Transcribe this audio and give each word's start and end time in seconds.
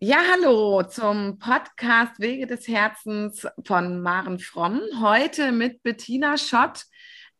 Ja, 0.00 0.18
hallo 0.32 0.82
zum 0.82 1.38
Podcast 1.38 2.18
Wege 2.18 2.48
des 2.48 2.66
Herzens 2.66 3.46
von 3.64 4.00
Maren 4.00 4.40
Fromm. 4.40 4.80
Heute 5.00 5.52
mit 5.52 5.84
Bettina 5.84 6.36
Schott, 6.36 6.82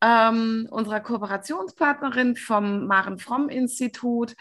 ähm, 0.01 0.69
unserer 0.71 1.01
Kooperationspartnerin 1.01 2.37
vom 2.37 2.87
Maren 2.87 3.19
Fromm 3.19 3.49
Institut. 3.49 4.37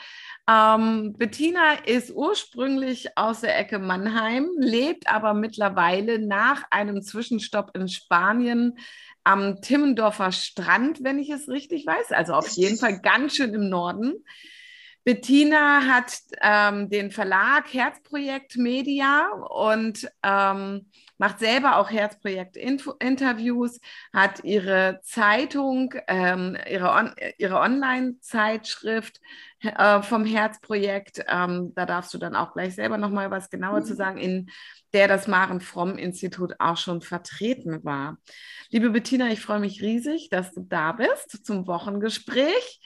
Ähm, 0.47 1.13
Bettina 1.17 1.73
ist 1.85 2.11
ursprünglich 2.11 3.17
aus 3.17 3.41
der 3.41 3.57
Ecke 3.57 3.79
Mannheim, 3.79 4.47
lebt 4.57 5.07
aber 5.07 5.33
mittlerweile 5.33 6.19
nach 6.19 6.63
einem 6.69 7.01
Zwischenstopp 7.01 7.75
in 7.75 7.87
Spanien 7.87 8.77
am 9.23 9.61
Timmendorfer 9.61 10.31
Strand, 10.31 11.03
wenn 11.03 11.17
ich 11.17 11.31
es 11.31 11.49
richtig 11.49 11.87
weiß. 11.87 12.11
Also 12.11 12.33
auf 12.33 12.49
jeden 12.49 12.77
Fall 12.77 12.99
ganz 12.99 13.35
schön 13.35 13.53
im 13.55 13.67
Norden. 13.67 14.13
Bettina 15.03 15.81
hat 15.85 16.13
ähm, 16.41 16.89
den 16.89 17.11
Verlag 17.11 17.73
Herzprojekt 17.73 18.55
Media 18.55 19.27
und 19.49 20.09
ähm, 20.23 20.89
macht 21.17 21.39
selber 21.39 21.77
auch 21.77 21.89
Herzprojekt-Interviews, 21.91 23.81
hat 24.13 24.43
ihre 24.43 25.01
Zeitung, 25.03 25.93
ähm, 26.07 26.57
ihre, 26.69 26.91
On 26.91 27.11
ihre 27.37 27.59
Online-Zeitschrift 27.59 29.19
äh, 29.63 30.01
vom 30.01 30.25
Herzprojekt. 30.25 31.23
Ähm, 31.27 31.73
da 31.75 31.85
darfst 31.85 32.13
du 32.13 32.17
dann 32.17 32.35
auch 32.35 32.53
gleich 32.53 32.75
selber 32.75 32.97
nochmal 32.97 33.31
was 33.31 33.49
genauer 33.49 33.79
mhm. 33.79 33.85
zu 33.85 33.95
sagen, 33.95 34.17
in 34.17 34.49
der 34.93 35.07
das 35.07 35.27
Maren 35.27 35.59
Fromm 35.59 35.97
Institut 35.97 36.53
auch 36.59 36.77
schon 36.77 37.01
vertreten 37.01 37.83
war. 37.83 38.17
Liebe 38.69 38.91
Bettina, 38.91 39.29
ich 39.29 39.41
freue 39.41 39.59
mich 39.59 39.81
riesig, 39.81 40.29
dass 40.29 40.51
du 40.53 40.61
da 40.61 40.91
bist 40.91 41.45
zum 41.45 41.67
Wochengespräch. 41.67 42.81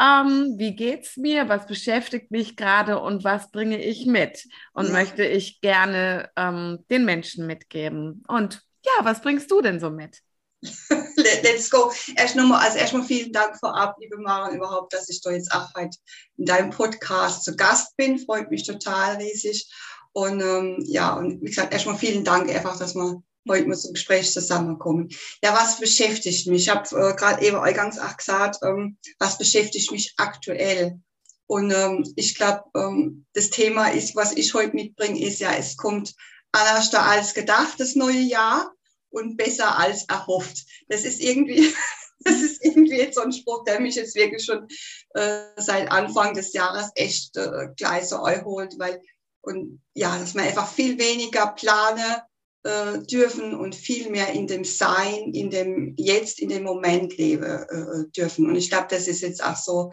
Ähm, 0.00 0.54
wie 0.56 0.74
geht's 0.74 1.16
mir? 1.16 1.48
Was 1.48 1.66
beschäftigt 1.66 2.30
mich 2.30 2.56
gerade 2.56 3.00
und 3.00 3.24
was 3.24 3.50
bringe 3.50 3.82
ich 3.82 4.06
mit? 4.06 4.44
Und 4.72 4.86
ja. 4.86 4.92
möchte 4.92 5.24
ich 5.24 5.60
gerne 5.60 6.30
ähm, 6.36 6.84
den 6.90 7.04
Menschen 7.04 7.46
mitgeben. 7.46 8.24
Und 8.26 8.62
ja, 8.84 9.04
was 9.04 9.20
bringst 9.22 9.50
du 9.50 9.60
denn 9.60 9.78
so 9.78 9.90
mit? 9.90 10.20
Let's 11.16 11.70
go. 11.70 11.92
Erst 12.16 12.36
nochmal, 12.36 12.64
also 12.64 12.78
erstmal 12.78 13.04
vielen 13.04 13.32
Dank 13.32 13.58
vorab, 13.58 13.96
liebe 13.98 14.18
Maren, 14.18 14.56
überhaupt, 14.56 14.92
dass 14.92 15.08
ich 15.08 15.20
da 15.20 15.30
jetzt 15.30 15.52
auch 15.52 15.68
heute 15.76 15.98
in 16.36 16.44
deinem 16.44 16.70
Podcast 16.70 17.44
zu 17.44 17.56
Gast 17.56 17.96
bin. 17.96 18.18
Freut 18.18 18.50
mich 18.50 18.64
total 18.64 19.16
riesig. 19.16 19.68
Und 20.12 20.40
ähm, 20.40 20.82
ja, 20.86 21.14
und 21.14 21.40
wie 21.40 21.46
gesagt, 21.46 21.72
erstmal 21.72 21.98
vielen 21.98 22.24
Dank 22.24 22.48
einfach, 22.48 22.78
dass 22.78 22.94
wir 22.94 23.22
heute 23.48 23.66
mal 23.66 23.76
zum 23.76 23.94
Gespräch 23.94 24.32
zusammenkommen. 24.32 25.08
Ja, 25.42 25.52
was 25.54 25.80
beschäftigt 25.80 26.46
mich? 26.46 26.62
Ich 26.62 26.68
habe 26.68 26.88
äh, 26.90 27.16
gerade 27.16 27.44
eben 27.44 27.56
eingangs 27.56 27.98
auch 27.98 28.16
gesagt, 28.16 28.58
ähm, 28.62 28.98
was 29.18 29.38
beschäftigt 29.38 29.90
mich 29.90 30.14
aktuell? 30.16 31.00
Und 31.46 31.72
ähm, 31.72 32.10
ich 32.16 32.36
glaube, 32.36 32.62
ähm, 32.76 33.26
das 33.32 33.50
Thema 33.50 33.88
ist, 33.88 34.14
was 34.14 34.32
ich 34.32 34.54
heute 34.54 34.76
mitbringe, 34.76 35.20
ist 35.20 35.40
ja, 35.40 35.52
es 35.54 35.76
kommt 35.76 36.14
anders 36.52 36.94
als 36.94 37.34
gedacht, 37.34 37.74
das 37.78 37.96
neue 37.96 38.20
Jahr 38.20 38.72
und 39.12 39.36
besser 39.36 39.78
als 39.78 40.04
erhofft. 40.08 40.64
Das 40.88 41.04
ist 41.04 41.20
irgendwie, 41.20 41.72
das 42.20 42.40
ist 42.42 42.64
irgendwie 42.64 42.96
jetzt 42.96 43.14
so 43.14 43.22
ein 43.22 43.32
Spruch, 43.32 43.64
der 43.64 43.80
mich 43.80 43.94
jetzt 43.94 44.14
wirklich 44.14 44.44
schon 44.44 44.66
äh, 45.14 45.44
seit 45.56 45.90
Anfang 45.90 46.34
des 46.34 46.52
Jahres 46.52 46.90
echt 46.94 47.36
äh, 47.36 47.68
gleich 47.76 48.08
so 48.08 48.22
einholt, 48.22 48.74
weil 48.78 49.00
und 49.42 49.80
ja, 49.94 50.18
dass 50.18 50.34
man 50.34 50.44
einfach 50.44 50.72
viel 50.72 50.98
weniger 50.98 51.48
plane 51.48 52.22
äh, 52.62 52.98
dürfen 53.00 53.54
und 53.54 53.74
viel 53.74 54.08
mehr 54.08 54.32
in 54.32 54.46
dem 54.46 54.64
Sein, 54.64 55.32
in 55.32 55.50
dem 55.50 55.94
Jetzt, 55.98 56.38
in 56.38 56.48
dem 56.48 56.62
Moment 56.62 57.16
leben 57.16 57.42
äh, 57.42 58.08
dürfen. 58.16 58.46
Und 58.48 58.56
ich 58.56 58.70
glaube, 58.70 58.86
das 58.88 59.08
ist 59.08 59.20
jetzt 59.20 59.42
auch 59.42 59.56
so 59.56 59.90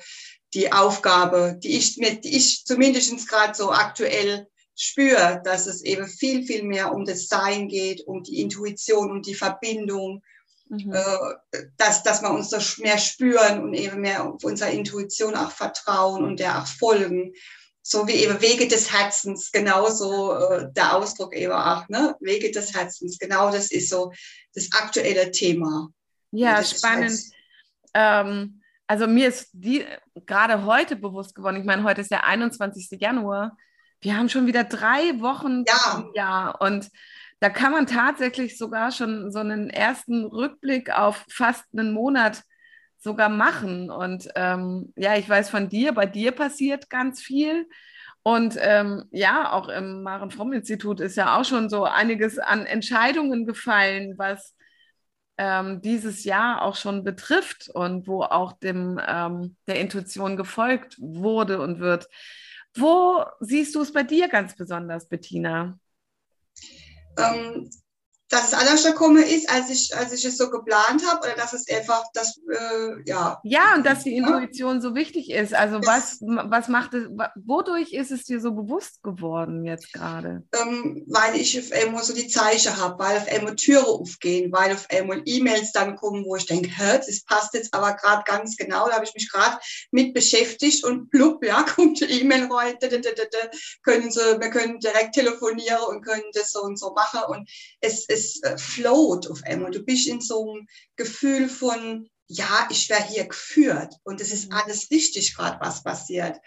die 0.54 0.72
Aufgabe, 0.72 1.58
die 1.62 1.78
ich 1.78 1.98
mir, 1.98 2.16
die 2.16 2.38
ich 2.38 2.64
zumindest 2.66 3.28
gerade 3.28 3.56
so 3.56 3.72
aktuell 3.72 4.48
spüre, 4.80 5.42
dass 5.44 5.68
es 5.68 5.84
eben 5.84 6.08
viel, 6.08 6.46
viel 6.46 6.64
mehr 6.64 6.94
um 6.94 7.04
das 7.04 7.28
Sein 7.28 7.68
geht, 7.68 8.08
um 8.08 8.24
die 8.24 8.42
Intuition, 8.42 9.12
um 9.12 9.22
die 9.22 9.36
Verbindung, 9.36 10.24
mhm. 10.70 10.94
äh, 10.94 11.64
dass, 11.78 12.04
dass 12.04 12.22
wir 12.22 12.32
uns 12.32 12.50
das 12.50 12.78
mehr 12.78 12.98
spüren 12.98 13.62
und 13.62 13.74
eben 13.74 14.00
mehr 14.00 14.24
auf 14.24 14.44
unserer 14.44 14.70
Intuition 14.70 15.36
auch 15.36 15.52
vertrauen 15.52 16.24
und 16.24 16.40
der 16.40 16.62
auch 16.62 16.68
folgen 16.68 17.34
so 17.82 18.08
wie 18.08 18.14
eben 18.14 18.40
Wege 18.40 18.68
des 18.68 18.94
Herzens, 18.94 19.52
genauso 19.52 20.34
äh, 20.34 20.72
der 20.74 20.96
Ausdruck 20.96 21.36
eben 21.36 21.54
auch, 21.54 21.88
ne? 21.90 22.16
Wege 22.20 22.52
des 22.52 22.76
Herzens, 22.76 23.18
genau 23.18 23.52
das 23.52 23.72
ist 23.72 23.90
so 23.90 24.12
das 24.54 24.70
aktuelle 24.74 25.32
Thema. 25.32 25.90
Ja, 26.32 26.64
spannend. 26.64 27.20
Ähm, 27.96 28.62
also 28.86 29.08
mir 29.08 29.30
ist 29.30 29.50
die 29.54 29.86
gerade 30.28 30.66
heute 30.66 30.98
bewusst 30.98 31.34
geworden, 31.34 31.56
ich 31.58 31.66
meine, 31.66 31.84
heute 31.84 32.02
ist 32.02 32.12
der 32.12 32.26
21. 32.26 33.00
Januar, 33.00 33.58
wir 34.02 34.18
haben 34.18 34.30
schon 34.30 34.48
wieder 34.48 34.64
drei 34.64 35.20
Wochen 35.20 35.64
ja. 35.68 36.00
im 36.00 36.12
Jahr 36.14 36.62
und 36.62 36.90
da 37.40 37.50
kann 37.50 37.72
man 37.72 37.88
tatsächlich 37.88 38.58
sogar 38.58 38.92
schon 38.92 39.32
so 39.32 39.40
einen 39.40 39.70
ersten 39.70 40.26
Rückblick 40.26 40.92
auf 40.92 41.26
fast 41.30 41.64
einen 41.72 41.94
Monat 41.94 42.44
sogar 42.98 43.30
machen. 43.30 43.90
Und 43.90 44.30
ähm, 44.36 44.94
ja, 44.98 45.16
ich 45.16 45.30
weiß 45.30 45.50
von 45.50 45.70
dir, 45.70 45.94
bei 45.94 46.06
dir 46.06 46.34
passiert 46.34 46.90
ganz 46.90 47.22
viel. 47.22 47.68
Und 48.24 48.58
ähm, 48.60 49.06
ja, 49.12 49.54
auch 49.54 49.70
im 49.70 50.04
Maren 50.04 50.32
Fromm 50.32 50.52
Institut 50.52 51.00
ist 51.00 51.16
ja 51.16 51.38
auch 51.40 51.46
schon 51.46 51.70
so 51.70 51.86
einiges 51.86 52.38
an 52.38 52.66
Entscheidungen 52.66 53.46
gefallen, 53.46 54.16
was 54.18 54.54
ähm, 55.38 55.82
dieses 55.82 56.26
Jahr 56.26 56.62
auch 56.62 56.76
schon 56.76 57.06
betrifft 57.06 57.70
und 57.74 58.06
wo 58.08 58.24
auch 58.24 58.52
dem 58.52 59.00
ähm, 59.08 59.56
der 59.68 59.80
Intuition 59.80 60.36
gefolgt 60.36 60.98
wurde 61.00 61.62
und 61.62 61.80
wird. 61.80 62.10
Wo 62.76 63.26
siehst 63.40 63.76
du 63.76 63.82
es 63.82 63.92
bei 63.92 64.04
dir 64.04 64.28
ganz 64.30 64.56
besonders, 64.56 65.08
Bettina? 65.08 65.80
Ähm, 67.18 67.70
dass 68.30 68.50
es 68.50 68.54
anders 68.54 68.84
gekommen 68.84 69.24
ist, 69.24 69.50
als 69.50 69.70
ich, 69.70 69.96
als 69.96 70.14
ich 70.14 70.24
es 70.24 70.38
so 70.38 70.50
geplant 70.52 71.04
habe, 71.08 71.26
oder 71.26 71.36
dass 71.36 71.54
es 71.54 71.68
einfach, 71.68 72.04
das, 72.14 72.40
äh, 72.50 73.02
ja. 73.06 73.42
Ja, 73.44 73.74
und 73.76 73.86
dass 73.86 74.04
die 74.04 74.16
Intuition 74.16 74.76
ja. 74.76 74.82
so 74.82 74.96
wichtig 74.96 75.32
ist. 75.32 75.54
Also 75.54 75.80
das, 75.80 76.20
was, 76.22 76.50
was 76.50 76.68
macht 76.68 76.94
es, 76.94 77.08
wodurch 77.36 77.92
ist 77.92 78.12
es 78.12 78.26
dir 78.26 78.40
so 78.40 78.52
bewusst 78.52 79.02
geworden 79.02 79.66
jetzt 79.66 79.92
gerade? 79.94 80.44
Ähm, 80.54 81.04
weil 81.08 81.36
ich 81.36 81.60
auf 81.60 81.72
einmal 81.72 82.04
so 82.04 82.14
die 82.14 82.28
Zeichen 82.28 82.78
habe, 82.78 83.04
weil 83.04 83.18
auf 83.18 83.28
einmal 83.28 83.56
Türen 83.56 83.86
aufgehen, 83.86 84.52
weil 84.52 84.74
auf 84.74 84.88
einmal 84.92 85.22
E-Mails 85.26 85.72
dann 85.72 85.96
kommen, 85.96 86.24
wo 86.26 86.36
ich 86.36 86.46
denke, 86.46 86.70
hä, 86.70 86.98
das 86.98 87.24
passt 87.24 87.56
jetzt 87.56 87.74
aber 87.74 87.94
gerade 87.96 88.24
ganz 88.26 88.56
genau, 88.58 88.88
da 88.88 88.96
habe 88.96 89.06
ich 89.06 89.14
mich 89.16 89.32
gerade 89.32 89.58
mit 89.90 90.14
beschäftigt 90.14 90.84
und 90.84 91.10
plupp, 91.10 91.44
ja, 91.44 91.64
kommt 91.76 92.00
die 92.00 92.06
E-Mail 92.06 92.48
heute, 92.50 92.90
können 93.84 94.12
sie, 94.12 94.20
wir 94.20 94.50
können 94.52 94.80
direkt 94.80 95.16
telefonieren 95.16 95.82
und 95.88 96.06
können 96.06 96.24
das 96.34 96.52
so 96.52 96.62
und 96.62 96.78
so 96.78 96.94
machen 96.94 97.22
und 97.28 97.50
es, 97.82 98.06
es 98.08 98.19
es 98.20 98.44
äh, 98.44 98.58
float 98.58 99.30
auf 99.30 99.42
einmal. 99.44 99.72
Du 99.72 99.84
bist 99.84 100.08
in 100.08 100.22
so 100.22 100.52
einem 100.52 100.68
Gefühl 100.96 101.50
von, 101.50 102.10
ja, 102.28 102.68
ich 102.70 102.90
werde 102.90 103.08
hier 103.08 103.26
geführt 103.26 103.96
und 104.04 104.22
es 104.22 104.32
ist 104.32 104.50
mhm. 104.50 104.58
alles 104.58 104.90
richtig 104.92 105.36
gerade, 105.36 105.60
was 105.62 105.84
passiert. 105.84 106.40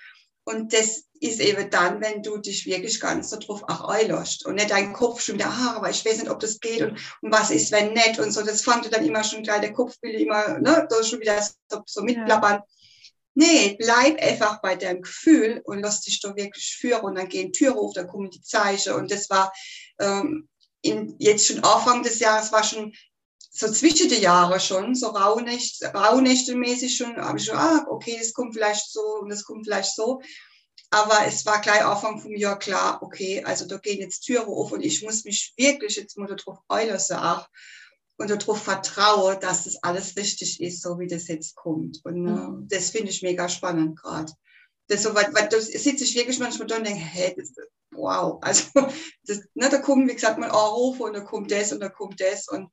Und 0.45 0.73
das 0.73 1.05
ist 1.21 1.41
eben 1.41 1.71
dann, 1.71 2.01
wenn 2.01 2.23
du 2.23 2.37
dich 2.39 2.67
wirklich 2.67 2.99
ganz 2.99 3.31
so 3.31 3.39
drauf 3.39 3.63
auch 3.69 3.89
einlässt 3.89 4.45
und 4.45 4.57
nicht 4.57 4.71
dein 4.71 4.93
Kopf 4.93 5.21
schon 5.21 5.37
wieder, 5.37 5.47
ah, 5.47 5.75
aber 5.77 5.91
ich 5.91 6.05
weiß 6.05 6.19
nicht, 6.19 6.31
ob 6.31 6.41
das 6.41 6.59
geht 6.59 6.83
und, 6.83 6.99
und 7.21 7.33
was 7.33 7.51
ist, 7.51 7.71
wenn 7.71 7.93
nicht 7.93 8.19
und 8.19 8.33
so. 8.33 8.43
Das 8.43 8.63
fand 8.63 8.93
dann 8.93 9.07
immer 9.07 9.23
schon 9.23 9.45
gleich, 9.45 9.61
der 9.61 9.73
Kopf 9.73 9.97
will 10.03 10.15
immer, 10.15 10.59
ne, 10.59 10.87
da 10.89 11.05
schon 11.05 11.21
wieder 11.21 11.41
so, 11.69 11.83
so 11.87 12.03
mitplappern. 12.03 12.55
Ja. 12.55 12.65
Nee, 13.35 13.77
bleib 13.79 14.21
einfach 14.21 14.61
bei 14.61 14.75
deinem 14.75 15.03
Gefühl 15.03 15.63
und 15.65 15.81
lass 15.81 16.03
dich 16.03 16.21
da 16.21 16.35
wirklich 16.37 16.77
führen 16.77 17.03
und 17.03 17.15
dann 17.15 17.29
gehen 17.29 17.53
Türen 17.53 17.79
auf, 17.79 17.95
dann 17.95 18.09
kommen 18.09 18.31
die 18.31 18.43
Zeichen 18.43 18.93
und 18.93 19.11
das 19.11 19.31
war, 19.31 19.53
ähm, 20.01 20.49
in, 20.83 21.15
jetzt 21.19 21.47
schon 21.47 21.63
Anfang 21.65 22.03
des 22.03 22.19
Jahres 22.19 22.53
war 22.53 22.65
schon 22.65 22.93
so 23.55 23.71
zwischen 23.71 24.09
die 24.09 24.21
Jahre 24.21 24.59
schon, 24.61 24.95
so 24.95 25.09
Rauhnächte, 25.09 25.93
Rauhnächte-mäßig 25.93 26.97
schon, 26.97 27.17
habe 27.17 27.39
ich 27.39 27.45
schon, 27.45 27.57
ah, 27.57 27.85
okay, 27.89 28.17
das 28.19 28.33
kommt 28.33 28.55
vielleicht 28.55 28.91
so 28.91 29.19
und 29.21 29.29
das 29.29 29.45
kommt 29.45 29.67
vielleicht 29.67 29.95
so. 29.95 30.23
Aber 30.91 31.27
es 31.27 31.45
war 31.47 31.61
gleich 31.61 31.85
Anfang 31.85 32.21
vom 32.21 32.35
Jahr 32.35 32.59
klar, 32.59 33.03
okay, 33.03 33.43
also 33.45 33.67
da 33.67 33.79
gehen 33.79 34.01
jetzt 34.01 34.21
Türen 34.21 34.47
auf 34.47 34.73
und 34.73 34.83
ich 34.83 35.03
muss 35.03 35.25
mich 35.25 35.53
wirklich 35.57 35.97
jetzt 35.97 36.17
mal 36.19 36.35
darauf 36.35 36.59
einlassen 36.69 37.17
auch 37.17 37.47
und 38.17 38.31
darauf 38.31 38.63
vertrauen, 38.63 39.39
dass 39.41 39.65
das 39.65 39.83
alles 39.83 40.17
richtig 40.17 40.61
ist, 40.61 40.83
so 40.83 40.99
wie 40.99 41.07
das 41.07 41.29
jetzt 41.29 41.55
kommt. 41.55 42.01
Und 42.05 42.27
äh, 42.27 42.31
mhm. 42.31 42.69
das 42.69 42.91
finde 42.91 43.11
ich 43.11 43.23
mega 43.23 43.49
spannend 43.49 43.99
gerade. 44.01 44.33
Das 44.89 45.03
so, 45.03 45.15
weil, 45.15 45.33
weil 45.33 45.49
da 45.49 45.61
sitze 45.61 46.05
ich 46.05 46.17
wirklich 46.17 46.39
manchmal 46.39 46.67
da 46.67 46.77
und 46.77 46.87
denke, 46.87 47.01
hey, 47.01 47.35
das, 47.37 47.53
wow, 47.93 48.39
also 48.43 48.65
das, 49.27 49.41
ne, 49.55 49.69
da 49.71 49.79
kommen, 49.79 50.09
wie 50.09 50.15
gesagt, 50.15 50.39
mal 50.39 50.51
Anrufe 50.51 51.05
und 51.05 51.15
da 51.15 51.21
kommt 51.21 51.51
das 51.51 51.73
und 51.73 51.81
da 51.81 51.89
kommt 51.89 52.21
das 52.21 52.49
und 52.49 52.69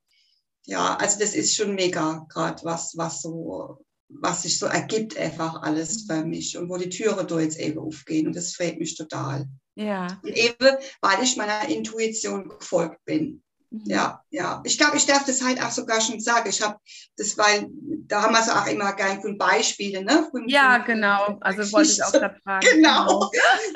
ja, 0.65 0.95
also 0.97 1.19
das 1.19 1.33
ist 1.33 1.55
schon 1.55 1.75
mega 1.75 2.25
gerade 2.29 2.63
was, 2.63 2.95
was 2.95 3.21
so, 3.21 3.83
was 4.09 4.43
sich 4.43 4.59
so 4.59 4.65
ergibt 4.65 5.17
einfach 5.17 5.61
alles 5.61 6.03
für 6.03 6.23
mich 6.23 6.57
und 6.57 6.69
wo 6.69 6.77
die 6.77 6.89
Türen 6.89 7.27
da 7.27 7.39
jetzt 7.39 7.59
eben 7.59 7.79
aufgehen 7.79 8.27
und 8.27 8.35
das 8.35 8.53
freut 8.53 8.77
mich 8.77 8.95
total. 8.95 9.47
Ja. 9.75 10.19
Und 10.23 10.35
eben, 10.35 10.77
weil 11.01 11.23
ich 11.23 11.37
meiner 11.37 11.69
Intuition 11.69 12.49
gefolgt 12.49 13.03
bin. 13.05 13.41
Mhm. 13.69 13.83
ja, 13.85 14.23
ja. 14.29 14.61
Ich 14.65 14.77
glaube, 14.77 14.97
ich 14.97 15.05
darf 15.05 15.25
das 15.25 15.43
halt 15.43 15.61
auch 15.61 15.71
sogar 15.71 16.01
schon 16.01 16.19
sagen. 16.19 16.49
Ich 16.49 16.61
habe 16.61 16.77
das, 17.17 17.37
weil 17.37 17.67
da 18.07 18.23
haben 18.23 18.33
wir 18.33 18.39
es 18.39 18.49
auch 18.49 18.67
immer 18.67 18.93
gern 18.93 19.21
von 19.21 19.37
Beispielen, 19.37 20.05
ne? 20.05 20.27
Von, 20.31 20.47
ja, 20.47 20.79
genau. 20.79 21.37
Also 21.41 21.71
wollte 21.71 21.91
ich 21.91 22.03
auch 22.03 22.11
gerade 22.11 22.39
fragen. 22.43 22.67
Genau. 22.69 23.29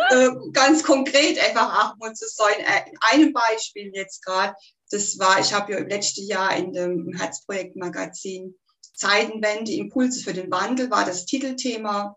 äh, 0.10 0.30
ganz 0.52 0.84
konkret 0.84 1.40
einfach 1.40 1.92
auch 1.92 1.98
mal 1.98 2.14
zu 2.14 2.26
sein. 2.28 2.56
Äh, 2.60 2.90
in 2.90 2.98
einem 3.12 3.34
Beispiel 3.34 3.92
jetzt 3.94 4.24
gerade, 4.24 4.54
das 4.92 5.18
war, 5.20 5.40
ich 5.40 5.54
habe 5.54 5.74
ja 5.74 5.80
im 5.80 5.88
letzten 5.88 6.26
Jahr 6.26 6.56
in 6.56 6.74
dem 6.74 7.14
Herzprojekt-Magazin 7.18 8.56
Zeitenwende, 8.96 9.72
Impulse 9.72 10.24
für 10.24 10.34
den 10.34 10.52
Wandel 10.52 10.92
war 10.92 11.06
das 11.06 11.26
Titelthema 11.26 12.16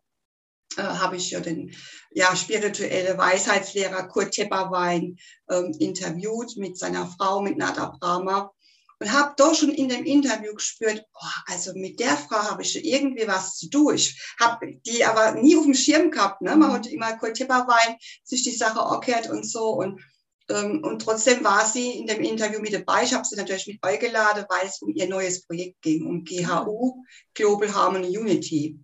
äh, 0.76 0.82
habe 0.82 1.16
ich 1.16 1.30
ja 1.30 1.40
den 1.40 1.74
ja, 2.10 2.34
spirituelle 2.34 3.16
Weisheitslehrer 3.18 4.08
Kurt 4.08 4.32
Tepperwein 4.32 5.16
ähm, 5.50 5.74
interviewt 5.78 6.56
mit 6.56 6.78
seiner 6.78 7.06
Frau, 7.06 7.42
mit 7.42 7.58
Nada 7.58 7.94
Brahma. 7.98 8.50
Und 8.98 9.12
habe 9.12 9.34
doch 9.36 9.54
schon 9.54 9.70
in 9.70 9.90
dem 9.90 10.06
Interview 10.06 10.54
gespürt, 10.54 11.04
oh, 11.12 11.52
also 11.52 11.72
mit 11.74 12.00
der 12.00 12.16
Frau 12.16 12.38
habe 12.38 12.62
ich 12.62 12.82
irgendwie 12.82 13.28
was 13.28 13.56
zu 13.56 13.68
tun. 13.68 13.94
Ich 13.94 14.18
habe 14.40 14.78
die 14.86 15.04
aber 15.04 15.32
nie 15.32 15.54
auf 15.56 15.64
dem 15.64 15.74
Schirm 15.74 16.10
gehabt. 16.10 16.40
Ne? 16.40 16.56
Man 16.56 16.72
hatte 16.72 16.88
immer 16.88 17.14
Kurt 17.18 17.36
Tepperwein 17.36 17.96
sich 18.24 18.42
die 18.42 18.56
Sache 18.56 18.78
erklärt 18.78 19.28
und 19.28 19.44
so. 19.46 19.68
Und, 19.68 20.00
ähm, 20.48 20.82
und 20.82 21.02
trotzdem 21.02 21.44
war 21.44 21.66
sie 21.66 21.90
in 21.90 22.06
dem 22.06 22.22
Interview 22.22 22.60
mit 22.60 22.72
dabei. 22.72 23.04
Ich 23.04 23.12
habe 23.12 23.26
sie 23.26 23.36
natürlich 23.36 23.66
mit 23.66 23.78
eingeladen, 23.82 24.46
weil 24.48 24.66
es 24.66 24.80
um 24.80 24.88
ihr 24.94 25.08
neues 25.08 25.44
Projekt 25.44 25.82
ging, 25.82 26.06
um 26.06 26.24
GHU, 26.24 27.02
Global 27.34 27.74
Harmony 27.74 28.16
Unity. 28.16 28.78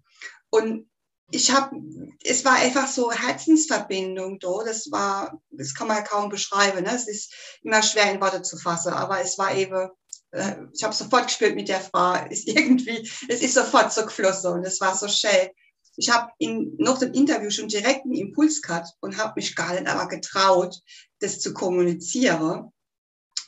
Und 0.51 0.92
ich 1.33 1.51
habe, 1.51 1.77
es 2.23 2.45
war 2.45 2.57
einfach 2.57 2.87
so 2.87 3.11
Herzensverbindung 3.11 4.39
da. 4.39 4.65
Das 4.65 4.91
war, 4.91 5.41
das 5.51 5.75
kann 5.75 5.89
man 5.89 6.05
kaum 6.05 6.29
beschreiben. 6.29 6.85
Ne? 6.85 6.95
Es 6.95 7.09
ist 7.09 7.35
immer 7.63 7.83
schwer 7.83 8.13
in 8.13 8.21
Worte 8.21 8.43
zu 8.43 8.59
fassen, 8.59 8.93
aber 8.93 9.21
es 9.21 9.39
war 9.39 9.55
eben, 9.55 9.89
äh, 10.33 10.57
ich 10.75 10.85
habe 10.85 10.95
sofort 10.95 11.27
gespielt 11.27 11.55
mit 11.55 11.69
der 11.69 11.81
Frau. 11.81 12.15
Ist 12.31 12.47
irgendwie, 12.47 13.11
es 13.29 13.41
ist 13.41 13.55
sofort 13.55 13.93
so 13.93 14.05
geflossen 14.05 14.53
und 14.53 14.65
es 14.65 14.81
war 14.81 14.95
so 14.95 15.09
schön. 15.09 15.49
Ich 15.97 16.11
habe 16.11 16.31
in 16.39 16.75
noch 16.79 16.99
dem 16.99 17.13
Interview 17.13 17.51
schon 17.51 17.69
direkt 17.69 18.05
einen 18.05 18.15
Impuls 18.15 18.63
gehabt 18.63 18.89
und 19.01 19.19
habe 19.19 19.35
mich 19.37 19.55
gar 19.55 19.73
nicht 19.73 19.87
aber 19.87 20.09
getraut, 20.09 20.79
das 21.21 21.41
zu 21.41 21.53
kommunizieren. 21.53 22.73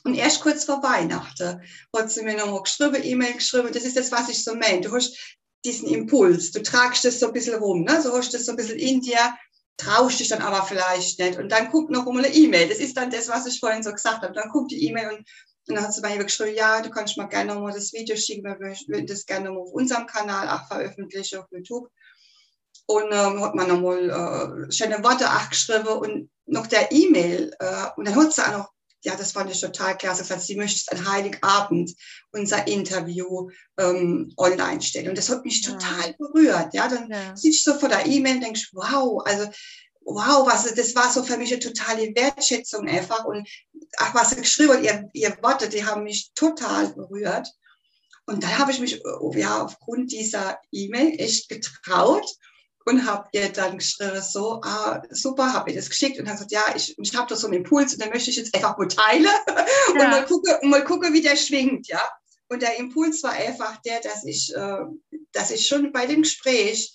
Und 0.03 0.13
erst 0.13 0.41
kurz 0.41 0.65
vor 0.65 0.83
Weihnachten 0.83 1.61
hat 1.95 2.11
sie 2.11 2.23
mir 2.23 2.37
nochmal 2.37 2.61
geschrieben, 2.61 3.01
E-Mail 3.03 3.33
geschrieben, 3.33 3.71
das 3.73 3.83
ist 3.83 3.97
das, 3.97 4.11
was 4.11 4.29
ich 4.29 4.43
so 4.43 4.53
meine. 4.55 4.81
Du 4.81 4.93
hast 4.93 5.37
diesen 5.65 5.87
Impuls. 5.87 6.51
Du 6.51 6.61
tragst 6.61 7.05
das 7.05 7.19
so 7.19 7.27
ein 7.27 7.33
bisschen 7.33 7.55
rum, 7.55 7.83
ne? 7.83 8.01
so 8.01 8.13
hast 8.13 8.33
du 8.33 8.37
das 8.37 8.45
so 8.45 8.51
ein 8.51 8.57
bisschen 8.57 8.79
in 8.79 9.01
dir, 9.01 9.35
traust 9.77 10.19
dich 10.19 10.29
dann 10.29 10.41
aber 10.41 10.65
vielleicht 10.65 11.19
nicht. 11.19 11.37
Und 11.37 11.51
dann 11.51 11.69
guckt 11.69 11.91
noch 11.91 12.05
mal 12.05 12.23
eine 12.23 12.33
E-Mail. 12.33 12.69
Das 12.69 12.79
ist 12.79 12.95
dann 12.95 13.09
das, 13.09 13.27
was 13.27 13.45
ich 13.45 13.59
vorhin 13.59 13.83
so 13.83 13.91
gesagt 13.91 14.21
habe. 14.21 14.33
Dann 14.33 14.49
guckt 14.49 14.71
die 14.71 14.87
E-Mail 14.87 15.09
und, 15.09 15.17
und 15.67 15.75
dann 15.75 15.83
hat 15.83 15.93
sie 15.93 16.01
bei 16.01 16.15
mir 16.15 16.23
geschrieben, 16.23 16.55
ja, 16.55 16.81
du 16.81 16.89
kannst 16.89 17.17
mal 17.17 17.25
gerne 17.27 17.53
nochmal 17.53 17.73
das 17.73 17.91
Video 17.91 18.15
schicken, 18.15 18.43
wir 18.43 18.59
würden 18.59 19.07
das 19.07 19.25
gerne 19.25 19.45
nochmal 19.45 19.63
auf 19.63 19.73
unserem 19.73 20.05
Kanal 20.05 20.47
auch 20.49 20.67
veröffentlichen 20.67 21.39
auf 21.39 21.45
YouTube. 21.51 21.89
Und 22.87 23.11
ähm, 23.11 23.43
hat 23.43 23.55
man 23.55 23.67
nochmal 23.67 24.09
äh, 24.09 24.71
schöne 24.71 25.03
Worte 25.03 25.27
auch 25.27 25.49
geschrieben 25.49 25.87
und 25.87 26.29
noch 26.45 26.67
der 26.67 26.91
E-Mail. 26.91 27.51
Äh, 27.59 27.87
und 27.97 28.07
dann 28.07 28.15
hat 28.15 28.31
sie 28.31 28.43
auch 28.43 28.57
noch 28.57 28.74
ja, 29.05 29.15
das 29.15 29.31
fand 29.33 29.51
ich 29.51 29.61
total 29.61 29.97
klasse. 29.97 30.27
Heißt, 30.27 30.47
sie 30.47 30.55
möchte 30.55 30.91
an 30.91 31.09
Heiligabend 31.09 31.93
unser 32.31 32.67
Interview 32.67 33.49
ähm, 33.77 34.33
online 34.37 34.81
stellen. 34.81 35.09
Und 35.09 35.17
das 35.17 35.29
hat 35.29 35.45
mich 35.45 35.63
ja. 35.63 35.73
total 35.73 36.15
berührt. 36.17 36.73
Ja, 36.73 36.87
dann 36.87 37.09
ja. 37.09 37.35
sitzt 37.35 37.67
du 37.67 37.73
so 37.73 37.79
vor 37.79 37.89
der 37.89 38.05
E-Mail 38.07 38.35
und 38.35 38.43
denkst, 38.43 38.69
wow, 38.73 39.21
also 39.25 39.45
wow, 40.01 40.47
was, 40.47 40.73
das 40.73 40.95
war 40.95 41.11
so 41.11 41.23
für 41.23 41.37
mich 41.37 41.51
eine 41.51 41.59
totale 41.59 42.13
Wertschätzung 42.15 42.87
einfach. 42.87 43.25
Und 43.25 43.47
ach, 43.97 44.15
was 44.15 44.31
sie 44.31 44.37
geschrieben 44.37 44.73
hat, 44.73 44.83
ihr, 44.83 45.09
ihr 45.13 45.37
Worte, 45.41 45.69
die 45.69 45.85
haben 45.85 46.03
mich 46.03 46.31
total 46.33 46.93
berührt. 46.93 47.47
Und 48.25 48.43
dann 48.43 48.57
habe 48.57 48.71
ich 48.71 48.79
mich 48.79 49.03
ja 49.35 49.63
aufgrund 49.63 50.11
dieser 50.11 50.57
E-Mail 50.71 51.13
echt 51.19 51.47
getraut 51.47 52.25
und 52.85 53.05
habe 53.05 53.27
ihr 53.31 53.49
dann 53.49 53.79
geschrieben, 53.79 54.21
so, 54.21 54.61
ah, 54.63 55.01
super, 55.09 55.53
habe 55.53 55.71
ihr 55.71 55.75
das 55.75 55.89
geschickt 55.89 56.19
und 56.19 56.27
hat 56.27 56.35
gesagt, 56.35 56.51
ja, 56.51 56.63
ich, 56.75 56.95
ich 56.97 57.15
habe 57.15 57.27
da 57.27 57.35
so 57.35 57.47
einen 57.47 57.57
Impuls 57.57 57.93
und 57.93 58.01
den 58.01 58.11
möchte 58.11 58.29
ich 58.29 58.37
jetzt 58.37 58.53
einfach 58.53 58.77
mal 58.77 58.87
teilen 58.87 59.25
ja. 59.47 59.65
und, 59.91 59.97
mal 59.97 60.25
gucke, 60.25 60.59
und 60.61 60.69
mal 60.69 60.83
gucke, 60.83 61.11
wie 61.11 61.21
der 61.21 61.35
schwingt, 61.35 61.87
ja. 61.87 62.01
Und 62.47 62.61
der 62.61 62.77
Impuls 62.77 63.23
war 63.23 63.31
einfach 63.31 63.81
der, 63.81 64.01
dass 64.01 64.23
ich, 64.23 64.53
äh, 64.55 64.85
dass 65.31 65.49
ich 65.49 65.67
schon 65.67 65.91
bei 65.91 66.05
dem 66.05 66.21
Gespräch 66.21 66.93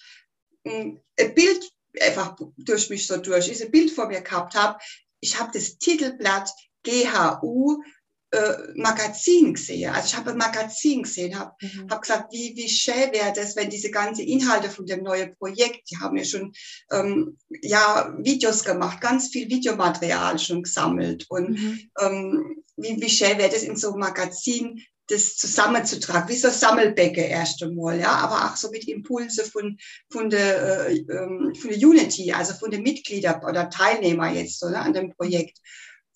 ein 0.64 1.02
Bild 1.34 1.68
einfach 2.00 2.36
durch 2.56 2.88
mich 2.88 3.06
so 3.08 3.16
durch, 3.16 3.46
dieses 3.46 3.70
Bild 3.70 3.90
vor 3.90 4.06
mir 4.06 4.20
gehabt 4.20 4.54
habe. 4.54 4.78
Ich 5.18 5.40
habe 5.40 5.50
das 5.52 5.78
Titelblatt 5.78 6.50
GHU 6.84 7.82
äh, 8.32 8.72
Magazin 8.74 9.54
gesehen. 9.54 9.92
Also 9.92 10.06
ich 10.08 10.16
habe 10.16 10.30
ein 10.30 10.38
Magazin 10.38 11.02
gesehen, 11.02 11.38
habe 11.38 11.52
mhm. 11.60 11.90
hab 11.90 12.02
gesagt, 12.02 12.32
wie, 12.32 12.54
wie 12.56 12.68
schön 12.68 13.12
wäre 13.12 13.32
das, 13.34 13.56
wenn 13.56 13.70
diese 13.70 13.90
ganzen 13.90 14.26
Inhalte 14.26 14.70
von 14.70 14.86
dem 14.86 15.02
neuen 15.02 15.34
Projekt, 15.36 15.90
die 15.90 15.98
haben 15.98 16.16
ja 16.16 16.24
schon 16.24 16.52
ähm, 16.92 17.36
ja, 17.62 18.14
Videos 18.18 18.64
gemacht, 18.64 19.00
ganz 19.00 19.28
viel 19.28 19.48
Videomaterial 19.48 20.38
schon 20.38 20.62
gesammelt. 20.62 21.26
Und 21.28 21.50
mhm. 21.50 21.90
ähm, 22.00 22.62
wie, 22.76 23.00
wie 23.00 23.10
schön 23.10 23.38
wäre 23.38 23.50
das 23.50 23.62
in 23.62 23.76
so 23.76 23.90
einem 23.90 24.00
Magazin, 24.00 24.80
das 25.10 25.36
zusammenzutragen, 25.36 26.28
wie 26.28 26.36
so 26.36 26.48
ein 26.48 26.54
Sammelbecke 26.54 27.22
erst 27.22 27.62
einmal, 27.62 27.98
ja, 27.98 28.12
aber 28.12 28.44
auch 28.48 28.56
so 28.56 28.70
mit 28.70 28.86
Impulse 28.86 29.44
von, 29.44 29.76
von 30.08 30.30
der, 30.30 30.88
äh, 30.88 30.98
ähm, 30.98 31.52
von 31.54 31.70
der 31.70 31.78
Unity, 31.78 32.32
also 32.32 32.54
von 32.54 32.70
den 32.70 32.82
Mitgliedern 32.82 33.42
oder 33.44 33.68
Teilnehmer 33.70 34.32
jetzt 34.32 34.62
ne, 34.62 34.78
an 34.78 34.92
dem 34.92 35.10
Projekt 35.10 35.58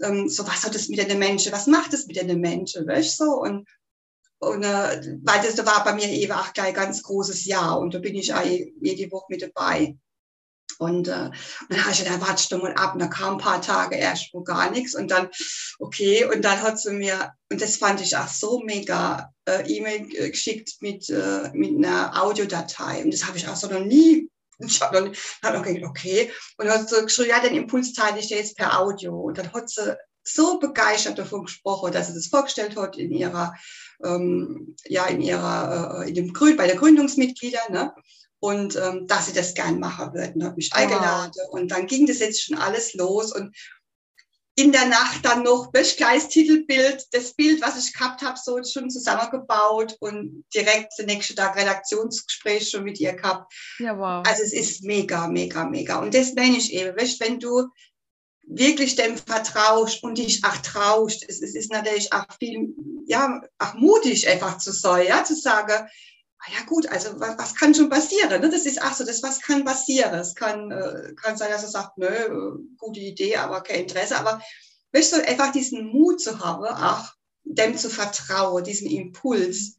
ähm, 0.02 0.29
so 0.29 0.46
was 0.46 0.64
hat 0.64 0.75
es 0.75 0.88
mit 0.88 0.99
den 0.99 1.19
Menschen, 1.19 1.52
was 1.52 1.67
macht 1.67 1.93
es 1.94 2.06
mit 2.06 2.17
den 2.17 2.41
Menschen, 2.41 2.87
weißt 2.87 3.17
so 3.17 3.41
und 3.41 3.69
und 4.38 4.62
äh, 4.62 5.19
weil 5.23 5.43
das 5.43 5.55
da 5.55 5.64
war 5.64 5.85
bei 5.85 5.94
mir 5.94 6.08
eben 6.08 6.32
auch 6.32 6.52
gleich 6.52 6.69
ein 6.69 6.75
ganz 6.75 7.02
großes 7.02 7.44
Jahr 7.46 7.79
und 7.79 7.94
da 7.94 7.99
bin 7.99 8.14
ich 8.14 8.35
auch 8.35 8.44
jede 8.44 9.11
Woche 9.11 9.26
mit 9.29 9.43
dabei. 9.43 9.96
Und, 10.79 11.08
äh, 11.08 11.12
und 11.12 11.32
dann 11.69 11.82
habe 11.82 11.93
ich 11.93 11.99
gedacht, 11.99 12.20
warte 12.20 12.49
doch 12.50 12.62
mal 12.62 12.75
ab. 12.75 12.94
Und 12.94 13.00
dann 13.00 13.11
kam 13.11 13.35
ein 13.35 13.38
paar 13.38 13.62
Tage 13.62 13.96
erst 13.96 14.31
wo 14.32 14.43
gar 14.43 14.70
nichts. 14.70 14.94
Und 14.94 15.11
dann, 15.11 15.29
okay, 15.79 16.25
und 16.25 16.44
dann 16.44 16.62
hat 16.62 16.81
sie 16.81 16.93
mir, 16.93 17.32
und 17.50 17.61
das 17.61 17.76
fand 17.76 18.00
ich 18.00 18.17
auch 18.17 18.29
so 18.29 18.61
mega, 18.61 19.32
äh, 19.44 19.62
E-Mail 19.73 20.08
geschickt 20.08 20.76
mit, 20.81 21.08
äh, 21.11 21.50
mit 21.52 21.76
einer 21.76 22.20
Audiodatei. 22.20 23.05
Und 23.05 23.12
das 23.12 23.26
habe 23.26 23.38
ich 23.38 23.47
auch 23.47 23.56
so 23.56 23.69
noch 23.69 23.85
nie 23.85 24.24
ich 24.69 24.81
habe 24.81 24.96
dann, 24.96 25.16
dann 25.43 25.56
auch 25.56 25.62
gedacht, 25.62 25.88
okay. 25.88 26.32
Und 26.56 26.66
dann 26.66 26.81
hat 26.81 26.88
sie 26.88 27.02
geschrieben, 27.02 27.31
ja, 27.31 27.40
den 27.40 27.55
Impuls 27.55 27.93
teile 27.93 28.19
ich 28.19 28.28
dir 28.28 28.38
jetzt 28.38 28.56
per 28.56 28.81
Audio. 28.81 29.19
Und 29.19 29.38
dann 29.38 29.52
hat 29.52 29.69
sie 29.69 29.96
so 30.25 30.58
begeistert 30.58 31.19
davon 31.19 31.44
gesprochen, 31.44 31.93
dass 31.93 32.08
sie 32.08 32.14
das 32.14 32.28
vorgestellt 32.28 32.76
hat 32.76 32.96
in 32.96 33.12
ihrer, 33.12 33.55
ähm, 34.02 34.75
ja, 34.87 35.06
in 35.06 35.20
ihrer, 35.20 36.02
äh, 36.02 36.08
in 36.08 36.14
dem 36.14 36.32
Grün, 36.32 36.56
bei 36.56 36.66
der 36.66 36.76
Gründungsmitglieder, 36.76 37.70
ne? 37.70 37.94
Und 38.40 38.76
ähm, 38.76 39.06
dass 39.06 39.26
sie 39.26 39.32
das 39.32 39.55
gern 39.55 39.81
machen 39.81 40.12
würden, 40.12 40.44
hat 40.44 40.56
mich 40.56 40.70
wow. 40.70 40.81
eingeladen. 40.81 41.32
Und 41.50 41.70
dann 41.70 41.87
ging 41.87 42.06
das 42.06 42.19
jetzt 42.19 42.43
schon 42.43 42.58
alles 42.58 42.92
los. 42.92 43.35
Und 43.35 43.56
in 44.56 44.70
der 44.70 44.87
Nacht 44.87 45.25
dann 45.25 45.42
noch 45.42 45.73
das 45.73 45.96
Titelbild, 46.28 47.08
das 47.11 47.34
Bild, 47.34 47.61
was 47.61 47.84
ich 47.84 47.92
gehabt 47.92 48.23
habe, 48.23 48.38
so 48.40 48.62
schon 48.62 48.88
zusammengebaut 48.88 49.96
und 49.99 50.44
direkt 50.54 50.96
den 50.99 51.06
nächsten 51.06 51.34
Tag 51.34 51.56
Redaktionsgespräch 51.56 52.70
schon 52.70 52.84
mit 52.84 53.00
ihr 53.00 53.14
gehabt. 53.14 53.52
Ja, 53.80 53.99
wow. 53.99 54.25
Also 54.26 54.42
es 54.44 54.52
ist 54.52 54.84
mega, 54.84 55.26
mega, 55.26 55.64
mega. 55.64 55.99
Und 55.99 56.14
das 56.14 56.34
meine 56.34 56.56
ich 56.56 56.73
eben, 56.73 56.96
weißt, 56.96 57.18
wenn 57.20 57.40
du 57.40 57.68
wirklich 58.46 58.94
dem 58.94 59.16
vertraust 59.16 60.02
und 60.04 60.18
dich 60.18 60.44
auch 60.44 60.56
traust, 60.58 61.25
es, 61.28 61.42
es 61.42 61.54
ist 61.54 61.73
natürlich 61.73 62.12
auch 62.12 62.26
viel, 62.38 62.75
ja, 63.06 63.40
auch 63.58 63.75
mutig 63.75 64.28
einfach 64.28 64.58
zu 64.58 64.70
sein, 64.70 65.08
ja, 65.08 65.25
zu 65.25 65.34
sagen, 65.34 65.88
ja 66.52 66.64
gut, 66.66 66.86
also 66.88 67.18
was, 67.20 67.38
was 67.38 67.54
kann 67.54 67.74
schon 67.74 67.88
passieren? 67.88 68.40
Ne? 68.40 68.50
Das 68.50 68.66
ist 68.66 68.80
ach 68.80 68.94
so, 68.94 69.04
das 69.04 69.22
was 69.22 69.40
kann 69.40 69.64
passieren. 69.64 70.14
Es 70.14 70.34
kann, 70.34 70.70
äh, 70.70 71.14
kann 71.14 71.36
sein, 71.36 71.50
dass 71.50 71.62
er 71.62 71.70
sagt, 71.70 71.98
nö, 71.98 72.06
äh, 72.06 72.58
gute 72.76 73.00
Idee, 73.00 73.36
aber 73.36 73.62
kein 73.62 73.80
Interesse. 73.80 74.16
Aber 74.16 74.40
weißt 74.92 75.12
du, 75.12 75.26
einfach 75.26 75.52
diesen 75.52 75.86
Mut 75.86 76.20
zu 76.20 76.40
haben, 76.40 76.64
auch 76.64 77.12
dem 77.44 77.76
zu 77.76 77.90
vertrauen, 77.90 78.64
diesen 78.64 78.90
Impuls 78.90 79.76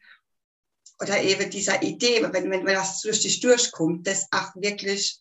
oder 1.01 1.21
eben 1.21 1.49
dieser 1.49 1.81
Idee, 1.83 2.21
wenn, 2.23 2.49
wenn, 2.51 2.65
wenn 2.65 2.75
das 2.75 3.01
durch 3.01 3.21
dich 3.21 3.39
durchkommt, 3.41 4.07
das 4.07 4.27
auch 4.31 4.55
wirklich 4.55 5.19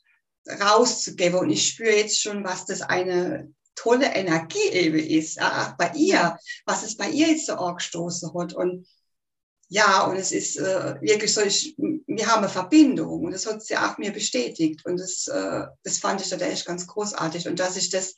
rauszugeben. 0.60 1.38
Und 1.38 1.50
ich 1.50 1.68
spüre 1.68 1.96
jetzt 1.96 2.20
schon, 2.20 2.44
was 2.44 2.66
das 2.66 2.82
eine 2.82 3.52
tolle 3.74 4.14
Energie 4.14 4.68
eben 4.70 4.98
ist, 4.98 5.40
auch 5.40 5.72
bei 5.76 5.90
ihr, 5.96 6.38
was 6.64 6.84
es 6.84 6.96
bei 6.96 7.10
ihr 7.10 7.28
jetzt 7.28 7.46
so 7.46 7.54
angestoßen 7.54 8.32
hat. 8.38 8.52
Und 8.52 8.86
ja, 9.68 10.02
und 10.04 10.16
es 10.16 10.32
ist 10.32 10.56
äh, 10.56 11.00
wirklich 11.00 11.32
so, 11.32 11.40
ich, 11.40 11.74
wir 11.78 12.26
haben 12.26 12.38
eine 12.38 12.48
Verbindung 12.48 13.24
und 13.24 13.32
das 13.32 13.46
hat 13.46 13.62
sie 13.62 13.76
auch 13.76 13.98
mir 13.98 14.12
bestätigt 14.12 14.84
und 14.84 14.98
das, 14.98 15.26
äh, 15.28 15.66
das 15.82 15.98
fand 15.98 16.20
ich 16.20 16.28
da 16.28 16.36
echt 16.36 16.66
ganz 16.66 16.86
großartig 16.86 17.48
und 17.48 17.58
dass 17.58 17.76
ich 17.76 17.90
das 17.90 18.14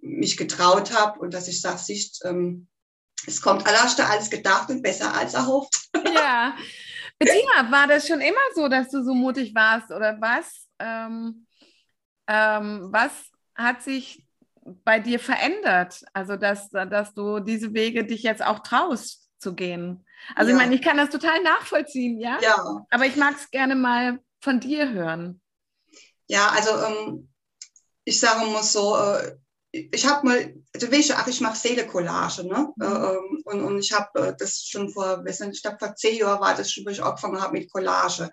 mich 0.00 0.36
getraut 0.36 0.92
habe 0.92 1.18
und 1.20 1.34
dass 1.34 1.48
ich 1.48 1.60
sage, 1.60 1.80
ähm, 2.24 2.68
es 3.26 3.40
kommt 3.40 3.66
allerster 3.66 4.08
als 4.08 4.30
gedacht 4.30 4.70
und 4.70 4.82
besser 4.82 5.14
als 5.14 5.34
erhofft. 5.34 5.88
Ja. 6.14 6.56
Bettina, 7.18 7.70
war 7.70 7.86
das 7.86 8.06
schon 8.06 8.20
immer 8.20 8.36
so, 8.54 8.68
dass 8.68 8.90
du 8.90 9.02
so 9.02 9.14
mutig 9.14 9.54
warst 9.54 9.90
oder 9.90 10.20
was? 10.20 10.66
Ähm, 10.78 11.46
ähm, 12.28 12.88
was 12.90 13.12
hat 13.54 13.82
sich 13.82 14.24
bei 14.84 14.98
dir 14.98 15.18
verändert? 15.18 16.04
Also, 16.12 16.36
dass, 16.36 16.70
dass 16.70 17.14
du 17.14 17.40
diese 17.40 17.72
Wege 17.72 18.04
dich 18.04 18.22
jetzt 18.22 18.44
auch 18.44 18.60
traust 18.60 19.24
zu 19.44 19.54
gehen. 19.54 20.04
Also, 20.34 20.50
ja. 20.50 20.56
ich 20.56 20.62
meine, 20.62 20.74
ich 20.74 20.82
kann 20.82 20.96
das 20.96 21.10
total 21.10 21.42
nachvollziehen, 21.42 22.18
ja? 22.18 22.38
Ja. 22.40 22.86
Aber 22.90 23.06
ich 23.06 23.14
mag 23.14 23.36
es 23.36 23.50
gerne 23.50 23.76
mal 23.76 24.18
von 24.40 24.58
dir 24.58 24.90
hören. 24.90 25.40
Ja, 26.26 26.48
also 26.48 26.70
ähm, 26.70 27.28
ich 28.04 28.18
sage 28.18 28.46
mal 28.46 28.62
so, 28.62 28.96
äh, 28.96 29.36
ich 29.70 30.06
habe 30.06 30.26
mal, 30.26 30.54
du 30.72 30.90
weißt 30.90 31.10
ja, 31.10 31.16
ach, 31.18 31.26
ich 31.26 31.40
mache 31.40 31.56
Seele-Collage, 31.56 32.46
ne? 32.46 32.72
Mhm. 32.76 32.84
Ähm, 32.84 33.42
und, 33.44 33.60
und 33.60 33.78
ich 33.78 33.92
habe 33.92 34.28
äh, 34.28 34.34
das 34.38 34.64
schon 34.64 34.90
vor, 34.90 35.24
weiß 35.24 35.40
nicht, 35.40 35.56
ich 35.56 35.62
glaube 35.62 35.78
vor 35.78 35.94
zehn 35.94 36.18
Jahren 36.18 36.40
war 36.40 36.54
das 36.54 36.70
schon, 36.70 36.84
wo 36.86 36.90
ich 36.90 37.02
angefangen 37.02 37.40
habe 37.40 37.58
mit 37.58 37.70
Collage 37.70 38.30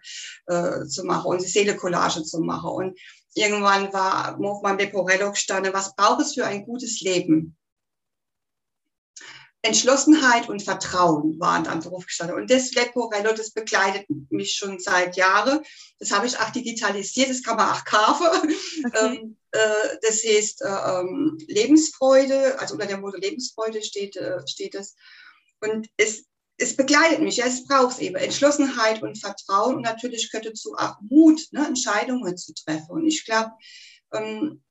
äh, 0.48 0.86
zu 0.86 1.04
machen 1.04 1.28
und 1.28 1.42
Seele-Collage 1.42 2.24
zu 2.24 2.40
machen. 2.40 2.70
Und 2.70 3.00
irgendwann 3.34 3.92
war 3.92 4.40
auf 4.40 4.62
meinem 4.62 4.78
Leporello 4.78 5.32
gestanden, 5.32 5.74
was 5.74 5.96
braucht 5.96 6.22
es 6.22 6.36
für 6.36 6.46
ein 6.46 6.66
gutes 6.66 7.02
Leben? 7.02 7.58
Entschlossenheit 9.64 10.50
und 10.50 10.64
Vertrauen 10.64 11.40
waren 11.40 11.64
dann 11.64 11.82
drauf 11.82 12.06
gestanden. 12.06 12.36
Und 12.36 12.50
das 12.50 12.72
Leporello, 12.74 13.34
das 13.34 13.52
begleitet 13.52 14.08
mich 14.30 14.54
schon 14.54 14.80
seit 14.80 15.16
Jahren. 15.16 15.60
Das 16.00 16.12
habe 16.12 16.26
ich 16.26 16.40
auch 16.40 16.50
digitalisiert, 16.50 17.30
das 17.30 17.44
kann 17.44 17.58
man 17.58 17.70
auch 17.70 17.86
kaufen. 17.86 18.28
Okay. 18.84 19.16
Ähm, 19.16 19.38
äh, 19.52 19.98
das 20.02 20.24
heißt 20.24 20.62
äh, 20.62 20.68
ähm, 20.68 21.38
Lebensfreude, 21.48 22.60
also 22.60 22.74
unter 22.74 22.88
der 22.88 22.98
Motto 22.98 23.18
Lebensfreude 23.18 23.84
steht, 23.84 24.16
äh, 24.16 24.40
steht 24.48 24.74
es. 24.74 24.96
Und 25.60 25.88
es, 25.98 26.26
es 26.58 26.76
begleitet 26.76 27.20
mich, 27.20 27.38
ja, 27.38 27.46
es 27.46 27.66
braucht 27.66 28.00
eben 28.00 28.16
Entschlossenheit 28.16 29.04
und 29.04 29.20
Vertrauen 29.20 29.76
und 29.76 29.82
natürlich 29.84 30.32
gehört 30.32 30.48
dazu 30.48 30.74
auch 30.76 30.96
Mut, 31.02 31.42
ne, 31.52 31.68
Entscheidungen 31.68 32.38
zu 32.38 32.54
treffen. 32.54 32.90
Und 32.90 33.06
ich 33.06 33.26
glaube, 33.26 33.52
ähm, 34.14 34.64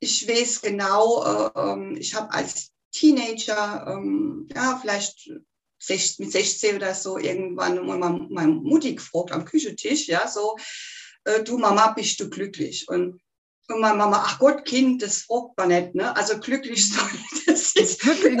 ich 0.00 0.26
weiß 0.26 0.62
genau, 0.62 1.24
äh, 1.24 1.50
ähm, 1.54 1.96
ich 1.96 2.14
habe 2.14 2.32
als 2.32 2.72
Teenager, 2.92 3.86
ähm, 3.88 4.48
ja, 4.54 4.78
vielleicht 4.80 5.30
mit 6.20 6.30
16 6.30 6.76
oder 6.76 6.94
so 6.94 7.18
irgendwann 7.18 7.84
mal 7.86 8.26
meine 8.30 8.52
Mutti 8.52 8.94
gefragt 8.94 9.32
am 9.32 9.44
Küchentisch, 9.44 10.06
ja, 10.06 10.28
so, 10.28 10.56
äh, 11.24 11.42
du 11.42 11.58
Mama, 11.58 11.92
bist 11.92 12.20
du 12.20 12.30
glücklich? 12.30 12.86
Und, 12.88 13.20
und 13.68 13.80
meine 13.80 13.96
Mama, 13.96 14.22
ach 14.24 14.38
Gott, 14.38 14.64
Kind, 14.64 15.02
das 15.02 15.22
fragt 15.22 15.56
man 15.56 15.68
nicht, 15.68 15.94
ne? 15.94 16.14
Also 16.16 16.38
glücklich 16.38 16.88
soll 16.92 17.08
das 17.46 17.74
ist, 17.74 18.06
äh, 18.06 18.36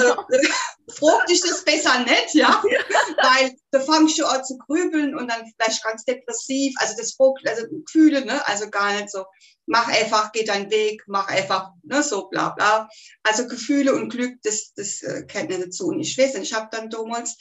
fragt 1.02 1.28
dich 1.28 1.40
das 1.40 1.64
besser 1.64 1.98
nicht, 2.00 2.34
ja? 2.34 2.62
Weil 3.22 3.54
da 3.70 3.80
fangst 3.80 4.18
du 4.18 4.26
an 4.26 4.44
zu 4.44 4.56
grübeln 4.58 5.16
und 5.16 5.28
dann 5.28 5.44
vielleicht 5.56 5.82
ganz 5.82 6.04
depressiv, 6.04 6.74
also 6.78 6.94
das 6.96 7.14
fragt, 7.14 7.48
also 7.48 7.66
Gefühle, 7.68 8.24
ne? 8.24 8.46
Also 8.46 8.70
gar 8.70 8.92
nicht 8.94 9.10
so 9.10 9.24
mach 9.66 9.88
einfach, 9.88 10.32
geh 10.32 10.44
deinen 10.44 10.70
Weg, 10.70 11.02
mach 11.06 11.28
einfach, 11.28 11.70
ne, 11.82 12.02
so 12.02 12.28
bla 12.28 12.50
bla. 12.50 12.88
Also 13.22 13.46
Gefühle 13.46 13.94
und 13.94 14.10
Glück, 14.10 14.36
das, 14.42 14.72
das 14.74 15.02
äh, 15.02 15.24
kennt 15.26 15.50
nicht 15.50 15.62
dazu. 15.62 15.88
Und 15.88 16.00
ich 16.00 16.16
weiß 16.16 16.34
nicht, 16.34 16.50
ich 16.50 16.54
habe 16.54 16.68
dann 16.70 16.90
damals, 16.90 17.36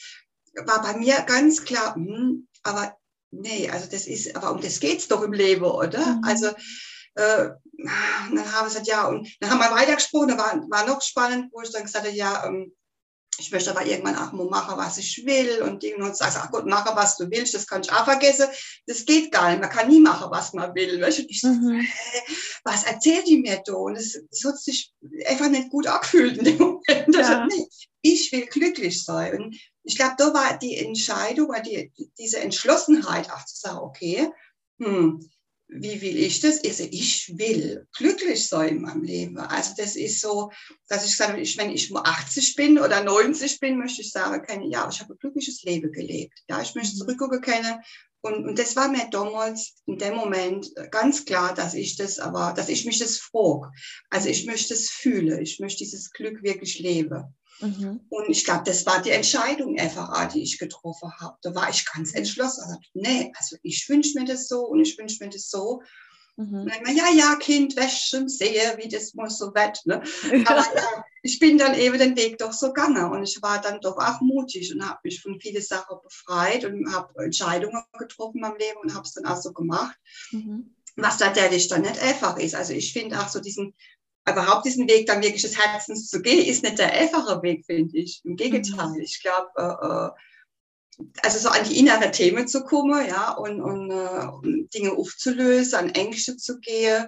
war 0.65 0.81
bei 0.81 0.97
mir 0.97 1.21
ganz 1.21 1.63
klar, 1.63 1.95
hm, 1.95 2.47
aber 2.63 2.95
nee, 3.31 3.69
also 3.69 3.87
das 3.89 4.07
ist, 4.07 4.35
aber 4.35 4.51
um 4.51 4.61
das 4.61 4.79
geht's 4.79 5.07
doch 5.07 5.23
im 5.23 5.33
Leben, 5.33 5.63
oder? 5.63 6.05
Mhm. 6.05 6.23
Also 6.23 6.47
äh, 7.15 7.49
dann 7.83 7.89
haben 8.35 8.35
wir 8.35 8.63
gesagt, 8.65 8.87
ja, 8.87 9.07
und 9.07 9.27
dann 9.39 9.49
haben 9.49 9.59
wir 9.59 9.71
weitergesprochen, 9.71 10.29
da 10.29 10.37
war, 10.37 10.55
war 10.69 10.85
noch 10.85 11.01
spannend, 11.01 11.51
wo 11.51 11.61
ich 11.61 11.71
dann 11.71 11.83
gesagt 11.83 12.05
habe, 12.05 12.15
ja, 12.15 12.45
ähm, 12.45 12.73
ich 13.41 13.51
möchte 13.51 13.71
aber 13.71 13.85
irgendwann 13.85 14.15
auch 14.15 14.31
mal 14.33 14.45
machen, 14.45 14.77
was 14.77 14.97
ich 14.99 15.25
will 15.25 15.63
und 15.63 15.81
Dinge 15.81 16.05
und 16.05 16.15
sagst, 16.15 16.37
ach 16.39 16.51
gut, 16.51 16.65
mache, 16.67 16.95
was 16.95 17.17
du 17.17 17.29
willst, 17.31 17.55
das 17.55 17.65
kann 17.65 17.81
ich 17.81 17.91
auch 17.91 18.05
vergessen. 18.05 18.47
Das 18.85 19.05
geht 19.05 19.31
gar 19.31 19.49
nicht. 19.49 19.61
Man 19.61 19.69
kann 19.69 19.89
nie 19.89 19.99
machen, 19.99 20.29
was 20.29 20.53
man 20.53 20.75
will. 20.75 21.03
Und 21.03 21.19
ich 21.19 21.43
mhm. 21.43 21.85
was 22.63 22.83
erzählt 22.83 23.27
die 23.27 23.39
mir 23.39 23.61
da? 23.65 23.73
Und 23.73 23.95
es, 23.95 24.15
hat 24.45 24.59
sich 24.59 24.93
einfach 25.25 25.49
nicht 25.49 25.69
gut 25.69 25.87
angefühlt 25.87 26.37
in 26.37 26.45
dem 26.45 26.57
Moment. 26.59 27.15
Ja. 27.15 27.47
Nee, 27.47 27.67
ich 28.01 28.31
will 28.31 28.45
glücklich 28.45 29.03
sein. 29.03 29.41
Und 29.41 29.57
ich 29.83 29.95
glaube, 29.95 30.15
da 30.17 30.33
war 30.33 30.57
die 30.59 30.77
Entscheidung, 30.77 31.51
die, 31.65 31.91
diese 32.19 32.39
Entschlossenheit, 32.39 33.31
auch 33.31 33.45
zu 33.45 33.55
sagen, 33.57 33.79
okay, 33.79 34.29
hm, 34.79 35.27
wie 35.73 36.01
will 36.01 36.17
ich 36.17 36.41
das? 36.41 36.63
Also 36.63 36.85
ich 36.91 37.33
will 37.37 37.87
glücklich 37.97 38.47
sein 38.47 38.75
in 38.75 38.81
meinem 38.81 39.03
Leben. 39.03 39.37
Also 39.37 39.73
das 39.77 39.95
ist 39.95 40.19
so, 40.19 40.51
dass 40.89 41.05
ich 41.05 41.15
sage, 41.15 41.39
ich, 41.39 41.57
wenn 41.57 41.71
ich 41.71 41.95
80 41.95 42.55
bin 42.55 42.77
oder 42.77 43.03
90 43.03 43.59
bin, 43.59 43.77
möchte 43.77 44.01
ich 44.01 44.11
sagen 44.11 44.45
können, 44.45 44.69
ja, 44.69 44.87
ich 44.91 44.99
habe 44.99 45.13
ein 45.13 45.19
glückliches 45.19 45.63
Leben 45.63 45.91
gelebt. 45.93 46.43
Ja, 46.49 46.61
ich 46.61 46.75
möchte 46.75 46.95
mhm. 46.95 46.99
zurückgucken 46.99 47.41
können. 47.41 47.79
Und, 48.19 48.45
und 48.45 48.59
das 48.59 48.75
war 48.75 48.89
mir 48.89 49.07
damals 49.09 49.81
in 49.85 49.97
dem 49.97 50.15
Moment 50.15 50.67
ganz 50.91 51.25
klar, 51.25 51.55
dass 51.55 51.73
ich 51.73 51.95
das 51.95 52.19
aber, 52.19 52.53
dass 52.55 52.69
ich 52.69 52.85
mich 52.85 52.99
das 52.99 53.17
frage. 53.17 53.71
Also 54.09 54.27
ich 54.27 54.45
möchte 54.45 54.73
es 54.73 54.89
fühlen. 54.89 55.41
Ich 55.41 55.59
möchte 55.59 55.79
dieses 55.79 56.11
Glück 56.11 56.43
wirklich 56.43 56.79
leben. 56.79 57.33
Mhm. 57.61 58.01
Und 58.09 58.29
ich 58.29 58.43
glaube, 58.43 58.63
das 58.65 58.85
war 58.85 59.01
die 59.01 59.11
Entscheidung 59.11 59.77
FAA, 59.77 60.25
die 60.27 60.43
ich 60.43 60.57
getroffen 60.57 61.11
habe. 61.19 61.37
Da 61.41 61.53
war 61.55 61.69
ich 61.69 61.85
ganz 61.85 62.13
entschlossen. 62.13 62.63
Also, 62.63 62.77
nee, 62.93 63.31
also 63.37 63.57
ich 63.63 63.87
wünsche 63.87 64.19
mir 64.19 64.25
das 64.25 64.47
so 64.47 64.65
und 64.65 64.81
ich 64.81 64.97
wünsche 64.97 65.23
mir 65.23 65.29
das 65.29 65.49
so. 65.49 65.81
Mhm. 66.37 66.61
Und 66.61 66.71
dann, 66.71 66.95
ja, 66.95 67.09
ja, 67.13 67.35
Kind, 67.35 67.75
wäsch 67.75 68.09
schon 68.09 68.27
sehe, 68.27 68.77
wie 68.77 68.87
das 68.87 69.13
muss 69.13 69.37
so 69.37 69.53
wird. 69.53 69.79
Ne? 69.85 70.01
Aber 70.45 70.61
ja, 70.75 71.03
ich 71.23 71.39
bin 71.39 71.57
dann 71.57 71.75
eben 71.75 71.97
den 71.97 72.15
Weg 72.15 72.37
doch 72.37 72.53
so 72.53 72.67
gegangen 72.67 73.11
und 73.11 73.23
ich 73.23 73.41
war 73.41 73.61
dann 73.61 73.79
doch 73.81 73.97
auch 73.97 74.21
mutig 74.21 74.73
und 74.73 74.87
habe 74.87 74.99
mich 75.03 75.21
von 75.21 75.39
vielen 75.39 75.61
Sachen 75.61 75.97
befreit 76.03 76.65
und 76.65 76.91
habe 76.93 77.23
Entscheidungen 77.23 77.83
getroffen 77.97 78.37
in 78.37 78.41
meinem 78.41 78.57
Leben 78.57 78.79
und 78.81 78.93
habe 78.93 79.03
es 79.03 79.13
dann 79.13 79.25
auch 79.25 79.39
so 79.39 79.53
gemacht. 79.53 79.95
Mhm. 80.31 80.75
Was 80.95 81.19
natürlich 81.19 81.67
dann 81.67 81.81
nicht 81.81 82.01
einfach 82.01 82.37
ist. 82.37 82.55
Also 82.55 82.73
ich 82.73 82.91
finde 82.91 83.19
auch 83.19 83.29
so 83.29 83.39
diesen 83.39 83.73
überhaupt 84.29 84.65
diesen 84.65 84.87
Weg 84.87 85.07
dann 85.07 85.21
wirklich 85.23 85.41
des 85.41 85.57
Herzens 85.57 86.07
zu 86.09 86.21
gehen, 86.21 86.45
ist 86.45 86.63
nicht 86.63 86.79
der 86.79 86.93
einfache 86.93 87.41
Weg, 87.41 87.65
finde 87.65 87.97
ich. 87.97 88.21
Im 88.23 88.35
Gegenteil. 88.35 88.89
Mhm. 88.89 89.01
Ich 89.01 89.21
glaube, 89.21 89.49
äh, 89.57 89.87
äh, 89.87 91.05
also 91.23 91.39
so 91.39 91.49
an 91.49 91.67
die 91.67 91.79
innere 91.79 92.11
Themen 92.11 92.47
zu 92.47 92.63
kommen, 92.63 93.07
ja, 93.07 93.31
und, 93.31 93.61
und 93.61 93.89
äh, 93.89 94.67
Dinge 94.73 94.91
aufzulösen, 94.91 95.79
an 95.79 95.89
Ängste 95.89 96.37
zu 96.37 96.59
gehen, 96.59 97.07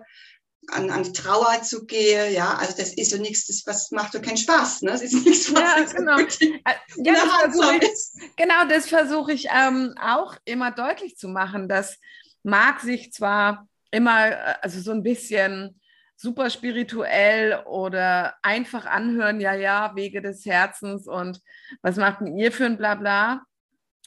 an, 0.70 0.90
an 0.90 1.04
die 1.04 1.14
Trauer 1.14 1.62
zu 1.62 1.86
gehen, 1.86 2.34
ja, 2.34 2.56
also 2.56 2.76
das 2.78 2.94
ist 2.94 3.12
so 3.12 3.18
nichts, 3.18 3.48
das 3.48 3.64
was 3.66 3.92
macht 3.92 4.16
doch 4.16 4.22
keinen 4.22 4.38
Spaß, 4.38 4.82
ne? 4.84 4.92
Das 4.92 5.02
ist 5.02 5.14
nichts, 5.26 5.54
was 5.54 5.62
ja, 5.62 5.84
genau. 5.84 6.18
Äh, 6.18 6.76
ja, 6.98 7.14
das 7.46 8.16
ich, 8.16 8.36
genau, 8.38 8.66
das 8.68 8.88
versuche 8.88 9.34
ich 9.34 9.48
ähm, 9.54 9.94
auch 10.02 10.36
immer 10.46 10.72
deutlich 10.72 11.18
zu 11.18 11.28
machen, 11.28 11.68
dass 11.68 12.00
mag 12.44 12.80
sich 12.80 13.12
zwar 13.12 13.68
immer, 13.92 14.32
äh, 14.32 14.56
also 14.62 14.80
so 14.80 14.92
ein 14.92 15.04
bisschen 15.04 15.80
super 16.24 16.50
spirituell 16.50 17.62
oder 17.66 18.36
einfach 18.42 18.86
anhören, 18.86 19.42
ja, 19.42 19.54
ja, 19.54 19.94
Wege 19.96 20.22
des 20.22 20.46
Herzens 20.46 21.06
und 21.06 21.42
was 21.82 21.98
macht 21.98 22.22
denn 22.22 22.38
ihr 22.38 22.54
für 22.54 22.66
ein 22.66 22.78
Blabla? 22.78 23.44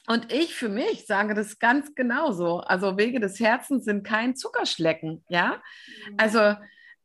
Und 0.07 0.33
ich 0.33 0.55
für 0.55 0.67
mich 0.67 1.05
sage 1.05 1.35
das 1.35 1.59
ganz 1.59 1.93
genauso. 1.93 2.61
Also 2.61 2.97
Wege 2.97 3.19
des 3.19 3.39
Herzens 3.39 3.85
sind 3.85 4.03
kein 4.03 4.35
Zuckerschlecken, 4.35 5.23
ja. 5.29 5.61
Mhm. 6.09 6.15
Also 6.17 6.55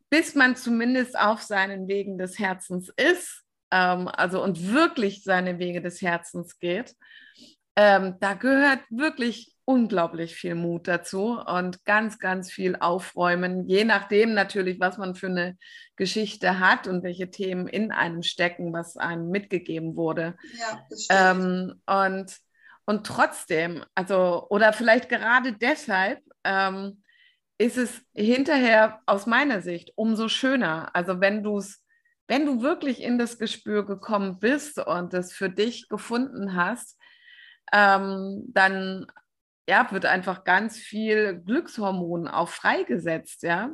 bis 0.08 0.34
man 0.34 0.56
zumindest 0.56 1.18
auf 1.18 1.42
seinen 1.42 1.88
Wegen 1.88 2.16
des 2.16 2.38
Herzens 2.38 2.90
ist, 2.96 3.42
ähm, 3.70 4.08
also 4.08 4.42
und 4.42 4.72
wirklich 4.72 5.24
seine 5.24 5.58
Wege 5.58 5.82
des 5.82 6.00
Herzens 6.00 6.58
geht, 6.58 6.94
ähm, 7.76 8.16
da 8.20 8.32
gehört 8.32 8.80
wirklich 8.88 9.51
unglaublich 9.64 10.34
viel 10.34 10.54
Mut 10.54 10.88
dazu 10.88 11.38
und 11.40 11.84
ganz, 11.84 12.18
ganz 12.18 12.50
viel 12.50 12.76
aufräumen, 12.76 13.66
je 13.68 13.84
nachdem 13.84 14.34
natürlich, 14.34 14.80
was 14.80 14.98
man 14.98 15.14
für 15.14 15.28
eine 15.28 15.56
Geschichte 15.96 16.58
hat 16.58 16.86
und 16.86 17.02
welche 17.02 17.30
Themen 17.30 17.68
in 17.68 17.92
einem 17.92 18.22
stecken, 18.22 18.72
was 18.72 18.96
einem 18.96 19.30
mitgegeben 19.30 19.96
wurde. 19.96 20.36
Ja, 20.58 20.84
das 20.90 21.04
stimmt. 21.04 21.20
Ähm, 21.20 21.82
und, 21.86 22.36
und 22.86 23.06
trotzdem, 23.06 23.84
also, 23.94 24.46
oder 24.50 24.72
vielleicht 24.72 25.08
gerade 25.08 25.52
deshalb, 25.52 26.20
ähm, 26.44 27.02
ist 27.62 27.78
es 27.78 28.02
hinterher 28.12 29.00
aus 29.06 29.26
meiner 29.26 29.60
Sicht 29.60 29.92
umso 29.94 30.28
schöner. 30.28 30.90
Also 30.94 31.20
wenn 31.20 31.44
du 31.44 31.58
es, 31.58 31.84
wenn 32.26 32.44
du 32.44 32.62
wirklich 32.62 33.00
in 33.00 33.18
das 33.18 33.38
Gespür 33.38 33.86
gekommen 33.86 34.40
bist 34.40 34.78
und 34.78 35.14
es 35.14 35.32
für 35.32 35.48
dich 35.48 35.88
gefunden 35.88 36.56
hast, 36.56 36.98
ähm, 37.72 38.44
dann 38.48 39.06
ja, 39.72 39.90
wird 39.90 40.04
einfach 40.04 40.44
ganz 40.44 40.76
viel 40.76 41.40
Glückshormon 41.46 42.28
auch 42.28 42.50
freigesetzt, 42.50 43.42
ja. 43.42 43.70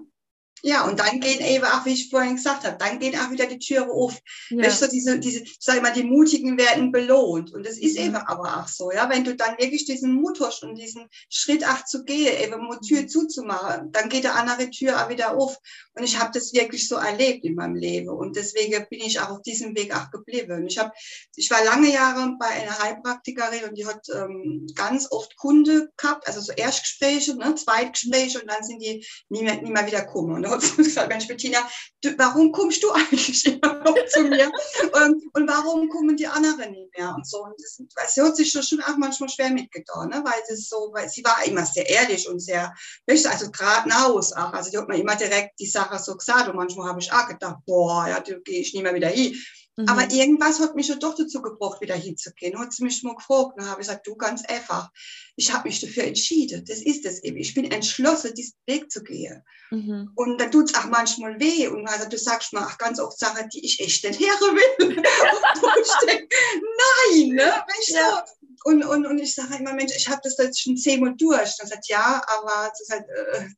Ja, 0.62 0.86
und 0.86 0.98
dann 0.98 1.20
gehen 1.20 1.40
eben 1.40 1.64
auch, 1.64 1.84
wie 1.84 1.92
ich 1.92 2.10
vorhin 2.10 2.36
gesagt 2.36 2.64
habe, 2.64 2.76
dann 2.78 2.98
gehen 2.98 3.18
auch 3.18 3.30
wieder 3.30 3.46
die 3.46 3.58
Türen 3.58 3.90
auf. 3.90 4.18
Ja. 4.50 4.64
Weißt 4.64 4.82
du, 4.82 4.88
diese, 4.88 5.18
diese, 5.18 5.44
sag 5.60 5.82
mal, 5.82 5.92
die 5.92 6.04
Mutigen 6.04 6.58
werden 6.58 6.92
belohnt. 6.92 7.52
Und 7.52 7.66
das 7.66 7.78
ist 7.78 7.98
mhm. 7.98 8.06
eben 8.06 8.16
aber 8.16 8.58
auch 8.58 8.68
so, 8.68 8.90
ja. 8.90 9.08
Wenn 9.08 9.24
du 9.24 9.36
dann 9.36 9.58
wirklich 9.58 9.84
diesen 9.84 10.12
Mut 10.12 10.40
hast 10.40 10.62
und 10.62 10.76
diesen 10.76 11.08
Schritt 11.30 11.66
auch 11.66 11.84
zu 11.84 12.04
gehen, 12.04 12.42
eben 12.42 12.68
die 12.82 12.88
Tür 12.88 13.02
mhm. 13.02 13.08
zuzumachen, 13.08 13.92
dann 13.92 14.08
geht 14.08 14.24
der 14.24 14.34
andere 14.34 14.70
Tür 14.70 15.04
auch 15.04 15.08
wieder 15.08 15.36
auf. 15.36 15.56
Und 15.94 16.04
ich 16.04 16.18
habe 16.18 16.30
das 16.32 16.52
wirklich 16.52 16.88
so 16.88 16.96
erlebt 16.96 17.44
in 17.44 17.54
meinem 17.54 17.74
Leben. 17.74 18.08
Und 18.08 18.36
deswegen 18.36 18.86
bin 18.88 19.00
ich 19.00 19.20
auch 19.20 19.30
auf 19.30 19.42
diesem 19.42 19.76
Weg 19.76 19.94
auch 19.94 20.10
geblieben. 20.10 20.66
Ich 20.66 20.78
habe, 20.78 20.92
ich 21.36 21.50
war 21.50 21.64
lange 21.64 21.92
Jahre 21.92 22.36
bei 22.38 22.46
einer 22.46 22.78
Heilpraktikerin 22.78 23.68
und 23.68 23.76
die 23.76 23.86
hat 23.86 24.06
ähm, 24.14 24.66
ganz 24.74 25.10
oft 25.10 25.36
Kunde 25.36 25.90
gehabt, 25.96 26.26
also 26.26 26.40
so 26.40 26.52
Erstgespräche, 26.52 27.36
ne, 27.36 27.54
Zweitgespräche 27.54 28.40
und 28.40 28.50
dann 28.50 28.62
sind 28.62 28.80
die 28.82 29.04
nie 29.28 29.42
mehr, 29.42 29.60
nie 29.60 29.70
mehr 29.70 29.86
wieder 29.86 30.02
gekommen. 30.02 30.44
Hat 30.48 30.62
sie 30.62 30.76
gesagt, 30.76 31.08
Mensch, 31.08 31.26
Bettina, 31.26 31.58
du, 32.02 32.16
warum 32.18 32.52
kommst 32.52 32.82
du 32.82 32.90
eigentlich 32.92 33.46
immer 33.46 33.74
noch 33.84 33.96
zu 34.08 34.22
mir? 34.22 34.50
und, 34.92 35.22
und 35.34 35.48
warum 35.48 35.88
kommen 35.88 36.16
die 36.16 36.26
anderen 36.26 36.72
nicht 36.72 36.96
mehr? 36.96 37.14
Und 37.14 37.26
so. 37.26 37.44
Und 37.44 37.54
das, 37.58 38.14
sie 38.14 38.22
hat 38.22 38.36
sich 38.36 38.50
schon 38.50 38.82
auch 38.82 38.96
manchmal 38.96 39.28
schwer 39.28 39.50
mitgetan, 39.50 40.08
ne? 40.08 40.22
weil 40.24 40.40
das 40.48 40.68
so, 40.68 40.90
weil 40.92 41.08
sie 41.08 41.24
war 41.24 41.44
immer 41.44 41.66
sehr 41.66 41.88
ehrlich 41.88 42.28
und 42.28 42.40
sehr, 42.40 42.74
also 43.06 43.50
geradeaus 43.50 44.32
auch. 44.32 44.52
Also 44.52 44.70
die 44.70 44.78
hat 44.78 44.88
mir 44.88 44.98
immer 44.98 45.16
direkt 45.16 45.58
die 45.60 45.66
Sache 45.66 45.98
so 45.98 46.16
gesagt 46.16 46.48
und 46.48 46.56
manchmal 46.56 46.88
habe 46.88 47.00
ich 47.00 47.12
auch 47.12 47.28
gedacht, 47.28 47.56
boah, 47.66 48.06
ja, 48.08 48.20
da 48.20 48.34
gehe 48.44 48.60
ich 48.60 48.74
nie 48.74 48.82
mehr 48.82 48.94
wieder 48.94 49.08
hin. 49.08 49.36
Mhm. 49.78 49.88
Aber 49.88 50.10
irgendwas 50.10 50.58
hat 50.58 50.74
mich 50.74 50.88
ja 50.88 50.96
doch 50.96 51.14
dazu 51.14 51.40
gebracht, 51.40 51.80
wieder 51.80 51.94
hinzugehen. 51.94 52.58
Hat 52.58 52.72
sie 52.72 52.82
mich 52.82 53.00
mal 53.04 53.14
gefragt. 53.14 53.52
Dann 53.56 53.66
habe 53.70 53.80
ich 53.80 53.86
gesagt, 53.86 54.08
du 54.08 54.16
ganz 54.16 54.44
einfach. 54.44 54.90
Ich 55.36 55.52
habe 55.52 55.68
mich 55.68 55.80
dafür 55.80 56.02
entschieden. 56.02 56.64
Das 56.66 56.82
ist 56.82 57.06
es 57.06 57.22
eben. 57.22 57.36
Ich 57.36 57.54
bin 57.54 57.70
entschlossen, 57.70 58.34
diesen 58.34 58.56
Weg 58.66 58.90
zu 58.90 59.04
gehen. 59.04 59.44
Mhm. 59.70 60.10
Und 60.16 60.40
dann 60.40 60.50
tut 60.50 60.68
es 60.68 60.74
auch 60.74 60.86
manchmal 60.86 61.38
weh. 61.38 61.68
Und 61.68 61.86
also 61.86 62.08
du 62.08 62.18
sagst 62.18 62.52
mir 62.52 62.66
auch 62.66 62.76
ganz 62.76 62.98
oft 62.98 63.20
Sachen, 63.20 63.48
die 63.50 63.64
ich 63.64 63.78
echt 63.78 64.02
nicht 64.02 64.18
hören 64.18 64.56
will. 64.56 64.96
nein, 67.06 67.28
ne? 67.36 67.64
Ja. 67.86 68.24
Und, 68.64 68.84
und, 68.84 69.06
und 69.06 69.18
ich 69.18 69.32
sage 69.32 69.58
immer, 69.60 69.74
Mensch, 69.74 69.92
ich 69.96 70.08
habe 70.08 70.20
das 70.24 70.38
jetzt 70.38 70.60
schon 70.60 70.76
zehnmal 70.76 71.14
durch. 71.16 71.56
Dann 71.56 71.68
sagt 71.68 71.86
ja, 71.86 72.20
aber 72.26 72.68
das 72.68 72.80
ist 72.80 72.90
halt, 72.90 73.04
äh, 73.08 73.48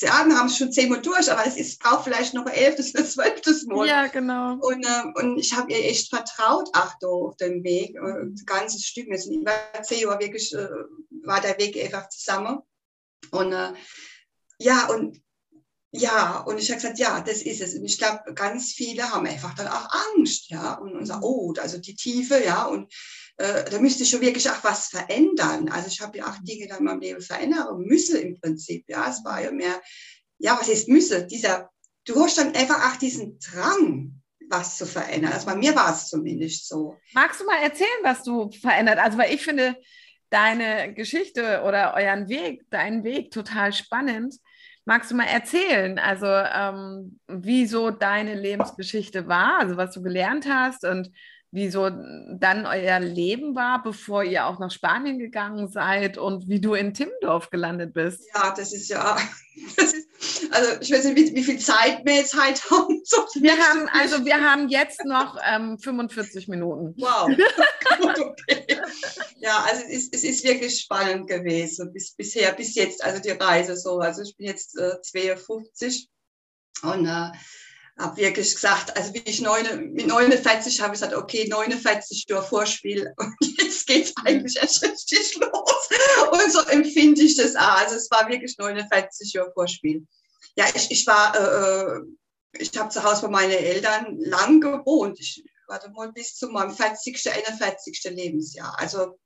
ja, 0.00 0.24
wir 0.26 0.36
haben 0.36 0.46
es 0.46 0.56
schon 0.56 0.72
zehnmal 0.72 1.02
durch, 1.02 1.30
aber 1.30 1.46
es 1.46 1.56
ist, 1.56 1.80
braucht 1.80 2.04
vielleicht 2.04 2.34
noch 2.34 2.46
ein 2.46 2.54
elftes 2.54 2.94
oder 2.94 3.04
zwölftes 3.04 3.64
Mal. 3.66 3.86
Ja, 3.86 4.06
genau. 4.06 4.54
Und, 4.54 4.84
äh, 4.84 5.20
und 5.20 5.38
ich 5.38 5.54
habe 5.54 5.70
ihr 5.70 5.84
echt 5.84 6.08
vertraut, 6.08 6.70
ach 6.72 6.94
du, 7.00 7.28
auf 7.28 7.36
dem 7.36 7.62
Weg. 7.62 7.96
Ein 7.96 8.34
ganzes 8.46 8.84
Stück, 8.84 9.08
wir 9.08 9.18
sind 9.18 9.40
über 9.40 9.52
zehn 9.82 10.00
Jahre 10.00 10.20
wirklich, 10.20 10.52
äh, 10.54 10.68
war 11.24 11.40
der 11.40 11.58
Weg 11.58 11.76
einfach 11.82 12.08
zusammen. 12.08 12.60
Und 13.30 13.52
äh, 13.52 13.72
ja, 14.58 14.88
und 14.88 15.22
ja, 15.94 16.40
und 16.40 16.58
ich 16.58 16.70
habe 16.70 16.80
gesagt, 16.80 16.98
ja, 16.98 17.20
das 17.20 17.42
ist 17.42 17.60
es. 17.60 17.74
Und 17.74 17.84
ich 17.84 17.98
glaube, 17.98 18.32
ganz 18.32 18.72
viele 18.72 19.10
haben 19.10 19.26
einfach 19.26 19.54
dann 19.54 19.68
auch 19.68 19.90
Angst, 20.16 20.48
ja, 20.48 20.74
und, 20.74 20.96
und 20.96 21.04
sagen, 21.04 21.20
mhm. 21.20 21.26
oh, 21.26 21.54
also 21.60 21.76
die 21.76 21.94
Tiefe, 21.94 22.42
ja, 22.42 22.64
und 22.64 22.90
äh, 23.38 23.70
da 23.70 23.78
müsste 23.78 24.02
ich 24.02 24.10
schon 24.10 24.20
wirklich 24.20 24.48
auch 24.50 24.62
was 24.62 24.88
verändern. 24.88 25.68
Also 25.68 25.88
ich 25.88 26.00
habe 26.00 26.18
ja 26.18 26.26
auch 26.26 26.36
Dinge 26.42 26.66
dann 26.68 26.78
in 26.78 26.84
meinem 26.84 27.00
Leben 27.00 27.20
verändern 27.20 27.78
müssen 27.80 28.20
im 28.20 28.40
Prinzip. 28.40 28.84
Ja, 28.88 29.08
es 29.08 29.24
war 29.24 29.42
ja 29.42 29.50
mehr, 29.50 29.80
ja, 30.38 30.56
was 30.58 30.68
ist 30.68 30.88
müsse? 30.88 31.26
Dieser, 31.26 31.70
du 32.04 32.22
hast 32.22 32.38
dann 32.38 32.54
einfach 32.54 32.92
auch 32.92 32.96
diesen 32.96 33.38
Drang, 33.38 34.22
was 34.48 34.76
zu 34.76 34.86
verändern. 34.86 35.32
Also 35.32 35.46
bei 35.46 35.56
mir 35.56 35.74
war 35.74 35.92
es 35.94 36.08
zumindest 36.08 36.68
so. 36.68 36.96
Magst 37.14 37.40
du 37.40 37.44
mal 37.46 37.62
erzählen, 37.62 37.88
was 38.02 38.22
du 38.22 38.50
verändert? 38.50 38.98
Also 38.98 39.18
weil 39.18 39.34
ich 39.34 39.42
finde 39.42 39.76
deine 40.30 40.94
Geschichte 40.94 41.62
oder 41.66 41.94
euren 41.94 42.28
Weg, 42.28 42.68
deinen 42.70 43.04
Weg 43.04 43.30
total 43.30 43.72
spannend. 43.72 44.34
Magst 44.84 45.10
du 45.10 45.14
mal 45.14 45.26
erzählen, 45.26 45.98
also 45.98 46.26
ähm, 46.26 47.20
wie 47.28 47.66
so 47.66 47.90
deine 47.90 48.34
Lebensgeschichte 48.34 49.28
war, 49.28 49.60
also 49.60 49.76
was 49.76 49.94
du 49.94 50.02
gelernt 50.02 50.46
hast 50.48 50.84
und 50.84 51.10
wie 51.52 51.68
so 51.68 51.90
dann 51.90 52.64
euer 52.64 52.98
Leben 52.98 53.54
war, 53.54 53.82
bevor 53.82 54.24
ihr 54.24 54.46
auch 54.46 54.58
nach 54.58 54.70
Spanien 54.70 55.18
gegangen 55.18 55.68
seid 55.68 56.16
und 56.16 56.48
wie 56.48 56.60
du 56.62 56.72
in 56.72 56.94
Timmendorf 56.94 57.50
gelandet 57.50 57.92
bist. 57.92 58.22
Ja, 58.34 58.54
das 58.56 58.72
ist 58.72 58.88
ja, 58.88 59.18
das 59.76 59.92
ist, 59.92 60.08
also 60.50 60.80
ich 60.80 60.90
weiß 60.90 61.04
nicht, 61.04 61.16
wie, 61.16 61.34
wie 61.34 61.44
viel 61.44 61.58
Zeit 61.58 62.00
wir 62.06 62.14
jetzt 62.14 62.34
halt 62.40 62.58
haben. 62.70 63.02
Wir 63.34 63.58
haben, 63.58 63.86
also 63.92 64.24
wir 64.24 64.40
haben 64.40 64.70
jetzt 64.70 65.04
noch 65.04 65.38
ähm, 65.46 65.78
45 65.78 66.48
Minuten. 66.48 66.94
Wow. 66.96 67.30
okay. 68.00 68.80
Ja, 69.36 69.58
also 69.68 69.84
es 69.84 70.04
ist, 70.04 70.14
es 70.14 70.24
ist 70.24 70.44
wirklich 70.44 70.80
spannend 70.80 71.28
gewesen 71.28 71.92
bis, 71.92 72.14
bisher, 72.14 72.52
bis 72.52 72.74
jetzt, 72.76 73.04
also 73.04 73.20
die 73.20 73.30
Reise 73.30 73.76
so. 73.76 73.98
Also 73.98 74.22
ich 74.22 74.34
bin 74.38 74.46
jetzt 74.46 74.78
äh, 74.78 75.02
52 75.02 76.08
und 76.82 77.06
äh, 77.06 77.30
habe 77.98 78.16
wirklich 78.16 78.54
gesagt, 78.54 78.96
also 78.96 79.12
wie 79.14 79.22
ich 79.24 79.40
neun, 79.40 79.92
mit 79.92 80.06
49 80.06 80.80
habe 80.80 80.94
ich 80.94 81.00
gesagt, 81.00 81.14
okay, 81.14 81.46
49 81.48 82.26
Jahre 82.28 82.44
Vorspiel 82.44 83.12
und 83.16 83.34
jetzt 83.58 83.86
geht 83.86 84.06
es 84.06 84.14
eigentlich 84.24 84.56
erst 84.56 84.82
richtig 84.82 85.36
los. 85.36 85.88
Und 86.30 86.52
so 86.52 86.60
empfinde 86.60 87.22
ich 87.22 87.36
das 87.36 87.54
auch. 87.54 87.78
Also 87.78 87.96
es 87.96 88.10
war 88.10 88.28
wirklich 88.28 88.56
49 88.56 89.32
Jahre 89.32 89.52
Vorspiel. 89.52 90.06
Ja, 90.56 90.66
ich, 90.74 90.90
ich 90.90 91.06
war, 91.06 91.34
äh, 91.36 91.96
äh 91.96 92.00
ich 92.54 92.76
habe 92.76 92.90
zu 92.90 93.02
Hause 93.02 93.22
bei 93.22 93.28
meinen 93.28 93.52
Eltern 93.52 94.18
lang 94.18 94.60
gewohnt. 94.60 95.18
Ich 95.18 95.42
warte 95.66 95.90
mal 95.90 96.12
bis 96.12 96.36
zu 96.36 96.48
meinem 96.48 96.74
40., 96.74 97.30
41. 97.32 98.02
Lebensjahr. 98.10 98.78
Also, 98.78 99.18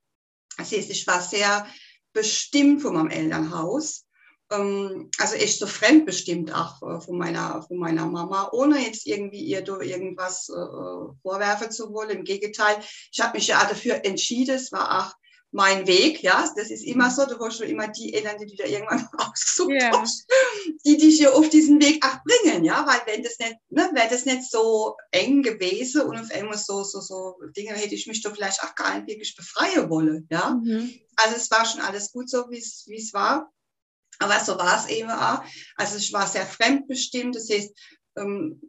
das 0.57 0.71
heißt, 0.71 0.89
ich 0.89 1.05
war 1.07 1.21
sehr 1.21 1.67
bestimmt 2.13 2.81
von 2.81 2.93
meinem 2.93 3.09
Elternhaus 3.09 4.06
also 4.49 5.35
echt 5.35 5.59
so 5.59 5.67
fremdbestimmt 5.67 6.53
auch 6.53 6.81
äh, 6.81 7.01
von 7.01 7.17
meiner, 7.17 7.61
von 7.63 7.77
meiner 7.77 8.05
Mama, 8.05 8.49
ohne 8.53 8.79
jetzt 8.79 9.05
irgendwie 9.05 9.41
ihr 9.41 9.67
irgendwas 9.67 10.49
äh, 10.49 11.21
vorwerfen 11.21 11.71
zu 11.71 11.91
wollen. 11.93 12.19
Im 12.19 12.23
Gegenteil, 12.23 12.77
ich 13.11 13.19
habe 13.19 13.37
mich 13.37 13.47
ja 13.47 13.65
dafür 13.65 14.05
entschieden, 14.05 14.55
es 14.55 14.71
war 14.71 14.99
auch 14.99 15.15
mein 15.51 15.87
Weg, 15.87 16.21
ja, 16.23 16.47
das 16.55 16.69
ist 16.69 16.83
immer 16.83 17.09
so, 17.09 17.25
du 17.25 17.39
hast 17.39 17.57
schon 17.57 17.67
immer 17.67 17.87
die 17.87 18.13
Eltern, 18.13 18.37
die 18.37 18.45
du 18.45 18.55
da 18.55 18.65
irgendwann 18.65 19.07
ausgesucht 19.17 19.71
yeah. 19.71 20.01
hast, 20.01 20.27
die 20.85 20.97
dich 20.97 21.17
hier 21.17 21.35
auf 21.35 21.49
diesen 21.49 21.81
Weg 21.81 22.05
auch 22.05 22.17
bringen, 22.23 22.65
ja, 22.65 22.85
weil 22.85 23.13
wenn 23.13 23.23
das 23.23 23.39
nicht, 23.39 23.55
ne, 23.69 23.89
wäre 23.93 24.09
das 24.09 24.25
nicht 24.25 24.49
so 24.49 24.95
eng 25.11 25.41
gewesen 25.41 26.01
und 26.01 26.17
auf 26.17 26.31
einmal 26.31 26.57
so, 26.57 26.83
so, 26.83 26.99
so 26.99 27.35
Dinge 27.55 27.73
hätte 27.73 27.95
ich 27.95 28.07
mich 28.07 28.21
doch 28.21 28.35
vielleicht 28.35 28.61
auch 28.61 28.75
gar 28.75 28.95
nicht 28.95 29.07
wirklich 29.07 29.35
befreien 29.35 29.89
wollen, 29.89 30.27
ja. 30.29 30.59
Mhm. 30.63 30.93
Also 31.15 31.35
es 31.35 31.49
war 31.49 31.65
schon 31.65 31.81
alles 31.81 32.11
gut 32.11 32.29
so, 32.29 32.49
wie 32.49 32.57
es 32.59 33.13
war. 33.13 33.51
Aber 34.19 34.39
so 34.39 34.57
war 34.57 34.77
es 34.77 34.89
eben 34.89 35.09
auch. 35.09 35.43
Also 35.75 35.97
ich 35.97 36.11
war 36.13 36.27
sehr 36.27 36.45
fremdbestimmt. 36.45 37.35
Das 37.35 37.49
heißt, 37.49 37.71
ähm, 38.17 38.61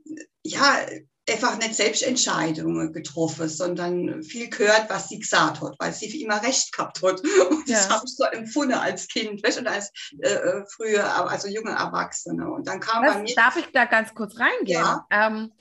ja, 0.43 0.87
einfach 1.31 1.59
nicht 1.59 1.75
Selbstentscheidungen 1.75 2.93
getroffen, 2.93 3.49
sondern 3.49 4.23
viel 4.23 4.49
gehört, 4.49 4.89
was 4.89 5.09
sie 5.09 5.19
gesagt 5.19 5.61
hat, 5.61 5.75
weil 5.79 5.93
sie 5.93 6.23
immer 6.23 6.43
recht 6.43 6.73
gehabt 6.73 7.03
hat. 7.03 7.21
Und 7.51 7.69
das 7.69 7.89
habe 7.91 8.05
ich 8.07 8.15
so 8.15 8.25
empfunden 8.25 8.75
als 8.75 9.09
Kind 9.09 9.43
weißt, 9.45 9.59
und 9.59 9.67
als 9.67 9.91
äh, 10.21 10.29
äh 10.29 10.65
früher, 10.75 11.31
also 11.31 11.49
junge 11.49 11.73
Erwachsene. 11.73 12.51
Und 12.51 12.67
dann 12.67 12.81
kam 12.81 13.05
das, 13.05 13.15
bei 13.15 13.23
mir. 13.23 13.35
Darf 13.35 13.57
ich 13.57 13.67
da 13.73 13.85
ganz 13.85 14.15
kurz 14.15 14.39
reingehen? 14.39 14.81
Ja. 14.81 15.07
Ähm, 15.11 15.53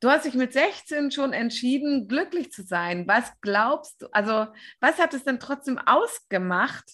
du 0.00 0.10
hast 0.10 0.24
dich 0.24 0.34
mit 0.34 0.52
16 0.52 1.10
schon 1.10 1.32
entschieden, 1.32 2.08
glücklich 2.08 2.52
zu 2.52 2.62
sein. 2.62 3.06
Was 3.06 3.24
glaubst 3.40 4.02
du, 4.02 4.06
also 4.12 4.46
was 4.80 4.98
hat 4.98 5.14
es 5.14 5.24
denn 5.24 5.40
trotzdem 5.40 5.78
ausgemacht, 5.78 6.84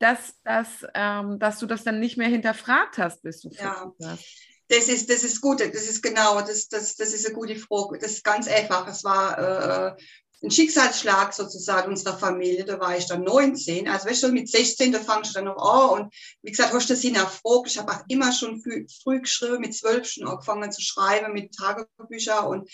dass, 0.00 0.34
dass, 0.44 0.68
ähm, 0.94 1.38
dass 1.38 1.58
du 1.58 1.66
das 1.66 1.84
dann 1.84 2.00
nicht 2.00 2.16
mehr 2.16 2.28
hinterfragt 2.28 2.98
hast, 2.98 3.22
bis 3.22 3.42
du 3.42 3.50
ja. 3.50 3.92
hast. 4.02 4.24
Das 4.68 4.88
ist, 4.88 5.10
das 5.10 5.24
ist 5.24 5.40
gut, 5.40 5.60
das 5.60 5.88
ist 5.88 6.02
genau, 6.02 6.40
das, 6.40 6.68
das, 6.68 6.96
das 6.96 7.12
ist 7.12 7.26
eine 7.26 7.34
gute 7.34 7.56
Frage. 7.56 7.98
Das 7.98 8.12
ist 8.12 8.24
ganz 8.24 8.48
einfach. 8.48 8.86
Es 8.88 9.02
war 9.02 9.38
äh, 9.38 9.96
ein 10.42 10.50
Schicksalsschlag 10.50 11.34
sozusagen 11.34 11.90
unserer 11.90 12.16
Familie. 12.16 12.64
Da 12.64 12.78
war 12.78 12.96
ich 12.96 13.06
dann 13.06 13.24
19. 13.24 13.88
Also 13.88 14.08
weißt 14.08 14.22
du, 14.22 14.28
mit 14.28 14.48
16, 14.48 14.92
da 14.92 15.00
fangst 15.00 15.32
du 15.32 15.34
dann 15.34 15.46
noch 15.46 15.58
an. 15.58 16.02
Und 16.04 16.14
wie 16.42 16.50
gesagt, 16.50 16.72
hast 16.72 16.88
du 16.88 16.94
das 16.94 17.02
hinterfragt. 17.02 17.66
Ich 17.66 17.78
habe 17.78 17.92
auch 17.92 18.04
immer 18.08 18.32
schon 18.32 18.62
früh, 18.62 18.86
früh 19.02 19.20
geschrieben, 19.20 19.60
mit 19.60 19.76
zwölf 19.76 20.06
schon 20.06 20.28
angefangen 20.28 20.72
zu 20.72 20.80
schreiben, 20.80 21.32
mit 21.32 21.52
Tagebüchern 21.54 22.46
und 22.46 22.70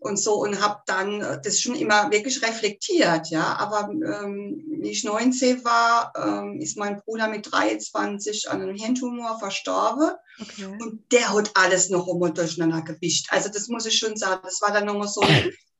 und 0.00 0.18
so 0.18 0.42
und 0.42 0.60
habe 0.60 0.80
dann 0.86 1.20
äh, 1.20 1.40
das 1.42 1.60
schon 1.60 1.74
immer 1.74 2.10
wirklich 2.10 2.42
reflektiert, 2.42 3.28
ja. 3.28 3.56
Aber 3.58 3.90
ähm, 3.90 4.64
wie 4.80 4.90
ich 4.90 5.04
19 5.04 5.62
war, 5.62 6.12
ähm, 6.16 6.58
ist 6.60 6.78
mein 6.78 7.00
Bruder 7.02 7.28
mit 7.28 7.52
23 7.52 8.50
an 8.50 8.62
einem 8.62 8.76
Hirntumor 8.76 9.38
verstorben 9.38 10.10
okay. 10.40 10.76
und 10.80 11.12
der 11.12 11.32
hat 11.32 11.50
alles 11.54 11.90
noch 11.90 12.08
einmal 12.08 12.32
durcheinander 12.32 12.82
gewischt. 12.82 13.28
Also 13.30 13.50
das 13.50 13.68
muss 13.68 13.86
ich 13.86 13.98
schon 13.98 14.16
sagen, 14.16 14.40
das 14.42 14.62
war 14.62 14.72
dann 14.72 14.86
nochmal 14.86 15.08
so, 15.08 15.20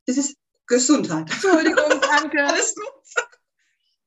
das 0.07 0.19
ist 0.19 0.37
Gesundheit. 0.67 1.31
Entschuldigung, 1.31 2.01
danke. 2.01 2.45
alles 2.45 2.75
gut. 2.75 3.25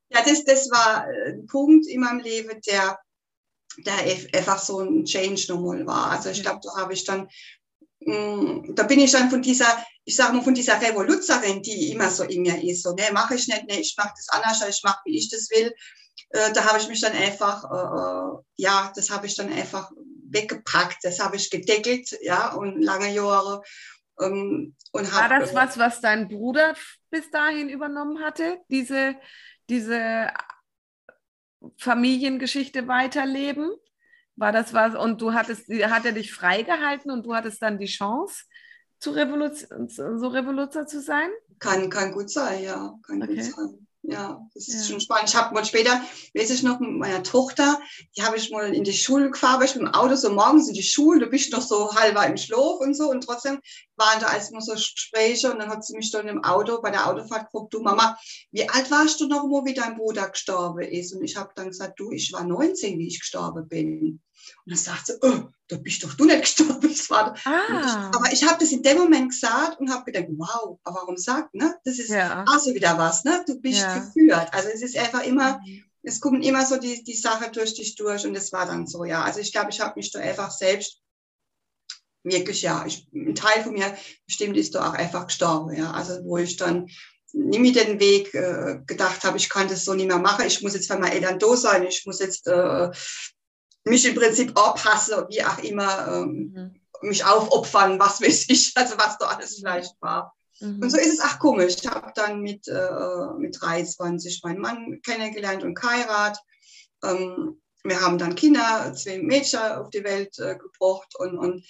Ja, 0.10 0.24
das, 0.24 0.46
das 0.46 0.70
war 0.70 1.08
ein 1.28 1.48
Punkt 1.48 1.88
in 1.88 2.02
meinem 2.02 2.20
Leben, 2.20 2.62
der 2.68 3.00
der 3.78 3.96
einfach 4.38 4.60
so 4.60 4.82
ein 4.82 5.04
Change 5.04 5.46
nochmal 5.50 5.84
war. 5.88 6.12
Also 6.12 6.30
ich 6.30 6.44
glaube, 6.44 6.60
da 6.62 6.80
habe 6.80 6.94
ich 6.94 7.06
dann 7.06 7.28
Mm, 8.06 8.76
da 8.76 8.84
bin 8.84 9.00
ich 9.00 9.12
dann 9.12 9.30
von 9.30 9.42
dieser, 9.42 9.84
ich 10.06 10.16
sage 10.16 10.34
mal, 10.34 10.44
von 10.44 10.54
dieser 10.54 10.82
Revoluzerin, 10.82 11.62
die 11.62 11.92
immer 11.92 12.10
so 12.10 12.24
in 12.24 12.42
mir 12.42 12.62
ist, 12.64 12.84
so, 12.84 12.94
nee, 12.94 13.12
mache 13.12 13.36
ich 13.36 13.48
nicht, 13.48 13.66
nee, 13.68 13.80
ich 13.80 13.96
mache 13.98 14.14
das 14.16 14.30
anders, 14.30 14.68
ich 14.68 14.84
mache, 14.84 15.02
wie 15.06 15.18
ich 15.18 15.30
das 15.30 15.50
will. 15.50 15.74
Äh, 16.30 16.52
da 16.54 16.66
habe 16.66 16.80
ich 16.80 16.88
mich 16.88 17.02
dann 17.02 17.14
einfach, 17.14 17.64
äh, 17.64 18.38
äh 18.38 18.44
ja, 18.58 18.92
das 18.96 19.10
habe 19.10 19.28
ich 19.28 19.36
dann 19.36 19.52
einfach 19.52 19.92
weggepackt, 20.30 20.98
das 21.04 21.20
habe 21.20 21.38
ich 21.38 21.50
gedeckelt, 21.50 22.18
ja, 22.22 22.54
und 22.54 22.82
lange 22.82 23.14
Jahre. 23.14 23.64
Ähm, 24.20 24.76
und 24.92 25.12
hab, 25.12 25.30
War 25.30 25.40
das 25.40 25.54
was, 25.54 25.78
was 25.78 26.02
dein 26.02 26.28
Bruder 26.28 26.76
bis 27.10 27.30
dahin 27.32 27.70
übernommen 27.70 28.24
hatte, 28.24 28.60
diese, 28.70 29.16
diese 29.70 30.32
Familiengeschichte 31.78 32.88
weiterleben? 32.88 33.72
War 34.36 34.52
das 34.52 34.74
was? 34.74 34.96
Und 34.96 35.22
du 35.22 35.34
hattest, 35.34 35.68
hat 35.70 36.06
er 36.06 36.12
dich 36.12 36.34
freigehalten 36.34 37.12
und 37.12 37.26
du 37.26 37.36
hattest 37.36 37.62
dann 37.62 37.80
die 37.80 37.86
Chance, 37.86 38.44
zu 39.04 39.12
Revolution, 39.12 39.90
so 39.90 40.28
Revoluzer 40.30 40.88
zu 40.88 41.02
sein? 41.02 41.30
Kann, 41.60 41.90
kann 41.90 42.14
gut 42.14 42.30
sein, 42.30 42.64
ja. 42.64 42.98
Kann 43.06 43.22
okay. 43.22 43.36
gut 43.36 43.44
sein. 43.44 43.88
ja, 44.04 44.40
das 44.54 44.70
ist 44.70 44.84
ja. 44.84 44.92
schon 44.92 45.02
spannend. 45.02 45.28
Ich 45.28 45.36
habe 45.36 45.54
mal 45.54 45.66
später, 45.66 46.02
weiß 46.34 46.50
ich 46.52 46.64
noch, 46.64 46.80
mit 46.80 46.92
meiner 46.92 47.22
Tochter, 47.22 47.82
die 48.16 48.24
habe 48.24 48.38
ich 48.38 48.50
mal 48.50 48.74
in 48.74 48.86
die 48.86 48.94
Schule 48.94 49.30
gefahren, 49.30 49.62
ich 49.62 49.76
mit 49.76 49.84
dem 49.84 49.94
Auto 49.94 50.16
so 50.16 50.32
morgens 50.32 50.70
in 50.70 50.74
die 50.74 50.84
Schule, 50.84 51.20
du 51.20 51.28
bist 51.28 51.52
noch 51.52 51.62
so 51.62 51.94
halber 51.94 52.26
im 52.26 52.38
Schlaf 52.38 52.80
und 52.80 52.96
so 52.96 53.10
und 53.10 53.26
trotzdem 53.26 53.60
waren 53.98 54.22
da 54.22 54.28
als 54.28 54.52
immer 54.52 54.62
so 54.62 54.72
Gespräche 54.72 55.52
und 55.52 55.60
dann 55.60 55.70
hat 55.70 55.84
sie 55.84 55.98
mich 55.98 56.10
dann 56.10 56.30
im 56.30 56.42
Auto, 56.46 56.82
bei 56.82 56.90
der 56.90 57.06
Autofahrt 57.08 57.52
gefragt, 57.52 57.74
du 57.74 57.82
Mama, 57.82 58.18
wie 58.52 58.70
alt 58.70 58.90
warst 58.90 59.20
du 59.20 59.28
noch 59.28 59.44
immer, 59.44 59.66
wie 59.66 59.74
dein 59.74 59.98
Bruder 59.98 60.30
gestorben 60.30 60.82
ist? 60.82 61.14
Und 61.14 61.24
ich 61.24 61.36
habe 61.36 61.52
dann 61.56 61.68
gesagt, 61.68 62.00
du, 62.00 62.12
ich 62.12 62.32
war 62.32 62.46
19, 62.46 62.98
wie 63.00 63.08
ich 63.08 63.20
gestorben 63.20 63.68
bin. 63.68 64.22
Und 64.66 64.72
dann 64.72 64.78
sagt 64.78 65.08
sie, 65.08 65.14
oh, 65.22 65.50
da 65.68 65.78
bist 65.78 66.04
doch 66.04 66.14
du 66.14 66.26
nicht 66.26 66.42
gestorben. 66.42 66.74
Ah. 67.46 68.12
aber 68.14 68.32
ich 68.32 68.44
habe 68.48 68.58
das 68.60 68.72
in 68.72 68.82
dem 68.82 68.98
Moment 68.98 69.30
gesagt 69.30 69.80
und 69.80 69.92
habe 69.92 70.12
gedacht, 70.12 70.28
wow, 70.38 70.80
aber 70.84 71.02
warum 71.02 71.18
sagt, 71.18 71.54
ne? 71.54 71.76
Das 71.84 72.00
ist 72.00 72.10
ja. 72.10 72.44
also 72.48 72.74
wieder 72.74 72.98
was, 72.98 73.24
ne? 73.24 73.44
Du 73.46 73.60
bist 73.60 73.82
ja. 73.82 74.00
geführt. 74.00 74.50
Also 74.52 74.70
es 74.70 74.82
ist 74.82 74.98
einfach 74.98 75.24
immer, 75.24 75.60
mhm. 75.60 75.84
es 76.02 76.20
kommen 76.20 76.42
immer 76.42 76.66
so 76.66 76.78
die, 76.78 77.04
die 77.04 77.16
Sache 77.16 77.52
durch 77.52 77.76
dich 77.76 77.96
durch 77.96 78.26
und 78.26 78.34
das 78.34 78.52
war 78.52 78.66
dann 78.66 78.88
so, 78.88 79.06
ja. 79.06 79.24
Also 79.24 79.40
ich 79.40 79.52
glaube, 79.52 79.70
ich 79.72 79.80
habe 79.80 79.94
mich 79.96 80.12
da 80.12 80.20
einfach 80.20 80.52
selbst 80.52 81.00
wirklich, 82.24 82.62
ja, 82.62 82.86
ich, 82.86 83.08
ein 83.14 83.36
Teil 83.36 83.64
von 83.64 83.74
mir 83.74 83.96
bestimmt 84.26 84.58
ist 84.58 84.76
da 84.76 84.90
auch 84.90 84.94
einfach 84.94 85.28
gestorben, 85.28 85.76
ja. 85.76 85.92
Also 85.92 86.24
wo 86.24 86.38
ich 86.38 86.56
dann 86.56 86.90
nie 87.34 87.60
mit 87.60 87.76
den 87.76 88.00
Weg 88.00 88.34
äh, 88.34 88.80
gedacht 88.86 89.24
habe, 89.24 89.38
ich 89.38 89.50
kann 89.50 89.68
das 89.68 89.86
so 89.86 89.94
nicht 89.94 90.08
mehr 90.08 90.20
machen, 90.20 90.46
ich 90.46 90.62
muss 90.62 90.76
jetzt 90.76 90.88
für 90.88 90.98
meine 90.98 91.14
Eltern 91.14 91.40
da 91.40 91.56
sein, 91.56 91.84
ich 91.84 92.06
muss 92.06 92.20
jetzt 92.20 92.48
äh, 92.48 92.90
mich 93.86 94.06
im 94.06 94.16
Prinzip 94.16 94.58
abhasse, 94.58 95.28
wie 95.30 95.44
auch 95.44 95.60
immer, 95.60 96.08
ähm, 96.08 96.54
mhm. 96.54 97.08
mich 97.08 97.26
aufopfern, 97.26 98.00
was 98.00 98.22
weiß 98.22 98.50
ich, 98.50 98.74
also 98.76 98.98
was 98.98 99.18
da 99.18 99.28
alles 99.28 99.56
vielleicht 99.56 100.02
war. 100.02 100.34
Mhm. 100.60 100.82
Und 100.82 100.90
so 100.90 100.98
ist 100.98 101.14
es 101.14 101.20
auch 101.20 101.40
komisch. 101.40 101.76
Ich 101.82 101.88
habe 101.88 102.12
dann 102.16 102.42
mit, 102.42 102.68
äh, 102.68 103.34
mit 103.38 103.58
23 103.60 104.42
meinen 104.44 104.62
Mann 104.62 105.02
kennengelernt 105.06 105.64
und 105.64 105.76
geheiratet. 105.76 106.42
Ähm, 107.04 107.60
wir 107.84 108.00
haben 108.00 108.18
dann 108.18 108.36
Kinder, 108.36 108.94
zwei 108.96 109.20
Mädchen 109.20 109.60
auf 109.60 109.90
die 109.90 110.04
Welt 110.06 110.40
äh, 110.40 110.56
gebracht 110.56 111.14
und, 111.18 111.38
und 111.38 111.66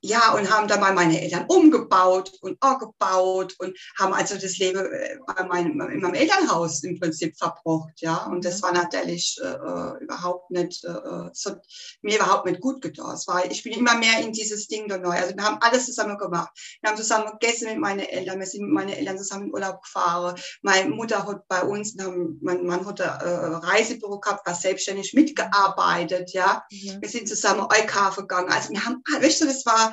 ja, 0.00 0.32
und 0.32 0.50
haben 0.50 0.68
dann 0.68 0.80
mal 0.80 0.94
meine 0.94 1.20
Eltern 1.20 1.46
umgebaut 1.48 2.32
und 2.40 2.60
gebaut 2.60 3.54
und 3.58 3.76
haben 3.98 4.14
also 4.14 4.36
das 4.36 4.58
Leben 4.58 4.86
äh, 4.86 5.18
meinem, 5.48 5.80
in 5.90 6.00
meinem 6.00 6.14
Elternhaus 6.14 6.84
im 6.84 7.00
Prinzip 7.00 7.36
verbracht, 7.36 7.94
ja. 7.96 8.26
Und 8.26 8.44
das 8.44 8.58
mhm. 8.58 8.62
war 8.62 8.72
natürlich 8.72 9.38
äh, 9.42 9.46
äh, 9.46 10.04
überhaupt 10.04 10.50
nicht, 10.50 10.84
äh, 10.84 11.30
so, 11.32 11.56
mir 12.02 12.16
überhaupt 12.16 12.46
nicht 12.46 12.60
gut 12.60 12.80
getan. 12.80 13.14
Es 13.14 13.26
war, 13.26 13.44
ich 13.50 13.62
bin 13.64 13.72
immer 13.72 13.96
mehr 13.96 14.20
in 14.20 14.32
dieses 14.32 14.68
Ding 14.68 14.88
da 14.88 14.98
neu. 14.98 15.10
Also 15.10 15.34
wir 15.34 15.44
haben 15.44 15.58
alles 15.60 15.86
zusammen 15.86 16.16
gemacht. 16.16 16.50
Wir 16.80 16.90
haben 16.90 16.96
zusammen 16.96 17.32
gegessen 17.38 17.68
mit 17.68 17.78
meinen 17.78 18.00
Eltern, 18.00 18.38
wir 18.38 18.46
sind 18.46 18.62
mit 18.62 18.72
meinen 18.72 18.90
Eltern 18.90 19.18
zusammen 19.18 19.46
in 19.46 19.54
Urlaub 19.54 19.82
gefahren. 19.82 20.38
Meine 20.62 20.90
Mutter 20.90 21.26
hat 21.26 21.48
bei 21.48 21.62
uns, 21.62 21.96
haben, 22.00 22.38
mein 22.40 22.64
Mann 22.64 22.86
hat 22.86 23.00
ein 23.00 23.20
äh, 23.20 23.66
Reisebüro 23.66 24.20
gehabt, 24.20 24.46
war 24.46 24.54
selbstständig 24.54 25.12
mitgearbeitet, 25.14 26.32
ja. 26.32 26.62
Mhm. 26.70 26.98
Wir 27.00 27.08
sind 27.08 27.28
zusammen 27.28 27.62
Eukaufen 27.62 28.28
gegangen. 28.28 28.52
Also 28.52 28.70
wir 28.70 28.84
haben, 28.84 29.02
weißt 29.20 29.40
du, 29.40 29.46
das 29.46 29.66
war 29.66 29.88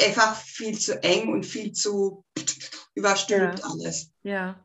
einfach 0.00 0.36
viel 0.36 0.78
zu 0.78 1.02
eng 1.02 1.28
und 1.28 1.44
viel 1.44 1.72
zu 1.72 2.24
überstülpt 2.94 3.60
ja. 3.60 3.64
alles. 3.64 4.10
Ja. 4.22 4.64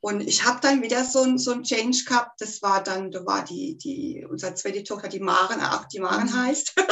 Und 0.00 0.20
ich 0.20 0.44
habe 0.44 0.60
dann 0.62 0.82
wieder 0.82 1.04
so 1.04 1.22
ein, 1.22 1.38
so 1.38 1.52
ein 1.52 1.64
Change 1.64 2.04
gehabt. 2.06 2.40
Das 2.40 2.62
war 2.62 2.82
dann, 2.82 3.10
da 3.10 3.26
war 3.26 3.44
die, 3.44 3.76
die, 3.76 4.24
unsere 4.28 4.54
zweite 4.54 4.84
Tochter, 4.84 5.08
die 5.08 5.20
Maren, 5.20 5.60
auch 5.60 5.86
die 5.86 5.98
Maren 5.98 6.28
mhm. 6.28 6.42
heißt. 6.46 6.74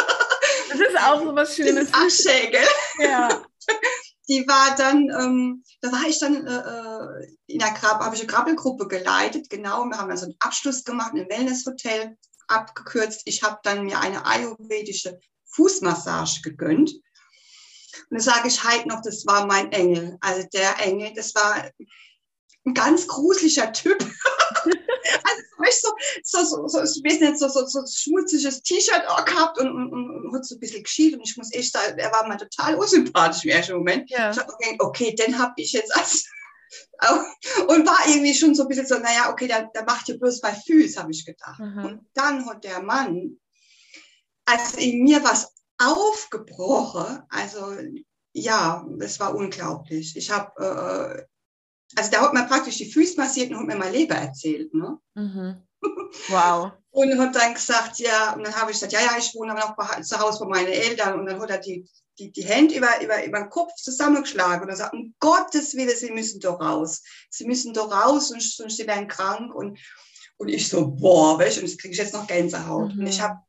Das 0.68 0.81
ist 0.81 0.98
auch 0.98 1.22
so 1.22 1.35
was 1.35 1.55
Schönes. 1.55 1.88
Ach, 1.92 2.11
Schägel. 2.11 2.61
Ja. 2.98 3.42
Die 4.29 4.46
war 4.48 4.74
dann, 4.76 5.09
ähm, 5.16 5.62
da 5.81 5.92
war 5.92 6.02
ich 6.09 6.18
dann 6.18 6.44
äh, 6.44 6.50
äh 6.50 7.26
in 7.46 7.61
der 7.61 7.70
Grab, 7.70 8.00
habe 8.00 8.16
ich 8.16 8.22
eine 8.22 8.31
Krabbelgruppe 8.31 8.88
geleitet, 8.88 9.48
genau. 9.48 9.85
Wir 9.85 9.96
haben 9.96 10.09
dann 10.09 10.18
so 10.18 10.24
einen 10.24 10.35
Abschluss 10.40 10.83
gemacht, 10.83 11.12
ein 11.14 11.29
Wellnesshotel 11.29 12.16
abgekürzt. 12.48 13.22
Ich 13.24 13.44
habe 13.44 13.59
dann 13.62 13.85
mir 13.85 14.00
eine 14.00 14.26
ayurvedische 14.26 15.20
Fußmassage 15.50 16.40
gegönnt. 16.42 16.92
Und 18.11 18.18
da 18.18 18.22
sage 18.22 18.48
ich 18.48 18.62
halt 18.62 18.87
noch, 18.87 19.02
das 19.02 19.26
war 19.26 19.46
mein 19.46 19.72
Engel. 19.72 20.16
Also 20.20 20.46
der 20.52 20.78
Engel, 20.80 21.12
das 21.14 21.35
war 21.35 21.70
ein 22.64 22.74
ganz 22.74 23.06
gruseliger 23.06 23.72
Typ. 23.72 23.98
also 24.02 25.42
so, 25.70 25.90
so, 26.22 26.44
so, 26.44 26.68
so, 26.68 26.82
ich 26.82 27.04
weiß 27.04 27.20
nicht, 27.20 27.38
so, 27.38 27.48
so, 27.48 27.66
so 27.66 27.85
schmutziges 27.87 28.62
T-Shirt 28.62 29.06
auch 29.09 29.24
gehabt 29.24 29.59
und, 29.59 29.68
und, 29.68 29.92
und, 29.92 30.26
und 30.26 30.35
hat 30.35 30.44
so 30.44 30.56
ein 30.56 30.61
bisschen 30.61 30.82
geschielt. 30.82 31.14
Und 31.14 31.28
ich 31.28 31.37
muss 31.37 31.52
echt 31.52 31.72
sagen, 31.72 31.98
er 31.98 32.12
war 32.12 32.26
mal 32.26 32.37
total 32.37 32.76
unsympathisch 32.76 33.44
im 33.44 33.50
ersten 33.50 33.76
Moment. 33.76 34.11
Ja. 34.11 34.30
Ich 34.30 34.38
habe 34.38 34.52
gedacht, 34.59 34.80
okay, 34.80 35.14
den 35.14 35.38
habe 35.38 35.54
ich 35.56 35.72
jetzt 35.72 35.94
als 35.96 36.26
und 37.68 37.87
war 37.87 38.09
irgendwie 38.09 38.35
schon 38.35 38.54
so 38.54 38.62
ein 38.62 38.68
bisschen 38.68 38.87
so, 38.87 38.98
naja, 38.98 39.30
okay, 39.30 39.46
der, 39.46 39.70
der 39.74 39.85
macht 39.85 40.09
ja 40.09 40.16
bloß 40.16 40.40
bei 40.40 40.52
Füß, 40.52 40.96
habe 40.96 41.11
ich 41.12 41.24
gedacht. 41.24 41.59
Mhm. 41.61 41.85
Und 41.85 42.06
dann 42.14 42.46
hat 42.46 42.64
der 42.64 42.82
Mann, 42.82 43.38
als 44.44 44.74
in 44.74 45.02
mir 45.02 45.22
was 45.22 45.52
aufgebrochen. 45.79 47.23
Also 47.29 47.75
ja, 48.33 48.87
das 48.99 49.19
war 49.19 49.35
unglaublich. 49.35 50.15
Ich 50.17 50.31
habe, 50.31 50.51
äh, 50.59 51.99
also 51.99 52.11
der 52.11 52.21
hat 52.21 52.35
mir 52.35 52.45
praktisch 52.45 52.77
die 52.77 52.93
Füße 52.93 53.17
massiert 53.17 53.51
und 53.51 53.59
hat 53.59 53.67
mir 53.67 53.77
mein 53.77 53.93
Leben 53.93 54.12
erzählt. 54.12 54.73
Ne? 54.75 54.99
Mhm. 55.15 55.62
Wow. 56.29 56.73
und 56.91 57.19
hat 57.19 57.35
dann 57.37 57.53
gesagt, 57.53 57.99
ja, 57.99 58.33
und 58.35 58.45
dann 58.45 58.55
habe 58.55 58.71
ich 58.71 58.77
gesagt, 58.77 58.93
ja, 58.93 59.01
ja, 59.01 59.19
ich 59.19 59.35
wohne 59.35 59.53
aber 59.53 59.77
noch 59.77 60.01
zu 60.03 60.19
Hause 60.19 60.41
bei 60.41 60.47
meinen 60.47 60.73
Eltern. 60.73 61.21
Und 61.21 61.27
dann 61.27 61.39
hat 61.41 61.51
er 61.51 61.59
die, 61.59 61.87
die, 62.19 62.33
die 62.33 62.45
Hände 62.45 62.75
über, 62.75 63.03
über, 63.03 63.23
über 63.25 63.41
den 63.41 63.51
Kopf 63.51 63.75
zusammengeschlagen 63.75 64.62
und 64.62 64.71
er 64.71 64.77
sagt, 64.77 64.95
um 64.95 65.15
Gottes 65.21 65.75
Willen, 65.75 65.97
Sie 65.97 66.11
müssen 66.11 66.41
doch 66.41 66.59
raus. 66.59 67.03
Sie 67.31 67.45
müssen 67.45 67.75
doch 67.75 67.91
raus, 67.93 68.29
sonst, 68.29 68.57
sonst 68.57 68.79
Sie 68.79 68.87
werden 68.87 69.09
krank. 69.09 69.55
Und, 69.55 69.79
und 70.39 70.49
ich 70.49 70.69
so, 70.69 70.89
boah, 70.89 71.39
weißt, 71.39 71.59
und 71.59 71.65
das 71.65 71.77
kriege 71.77 71.93
ich 71.93 71.99
jetzt 71.99 72.15
noch 72.15 72.27
Gänsehaut. 72.27 72.95
Mhm. 72.95 73.01
Und 73.01 73.07
ich 73.07 73.21
habe 73.21 73.41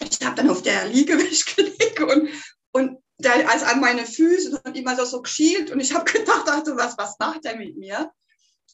ich 0.00 0.24
habe 0.24 0.36
dann 0.36 0.50
auf 0.50 0.62
der 0.62 0.86
Liegewicht 0.88 1.56
gelegt 1.56 2.00
und, 2.00 2.28
und 2.72 2.98
der, 3.18 3.50
also 3.50 3.64
an 3.66 3.80
meine 3.80 4.06
Füße 4.06 4.60
und 4.64 4.76
immer 4.76 4.96
so, 4.96 5.04
so 5.04 5.22
geschielt 5.22 5.70
und 5.70 5.80
ich 5.80 5.94
habe 5.94 6.04
gedacht, 6.12 6.46
dachte, 6.46 6.76
was, 6.76 6.96
was 6.98 7.18
macht 7.18 7.44
er 7.44 7.56
mit 7.56 7.76
mir? 7.76 8.10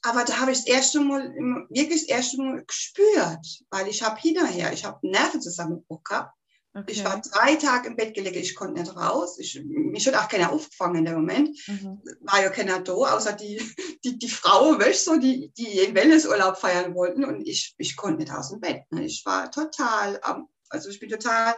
Aber 0.03 0.25
da 0.25 0.39
habe 0.39 0.53
ich 0.53 0.59
das 0.59 0.67
erste 0.67 1.01
Mal, 1.01 1.35
wirklich 1.71 2.07
das 2.07 2.09
erste 2.09 2.37
Mal 2.37 2.63
gespürt, 2.65 3.47
weil 3.71 3.89
ich 3.89 4.03
habe 4.03 4.21
hinterher, 4.21 4.73
ich 4.73 4.85
habe 4.85 4.99
einen 5.03 5.13
Nervenzusammenbruch 5.13 6.05
gehabt. 6.05 6.35
Okay. 6.77 6.91
Ich 6.91 7.05
war 7.05 7.23
drei 7.23 7.55
Tage 7.55 7.89
im 7.89 7.97
Bett 7.97 8.15
gelegt, 8.15 8.37
ich 8.37 8.57
konnte 8.57 8.83
nicht 8.83 8.97
raus. 8.97 9.39
Ich, 9.39 9.63
mich 9.65 10.07
hat 10.09 10.17
auch 10.17 10.29
keiner 10.29 10.53
aufgefangen 10.53 10.97
in 10.97 11.05
dem 11.05 11.15
Moment. 11.15 11.57
Mhm. 11.69 12.03
War 12.23 12.43
ja 12.43 12.51
keiner 12.51 12.81
da, 12.81 12.93
außer 12.93 13.33
die, 13.33 13.63
die, 14.05 14.19
die 14.19 14.29
Frau, 14.29 14.77
weißt, 14.79 15.05
so, 15.05 15.17
die, 15.17 15.53
die 15.57 15.77
den 15.77 15.95
Wellnessurlaub 15.95 16.59
feiern 16.59 16.95
wollten. 16.95 17.25
Und 17.25 17.47
ich, 17.47 17.75
ich 17.79 17.97
konnte 17.97 18.23
nicht 18.23 18.33
aus 18.33 18.51
dem 18.51 18.61
Bett. 18.61 18.83
Ne? 18.91 19.05
Ich 19.05 19.25
war 19.25 19.53
total 19.53 20.19
am 20.23 20.49
also 20.69 20.89
ich 20.91 21.01
bin 21.01 21.11
total, 21.11 21.55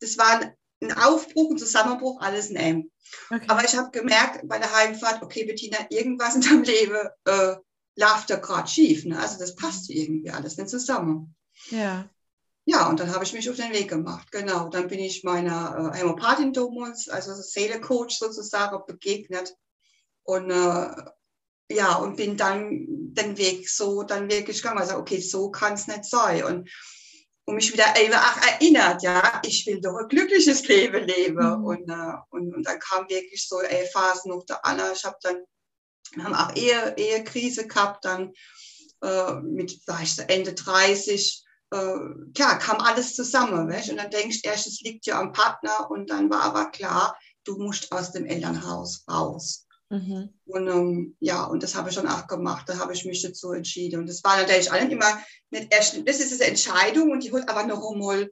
das 0.00 0.18
war 0.18 0.54
ein 0.82 0.92
Aufbruch, 0.92 1.50
ein 1.50 1.58
Zusammenbruch, 1.58 2.20
alles 2.20 2.50
in 2.50 2.58
einem. 2.58 2.90
Okay. 3.30 3.46
Aber 3.48 3.64
ich 3.64 3.76
habe 3.76 3.90
gemerkt 3.90 4.46
bei 4.48 4.58
der 4.58 4.74
Heimfahrt, 4.74 5.22
okay, 5.22 5.44
Bettina, 5.44 5.78
irgendwas 5.90 6.34
in 6.34 6.40
deinem 6.42 6.62
Leben 6.62 7.08
äh, 7.24 7.56
läuft 7.96 8.30
da 8.30 8.36
gerade 8.36 8.68
schief. 8.68 9.04
Ne? 9.04 9.18
Also 9.18 9.38
das 9.38 9.56
passt 9.56 9.90
irgendwie 9.90 10.30
alles 10.30 10.56
nicht 10.56 10.70
zusammen. 10.70 11.34
Ja. 11.70 12.08
Ja, 12.68 12.88
und 12.88 12.98
dann 12.98 13.14
habe 13.14 13.22
ich 13.22 13.32
mich 13.32 13.48
auf 13.48 13.56
den 13.56 13.72
Weg 13.72 13.88
gemacht. 13.88 14.32
Genau. 14.32 14.68
Dann 14.68 14.88
bin 14.88 14.98
ich 14.98 15.22
meiner 15.22 15.92
äh, 15.94 15.98
Hämopathin 15.98 16.52
damals, 16.52 17.08
also 17.08 17.32
Seelecoach 17.32 18.18
sozusagen, 18.18 18.84
begegnet. 18.86 19.54
Und 20.24 20.50
äh, 20.50 20.88
ja, 21.70 21.94
und 21.96 22.16
bin 22.16 22.36
dann 22.36 22.86
den 23.14 23.38
Weg 23.38 23.68
so 23.68 24.02
dann 24.02 24.28
wirklich 24.28 24.62
gegangen. 24.62 24.80
Also, 24.80 24.96
okay, 24.96 25.20
so 25.20 25.50
kann 25.50 25.74
es 25.74 25.86
nicht 25.86 26.04
sein. 26.04 26.42
Und 26.42 26.70
und 27.46 27.54
mich 27.54 27.72
wieder 27.72 27.84
erinnert, 27.84 29.02
ja, 29.02 29.40
ich 29.44 29.66
will 29.66 29.80
doch 29.80 29.96
ein 29.96 30.08
glückliches 30.08 30.66
Leben 30.66 31.04
leben. 31.04 31.58
Mhm. 31.58 31.64
Und, 31.64 31.88
äh, 31.88 32.14
und, 32.30 32.54
und 32.54 32.66
dann 32.66 32.78
kam 32.80 33.08
wirklich 33.08 33.46
so 33.46 33.60
ey, 33.60 33.86
Phasen 33.92 34.32
noch 34.32 34.44
der 34.44 34.64
Anna. 34.66 34.92
Ich 34.92 35.04
habe 35.04 35.16
dann, 35.22 35.42
wir 36.14 36.24
haben 36.24 36.34
auch 36.34 36.54
Ehe, 36.56 36.94
Ehekrise 36.96 37.68
gehabt, 37.68 38.04
dann 38.04 38.32
äh, 39.00 39.34
mit 39.34 39.80
vielleicht 39.84 40.16
so 40.16 40.22
Ende 40.22 40.54
30. 40.54 41.44
Äh, 41.70 41.94
klar, 42.34 42.58
kam 42.58 42.80
alles 42.80 43.14
zusammen. 43.14 43.68
Weißt? 43.70 43.90
Und 43.90 43.98
dann 43.98 44.10
denkst 44.10 44.42
du 44.42 44.48
erst, 44.48 44.66
es 44.66 44.80
liegt 44.80 45.06
ja 45.06 45.20
am 45.20 45.32
Partner. 45.32 45.88
Und 45.88 46.10
dann 46.10 46.28
war 46.28 46.42
aber 46.42 46.70
klar, 46.70 47.16
du 47.44 47.58
musst 47.58 47.92
aus 47.92 48.10
dem 48.10 48.26
Elternhaus 48.26 49.04
raus. 49.08 49.65
Mhm. 49.88 50.34
Und 50.46 50.68
ähm, 50.68 51.16
ja, 51.20 51.44
und 51.44 51.62
das 51.62 51.74
habe 51.74 51.88
ich 51.88 51.94
schon 51.94 52.08
auch 52.08 52.26
gemacht. 52.26 52.68
Da 52.68 52.78
habe 52.78 52.92
ich 52.92 53.04
mich 53.04 53.22
dazu 53.22 53.52
entschieden. 53.52 54.00
Und 54.00 54.08
das 54.08 54.24
war 54.24 54.36
natürlich 54.36 54.70
allen 54.72 54.90
immer 54.90 55.20
nicht 55.50 55.72
erst, 55.72 55.96
das 56.06 56.20
ist 56.20 56.40
eine 56.40 56.50
Entscheidung 56.50 57.10
und 57.10 57.22
die 57.22 57.32
holt 57.32 57.48
aber 57.48 57.64
noch 57.64 57.82
einmal. 57.90 58.30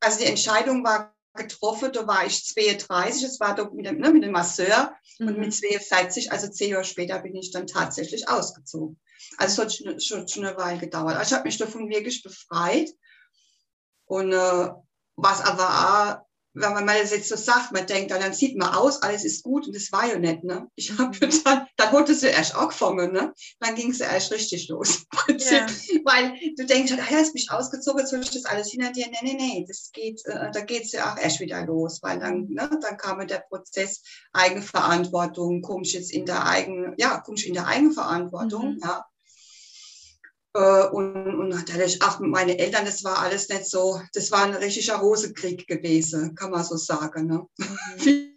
Also 0.00 0.18
die 0.18 0.26
Entscheidung 0.26 0.84
war 0.84 1.14
getroffen, 1.34 1.92
da 1.92 2.06
war 2.06 2.26
ich 2.26 2.44
32, 2.44 3.22
das 3.22 3.40
war 3.40 3.54
da 3.54 3.68
mit 3.70 3.86
dem, 3.86 3.98
ne, 3.98 4.10
mit 4.10 4.22
dem 4.22 4.32
Masseur 4.32 4.94
mhm. 5.18 5.28
und 5.28 5.38
mit 5.38 5.54
42, 5.54 6.30
also 6.30 6.48
zehn 6.48 6.70
Jahre 6.70 6.84
später 6.84 7.18
bin 7.20 7.34
ich 7.34 7.50
dann 7.50 7.66
tatsächlich 7.66 8.28
ausgezogen. 8.28 9.00
Also 9.38 9.62
es 9.62 9.66
hat 9.66 9.74
schon, 9.74 10.00
schon, 10.00 10.28
schon 10.28 10.44
eine 10.44 10.56
Weile 10.56 10.78
gedauert. 10.78 11.16
Also 11.16 11.30
ich 11.30 11.38
habe 11.38 11.48
mich 11.48 11.58
davon 11.58 11.88
wirklich 11.88 12.22
befreit. 12.22 12.90
Und 14.06 14.32
äh, 14.32 14.70
was 15.16 15.40
aber 15.40 16.20
auch 16.20 16.26
wenn 16.54 16.72
man 16.72 16.84
mal 16.84 17.00
das 17.00 17.10
jetzt 17.10 17.28
so 17.28 17.36
sagt, 17.36 17.72
man 17.72 17.86
denkt, 17.86 18.12
dann, 18.12 18.20
dann 18.20 18.32
sieht 18.32 18.56
man 18.56 18.72
aus, 18.72 19.02
alles 19.02 19.24
ist 19.24 19.42
gut 19.42 19.66
und 19.66 19.74
das 19.74 19.90
war 19.90 20.06
ja 20.06 20.18
nicht, 20.18 20.44
ne? 20.44 20.68
Ich 20.76 20.96
habe 20.96 21.16
mhm. 21.20 21.42
dann, 21.44 21.66
dann 21.76 21.92
wurde 21.92 22.14
sie 22.14 22.28
erst 22.28 22.54
angefangen, 22.54 23.12
ne? 23.12 23.34
Dann 23.58 23.74
ging 23.74 23.90
es 23.90 24.00
erst 24.00 24.32
richtig 24.32 24.68
los. 24.68 25.04
Ja. 25.28 25.66
Weil 26.04 26.34
du 26.56 26.64
denkst, 26.64 26.92
ah, 26.92 27.12
ja, 27.12 27.18
ist 27.18 27.34
mich 27.34 27.50
ausgezogen, 27.50 28.00
jetzt 28.00 28.12
ich 28.12 28.30
das 28.30 28.44
alles 28.44 28.70
hinter 28.70 28.92
dir? 28.92 29.06
Nee, 29.06 29.18
nee, 29.22 29.34
nee, 29.34 29.64
das 29.66 29.90
geht, 29.92 30.24
äh, 30.26 30.50
da 30.52 30.60
geht's 30.60 30.92
ja 30.92 31.12
auch 31.12 31.18
erst 31.18 31.40
wieder 31.40 31.64
los, 31.66 32.00
weil 32.02 32.18
dann, 32.18 32.42
mhm. 32.42 32.54
ne, 32.54 32.70
dann 32.80 32.96
kam 32.96 33.24
der 33.26 33.44
Prozess 33.48 34.02
Eigenverantwortung, 34.32 35.62
kommst 35.62 35.92
jetzt 35.92 36.12
in 36.12 36.26
der 36.26 36.46
eigenen, 36.46 36.94
ja, 36.98 37.18
kommst 37.20 37.44
in 37.44 37.54
der 37.54 37.66
Eigenverantwortung, 37.66 38.74
mhm. 38.74 38.80
ja. 38.82 39.04
Äh, 40.54 40.86
und, 40.86 41.34
und 41.34 41.48
natürlich 41.48 42.00
auch 42.02 42.20
mit 42.20 42.30
meinen 42.30 42.56
Eltern, 42.56 42.84
das 42.84 43.02
war 43.02 43.18
alles 43.18 43.48
nicht 43.48 43.66
so, 43.66 44.00
das 44.12 44.30
war 44.30 44.44
ein 44.44 44.54
richtiger 44.54 44.96
Rosekrieg 44.96 45.66
gewesen, 45.66 46.34
kann 46.36 46.50
man 46.50 46.62
so 46.62 46.76
sagen. 46.76 47.26
Ne? 47.26 47.46
Mhm. 47.58 48.36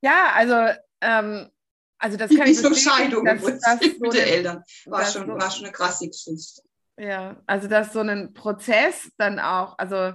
Ja, 0.00 0.32
also, 0.34 0.54
ähm, 1.00 1.50
also 1.98 2.16
das 2.16 2.34
kann 2.34 2.48
ich 2.48 2.58
so 2.58 2.74
Scheidung 2.74 3.24
dass, 3.24 3.42
dass 3.42 3.80
mit 3.80 3.98
so 4.00 4.10
den 4.10 4.26
Eltern. 4.26 4.64
War 4.86 5.04
schon, 5.04 5.26
so, 5.26 5.34
war 5.34 5.50
schon 5.50 5.66
eine 5.66 5.72
krasse 5.72 6.08
Geschichte. 6.08 6.62
Ja, 6.98 7.40
also 7.46 7.68
dass 7.68 7.92
so 7.92 8.00
ein 8.00 8.32
Prozess 8.32 9.10
dann 9.18 9.38
auch, 9.38 9.78
also 9.78 10.14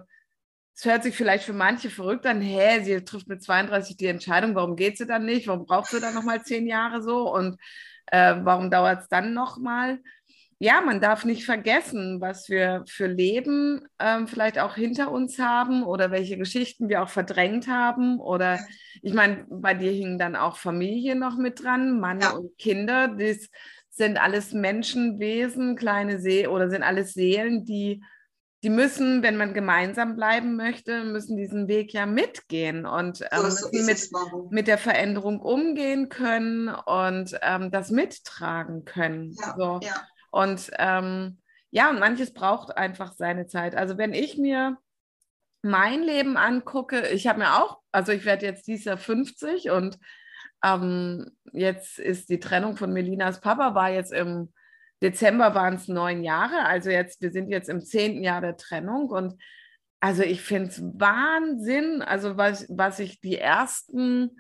es 0.75 0.85
hört 0.85 1.03
sich 1.03 1.15
vielleicht 1.15 1.43
für 1.43 1.53
manche 1.53 1.89
verrückt 1.89 2.25
an, 2.25 2.41
hä, 2.41 2.83
sie 2.83 3.03
trifft 3.03 3.27
mit 3.27 3.43
32 3.43 3.95
die 3.95 4.07
Entscheidung, 4.07 4.55
warum 4.55 4.75
geht 4.75 4.97
sie 4.97 5.07
dann 5.07 5.25
nicht, 5.25 5.47
warum 5.47 5.65
braucht 5.65 5.89
sie 5.89 5.99
dann 5.99 6.13
nochmal 6.13 6.43
zehn 6.43 6.67
Jahre 6.67 7.01
so 7.01 7.33
und 7.33 7.59
äh, 8.07 8.35
warum 8.43 8.69
dauert 8.69 9.01
es 9.01 9.07
dann 9.07 9.33
nochmal? 9.33 9.99
Ja, 10.59 10.81
man 10.81 10.99
darf 10.99 11.23
nicht 11.23 11.45
vergessen, 11.45 12.19
was 12.19 12.49
wir 12.49 12.83
für 12.87 13.05
Leben 13.05 13.87
ähm, 13.99 14.27
vielleicht 14.27 14.57
auch 14.57 14.73
hinter 14.73 15.11
uns 15.11 15.37
haben 15.37 15.83
oder 15.83 16.09
welche 16.09 16.37
Geschichten 16.37 16.89
wir 16.89 17.03
auch 17.03 17.09
verdrängt 17.09 17.67
haben. 17.67 18.19
Oder 18.19 18.59
ich 19.03 19.13
meine, 19.13 19.45
bei 19.49 19.75
dir 19.75 19.91
hingen 19.91 20.17
dann 20.17 20.35
auch 20.35 20.57
Familie 20.57 21.15
noch 21.15 21.37
mit 21.37 21.63
dran, 21.63 21.99
Mann 21.99 22.21
ja. 22.21 22.31
und 22.31 22.57
Kinder. 22.57 23.07
Das 23.07 23.49
sind 23.91 24.17
alles 24.17 24.53
Menschenwesen, 24.53 25.75
kleine 25.75 26.19
See 26.19 26.47
oder 26.47 26.71
sind 26.71 26.81
alles 26.81 27.13
Seelen, 27.13 27.63
die, 27.63 28.03
die 28.63 28.69
müssen, 28.71 29.21
wenn 29.21 29.37
man 29.37 29.53
gemeinsam 29.53 30.15
bleiben 30.15 30.55
möchte, 30.55 31.03
müssen 31.03 31.37
diesen 31.37 31.67
Weg 31.67 31.93
ja 31.93 32.07
mitgehen 32.07 32.87
und 32.87 33.21
ähm, 33.31 33.51
so 33.51 33.69
mit, 33.71 34.09
mit 34.49 34.67
der 34.67 34.79
Veränderung 34.79 35.39
umgehen 35.39 36.09
können 36.09 36.69
und 36.69 37.37
ähm, 37.43 37.69
das 37.69 37.91
mittragen 37.91 38.85
können. 38.85 39.35
Ja, 39.39 39.55
so. 39.55 39.79
ja. 39.83 39.95
Und 40.37 40.69
ähm, 40.77 41.39
ja, 41.71 41.89
und 41.89 41.97
manches 41.97 42.31
braucht 42.31 42.77
einfach 42.77 43.13
seine 43.13 43.47
Zeit. 43.47 43.75
Also 43.75 43.97
wenn 43.97 44.13
ich 44.13 44.37
mir 44.37 44.77
mein 45.63 46.03
Leben 46.03 46.37
angucke, 46.37 47.07
ich 47.07 47.25
habe 47.25 47.39
mir 47.39 47.55
auch, 47.55 47.79
also 47.91 48.11
ich 48.11 48.23
werde 48.23 48.45
jetzt 48.45 48.67
dieses 48.67 48.85
Jahr 48.85 48.99
50 48.99 49.71
und 49.71 49.97
ähm, 50.63 51.31
jetzt 51.53 51.97
ist 51.97 52.29
die 52.29 52.39
Trennung 52.39 52.77
von 52.77 52.93
Melinas 52.93 53.41
Papa, 53.41 53.73
war 53.73 53.89
jetzt 53.89 54.13
im 54.13 54.53
Dezember 55.01 55.55
waren 55.55 55.73
es 55.73 55.87
neun 55.87 56.23
Jahre, 56.23 56.65
also 56.65 56.91
jetzt, 56.91 57.19
wir 57.23 57.31
sind 57.31 57.49
jetzt 57.49 57.67
im 57.67 57.81
zehnten 57.81 58.23
Jahr 58.23 58.41
der 58.41 58.57
Trennung 58.57 59.09
und 59.09 59.41
also 59.99 60.21
ich 60.21 60.43
finde 60.43 60.69
es 60.69 60.83
Wahnsinn, 60.83 62.03
also 62.03 62.37
was, 62.37 62.67
was 62.69 62.99
ich 62.99 63.21
die 63.21 63.39
ersten, 63.39 64.39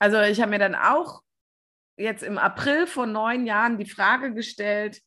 also 0.00 0.20
ich 0.20 0.40
habe 0.40 0.50
mir 0.50 0.58
dann 0.58 0.74
auch 0.74 1.22
jetzt 1.96 2.24
im 2.24 2.38
April 2.38 2.88
vor 2.88 3.06
neun 3.06 3.46
Jahren 3.46 3.78
die 3.78 3.88
Frage 3.88 4.34
gestellt, 4.34 5.00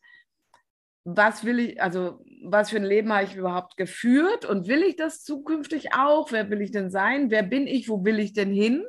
was 1.06 1.46
will 1.46 1.60
ich, 1.60 1.82
also 1.82 2.20
was 2.44 2.72
für 2.72 2.78
ein 2.78 2.84
Leben 2.84 3.14
habe 3.14 3.24
ich 3.24 3.36
überhaupt 3.36 3.78
geführt 3.78 4.44
und 4.44 4.68
will 4.68 4.84
ich 4.84 4.96
das 4.96 5.24
zukünftig 5.24 5.94
auch? 5.94 6.32
Wer 6.32 6.50
will 6.50 6.62
ich 6.62 6.72
denn 6.72 6.90
sein? 6.90 7.30
Wer 7.30 7.44
bin 7.44 7.68
ich? 7.68 7.88
Wo 7.88 8.04
will 8.04 8.20
ich 8.20 8.34
denn 8.34 8.52
hin? 8.52 8.84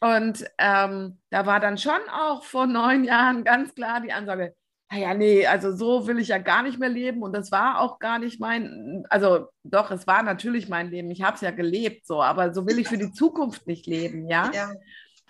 Und 0.00 0.44
ähm, 0.58 1.18
da 1.30 1.46
war 1.46 1.60
dann 1.60 1.78
schon 1.78 2.00
auch 2.12 2.44
vor 2.44 2.66
neun 2.66 3.04
Jahren 3.04 3.42
ganz 3.42 3.74
klar 3.74 4.02
die 4.02 4.12
Ansage, 4.12 4.54
naja, 4.90 5.14
nee, 5.14 5.46
also 5.46 5.74
so 5.74 6.06
will 6.06 6.18
ich 6.18 6.28
ja 6.28 6.38
gar 6.38 6.62
nicht 6.62 6.78
mehr 6.78 6.90
leben 6.90 7.22
und 7.22 7.32
das 7.32 7.50
war 7.50 7.80
auch 7.80 7.98
gar 7.98 8.18
nicht 8.18 8.38
mein, 8.38 9.04
also 9.08 9.48
doch, 9.62 9.90
es 9.90 10.06
war 10.06 10.22
natürlich 10.22 10.68
mein 10.68 10.90
Leben, 10.90 11.10
ich 11.10 11.22
habe 11.22 11.36
es 11.36 11.40
ja 11.40 11.50
gelebt 11.52 12.06
so, 12.06 12.22
aber 12.22 12.52
so 12.52 12.66
will 12.66 12.78
ich 12.78 12.88
für 12.88 12.98
die 12.98 13.12
Zukunft 13.12 13.66
nicht 13.66 13.86
leben, 13.86 14.28
ja. 14.28 14.50
ja. 14.52 14.72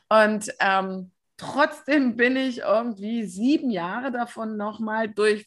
Und 0.09 0.53
ähm, 0.59 1.13
trotzdem 1.37 2.17
bin 2.17 2.37
ich 2.37 2.59
irgendwie 2.59 3.25
sieben 3.27 3.71
Jahre 3.71 4.11
davon 4.11 4.57
nochmal 4.57 5.09
durch 5.09 5.47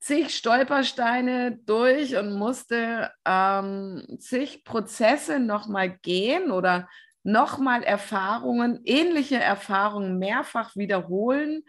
zig 0.00 0.34
Stolpersteine 0.34 1.58
durch 1.66 2.16
und 2.16 2.34
musste 2.34 3.10
ähm, 3.26 4.02
zig 4.18 4.64
Prozesse 4.64 5.38
nochmal 5.38 5.98
gehen 6.02 6.50
oder 6.50 6.88
nochmal 7.22 7.82
Erfahrungen, 7.82 8.80
ähnliche 8.84 9.36
Erfahrungen 9.36 10.18
mehrfach 10.18 10.74
wiederholen, 10.74 11.62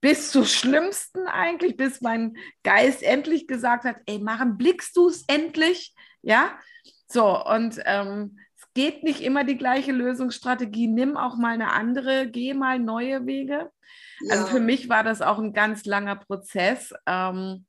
bis 0.00 0.30
zur 0.32 0.44
schlimmsten 0.44 1.26
eigentlich, 1.26 1.76
bis 1.76 2.00
mein 2.00 2.36
Geist 2.64 3.02
endlich 3.02 3.46
gesagt 3.46 3.84
hat, 3.84 3.96
ey, 4.06 4.18
Maren, 4.18 4.58
blickst 4.58 4.96
du 4.96 5.08
es 5.08 5.24
endlich? 5.28 5.94
Ja, 6.22 6.58
so, 7.06 7.44
und 7.44 7.80
ähm, 7.84 8.38
es 8.56 8.64
geht 8.74 9.04
nicht 9.04 9.20
immer 9.20 9.44
die 9.44 9.56
gleiche 9.56 9.92
Lösungsstrategie, 9.92 10.88
nimm 10.88 11.16
auch 11.16 11.36
mal 11.36 11.54
eine 11.54 11.72
andere, 11.72 12.28
geh 12.28 12.52
mal 12.52 12.80
neue 12.80 13.26
Wege. 13.26 13.70
Also 14.20 14.26
ja. 14.28 14.32
Also 14.32 14.46
für 14.46 14.60
mich 14.60 14.88
war 14.88 15.04
das 15.04 15.22
auch 15.22 15.38
ein 15.38 15.52
ganz 15.52 15.84
langer 15.84 16.16
Prozess. 16.16 16.92
Ähm, 17.06 17.64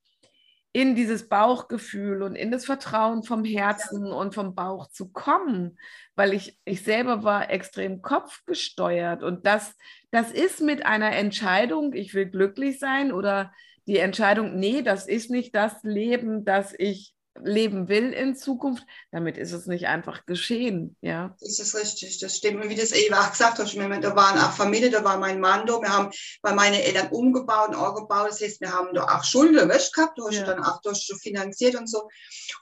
in 0.77 0.93
dieses 0.93 1.27
Bauchgefühl 1.27 2.21
und 2.21 2.35
in 2.35 2.51
das 2.51 2.65
Vertrauen 2.65 3.23
vom 3.23 3.43
Herzen 3.43 4.11
und 4.11 4.35
vom 4.35 4.53
Bauch 4.53 4.85
zu 4.91 5.11
kommen, 5.11 5.79
weil 6.13 6.33
ich, 6.33 6.55
ich 6.65 6.83
selber 6.83 7.23
war 7.23 7.49
extrem 7.49 8.03
kopfgesteuert. 8.03 9.23
Und 9.23 9.47
das, 9.47 9.75
das 10.11 10.31
ist 10.31 10.61
mit 10.61 10.85
einer 10.85 11.13
Entscheidung, 11.13 11.93
ich 11.93 12.13
will 12.13 12.27
glücklich 12.27 12.77
sein 12.77 13.11
oder 13.11 13.51
die 13.87 13.97
Entscheidung, 13.97 14.59
nee, 14.59 14.83
das 14.83 15.07
ist 15.07 15.31
nicht 15.31 15.55
das 15.55 15.81
Leben, 15.81 16.45
das 16.45 16.75
ich 16.77 17.15
leben 17.43 17.87
will 17.87 18.11
in 18.13 18.35
Zukunft, 18.35 18.85
damit 19.11 19.37
ist 19.37 19.51
es 19.51 19.67
nicht 19.67 19.87
einfach 19.87 20.25
geschehen. 20.25 20.95
Ja. 21.01 21.35
Das 21.39 21.59
ist 21.59 21.75
richtig, 21.75 22.19
das 22.19 22.37
stimmt. 22.37 22.63
Und 22.63 22.69
wie 22.69 22.75
das 22.75 22.91
Eva 22.91 23.21
auch 23.21 23.31
gesagt 23.31 23.59
hat, 23.59 23.75
da 23.75 24.15
waren 24.15 24.39
auch 24.39 24.51
Familie, 24.51 24.89
da 24.89 25.03
war 25.03 25.17
mein 25.17 25.39
Mann 25.39 25.65
da, 25.65 25.81
wir 25.81 25.89
haben 25.89 26.11
bei 26.41 26.53
meinen 26.53 26.75
Eltern 26.75 27.07
umgebaut 27.09 27.69
und 27.69 27.75
auch 27.75 27.95
gebaut, 27.95 28.29
das 28.29 28.41
heißt, 28.41 28.61
wir 28.61 28.71
haben 28.71 28.93
da 28.93 29.03
auch 29.03 29.23
Schulden 29.23 29.69
weißt, 29.69 29.93
gehabt, 29.93 30.17
da 30.17 30.23
hast 30.25 30.35
ja. 30.35 30.45
dann 30.45 30.63
auch 30.63 30.81
durch 30.81 31.11
finanziert 31.21 31.75
und 31.75 31.89
so. 31.89 32.07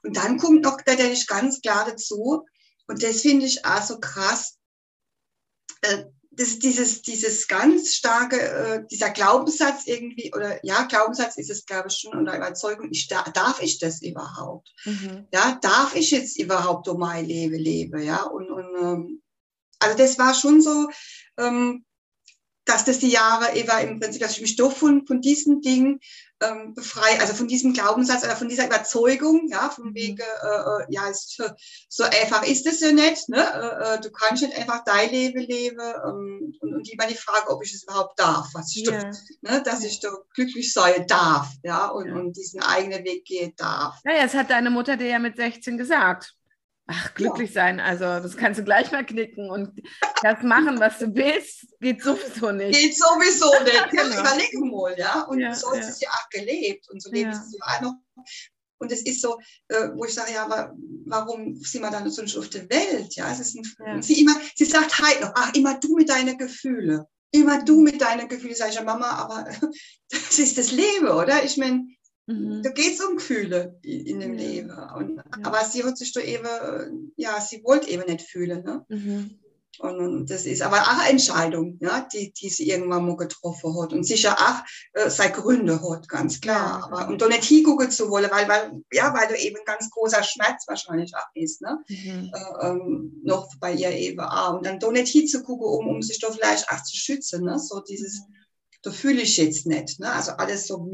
Und 0.04 0.16
dann 0.18 0.38
kommt 0.38 0.64
noch 0.64 0.82
der, 0.82 0.96
der 0.96 1.12
ist 1.12 1.28
ganz 1.28 1.62
klar 1.62 1.86
dazu, 1.90 2.46
und 2.88 3.02
das 3.02 3.22
finde 3.22 3.46
ich 3.46 3.66
auch 3.66 3.82
so 3.82 4.00
krass, 4.00 4.58
äh, 5.82 6.06
das, 6.38 6.60
dieses, 6.60 7.02
dieses 7.02 7.48
ganz 7.48 7.96
starke, 7.96 8.40
äh, 8.40 8.84
dieser 8.90 9.10
Glaubenssatz 9.10 9.86
irgendwie, 9.86 10.34
oder 10.34 10.64
ja, 10.66 10.84
Glaubenssatz 10.84 11.38
ist 11.38 11.50
es, 11.50 11.66
glaube 11.66 11.88
ich, 11.90 11.98
schon, 11.98 12.20
oder 12.20 12.36
Überzeugung, 12.36 12.90
ich, 12.92 13.08
darf 13.08 13.62
ich 13.62 13.80
das 13.80 14.02
überhaupt? 14.02 14.74
Mhm. 14.86 15.28
Ja, 15.34 15.58
darf 15.62 15.96
ich 15.96 16.12
jetzt 16.12 16.40
überhaupt 16.40 16.88
um 16.88 17.00
mein 17.00 17.26
Leben 17.26 17.56
leben? 17.56 18.02
Ja, 18.02 18.24
und, 18.24 18.50
und 18.50 18.76
ähm, 18.82 19.22
also 19.80 19.98
das 19.98 20.18
war 20.18 20.34
schon 20.34 20.62
so, 20.62 20.90
ähm, 21.38 21.86
dass 22.66 22.86
das 22.86 23.00
die 23.00 23.10
Jahre 23.10 23.56
Eva 23.56 23.80
im 23.80 24.00
Prinzip, 24.00 24.22
dass 24.22 24.34
ich 24.34 24.42
mich 24.42 24.56
doch 24.56 24.76
von, 24.76 25.06
von 25.06 25.22
diesen 25.22 25.62
Dingen 25.62 26.00
ähm, 26.42 26.74
befreie, 26.74 27.20
also 27.22 27.34
von 27.34 27.48
diesem 27.48 27.74
Glaubenssatz 27.74 28.24
oder 28.24 28.36
von 28.36 28.50
dieser 28.50 28.66
Überzeugung, 28.66 29.48
ja, 29.50 29.70
vom 29.70 29.90
mhm. 29.90 29.96
Wege, 29.96 30.24
äh, 30.24 30.84
äh, 30.84 30.86
ja, 30.90 31.08
ist, 31.08 31.42
so 31.90 32.04
einfach 32.04 32.44
ist 32.46 32.68
es 32.68 32.82
ja 32.82 32.92
nicht, 32.92 33.30
ne? 33.30 33.38
Äh, 33.38 33.96
äh, 33.96 34.02
du 34.02 34.12
kannst 34.12 34.44
nicht 34.44 34.58
einfach 34.58 34.84
dein 34.84 35.10
Leben 35.10 35.40
leben 35.40 35.80
ähm, 35.80 36.58
und, 36.60 36.76
und 36.76 36.92
immer 36.92 37.08
die 37.08 37.16
Frage, 37.16 37.50
ob 37.50 37.64
ich 37.64 37.74
es 37.74 37.84
überhaupt 37.84 38.20
darf, 38.20 38.48
was 38.54 38.76
ich 38.76 38.90
yeah. 38.90 39.12
ne? 39.42 39.64
dass 39.64 39.84
ich 39.84 40.00
doch 40.02 40.26
glücklich 40.34 40.74
sein 40.74 41.08
darf, 41.08 41.50
ja, 41.64 41.88
und, 41.88 42.08
ja. 42.08 42.16
und 42.16 42.34
diesen 42.34 42.62
eigenen 42.62 43.04
Weg 43.06 43.26
gehen 43.26 43.54
darf. 43.56 43.96
Naja, 44.04 44.24
es 44.24 44.34
hat 44.34 44.50
deine 44.50 44.70
Mutter 44.70 44.98
dir 44.98 45.08
ja 45.08 45.20
mit 45.20 45.38
16 45.38 45.78
gesagt. 45.78 46.36
Ach, 46.88 47.16
glücklich 47.16 47.50
ja. 47.50 47.64
sein, 47.64 47.80
also 47.80 48.06
das 48.06 48.38
kannst 48.38 48.60
du 48.60 48.64
gleich 48.64 48.92
mal 48.92 49.04
knicken 49.04 49.50
und 49.50 49.82
das 50.22 50.44
machen, 50.44 50.80
was 50.80 51.00
du 51.00 51.16
willst, 51.16 51.66
geht 51.80 52.04
sowieso 52.04 52.52
nicht. 52.52 52.80
Geht 52.80 52.96
sowieso 52.96 53.52
nicht. 53.64 53.90
genau. 53.90 54.20
Überlegen 54.20 54.70
mal, 54.70 54.96
ja. 54.98 55.22
Und 55.22 55.40
ja, 55.40 55.54
so 55.54 55.72
ist 55.74 55.82
ja. 55.82 55.90
es 55.90 56.02
ja 56.02 56.10
auch 56.10 56.30
gelebt 56.30 56.88
und 56.92 57.02
so 57.02 57.12
lebt 57.12 57.34
ja. 57.34 57.42
es 57.42 57.58
ja 57.58 57.76
auch 57.76 57.82
noch. 57.82 57.96
Und 58.78 58.92
es 58.92 59.04
ist 59.04 59.22
so, 59.22 59.40
äh, 59.70 59.90
wo 59.96 60.06
ich 60.06 60.14
sage, 60.14 60.34
ja, 60.34 60.72
warum 61.06 61.56
sind 61.56 61.82
wir 61.82 61.90
dann 61.90 62.10
so 62.10 62.22
nicht 62.22 62.38
auf 62.38 62.50
der 62.50 62.70
Welt? 62.70 63.16
Ja, 63.16 63.32
es 63.32 63.40
ist 63.40 63.56
ein, 63.56 64.02
sie 64.04 64.20
immer, 64.22 64.36
sie 64.56 64.66
sagt 64.66 65.00
halt 65.00 65.22
noch, 65.22 65.32
ach, 65.34 65.54
immer 65.56 65.80
du 65.80 65.96
mit 65.96 66.10
deinen 66.10 66.38
Gefühlen. 66.38 67.04
Immer 67.32 67.64
du 67.64 67.82
mit 67.82 68.00
deinen 68.00 68.28
Gefühlen, 68.28 68.56
sage 68.56 68.72
ich 68.72 68.76
ja, 68.76 68.84
Mama, 68.84 69.10
aber 69.10 69.50
das 70.10 70.38
ist 70.38 70.58
das 70.58 70.72
Leben, 70.72 71.08
oder? 71.08 71.44
Ich 71.44 71.58
meine, 71.58 71.88
Mhm. 72.28 72.64
Da 72.64 72.72
geht 72.72 72.94
es 72.96 73.06
um 73.06 73.18
Gefühle 73.18 73.80
in 73.84 74.20
dem 74.20 74.34
ja. 74.38 74.46
Leben. 74.46 74.70
Und, 74.96 75.18
ja. 75.18 75.24
Aber 75.44 75.64
sie 75.64 75.84
hat 75.84 75.98
sich 75.98 76.12
da 76.12 76.22
eben, 76.22 77.14
ja, 77.16 77.40
sie 77.40 77.64
wollte 77.64 77.90
eben 77.90 78.06
nicht 78.06 78.22
fühlen. 78.22 78.64
Ne? 78.64 78.86
Mhm. 78.90 79.40
Und 79.80 80.30
das 80.30 80.46
ist 80.46 80.62
aber 80.62 80.78
auch 80.78 81.00
eine 81.00 81.10
Entscheidung, 81.10 81.78
ja, 81.82 82.08
die, 82.12 82.32
die 82.32 82.50
sie 82.50 82.70
irgendwann 82.70 83.06
mal 83.06 83.18
getroffen 83.18 83.80
hat. 83.80 83.94
Und 83.94 84.06
sicher 84.06 84.34
auch 84.34 84.64
äh, 84.94 85.10
seine 85.10 85.34
Gründe 85.34 85.82
hat, 85.82 86.08
ganz 86.08 86.40
klar. 86.40 86.84
Aber, 86.86 87.10
und 87.10 87.22
da 87.22 87.28
nicht 87.28 87.44
hingucken 87.44 87.92
zu 87.92 88.10
wollen, 88.10 88.30
weil, 88.32 88.48
weil, 88.48 88.82
ja, 88.92 89.14
weil 89.14 89.28
da 89.28 89.36
eben 89.36 89.58
ein 89.58 89.66
ganz 89.66 89.90
großer 89.90 90.24
Schmerz 90.24 90.66
wahrscheinlich 90.68 91.14
auch 91.16 91.28
ist, 91.34 91.62
ne? 91.62 91.84
Mhm. 91.90 92.32
Äh, 92.34 92.68
ähm, 92.68 93.22
noch 93.24 93.50
bei 93.60 93.74
ihr 93.74 93.92
eben 93.92 94.22
auch. 94.22 94.58
Und 94.58 94.66
dann 94.66 94.80
da 94.80 94.92
nicht 94.92 95.12
hinzugucken, 95.12 95.68
um, 95.68 95.88
um 95.88 96.02
sich 96.02 96.20
da 96.20 96.32
vielleicht 96.32 96.70
auch 96.70 96.82
zu 96.84 96.96
schützen, 96.96 97.44
ne? 97.44 97.60
So 97.60 97.82
dieses, 97.82 98.22
mhm. 98.22 98.36
Da 98.86 98.92
fühle 98.92 99.24
ich 99.24 99.38
jetzt 99.38 99.66
nicht, 99.66 100.00
ne? 100.00 100.14
Also 100.14 100.34
alles 100.34 100.68
so, 100.68 100.92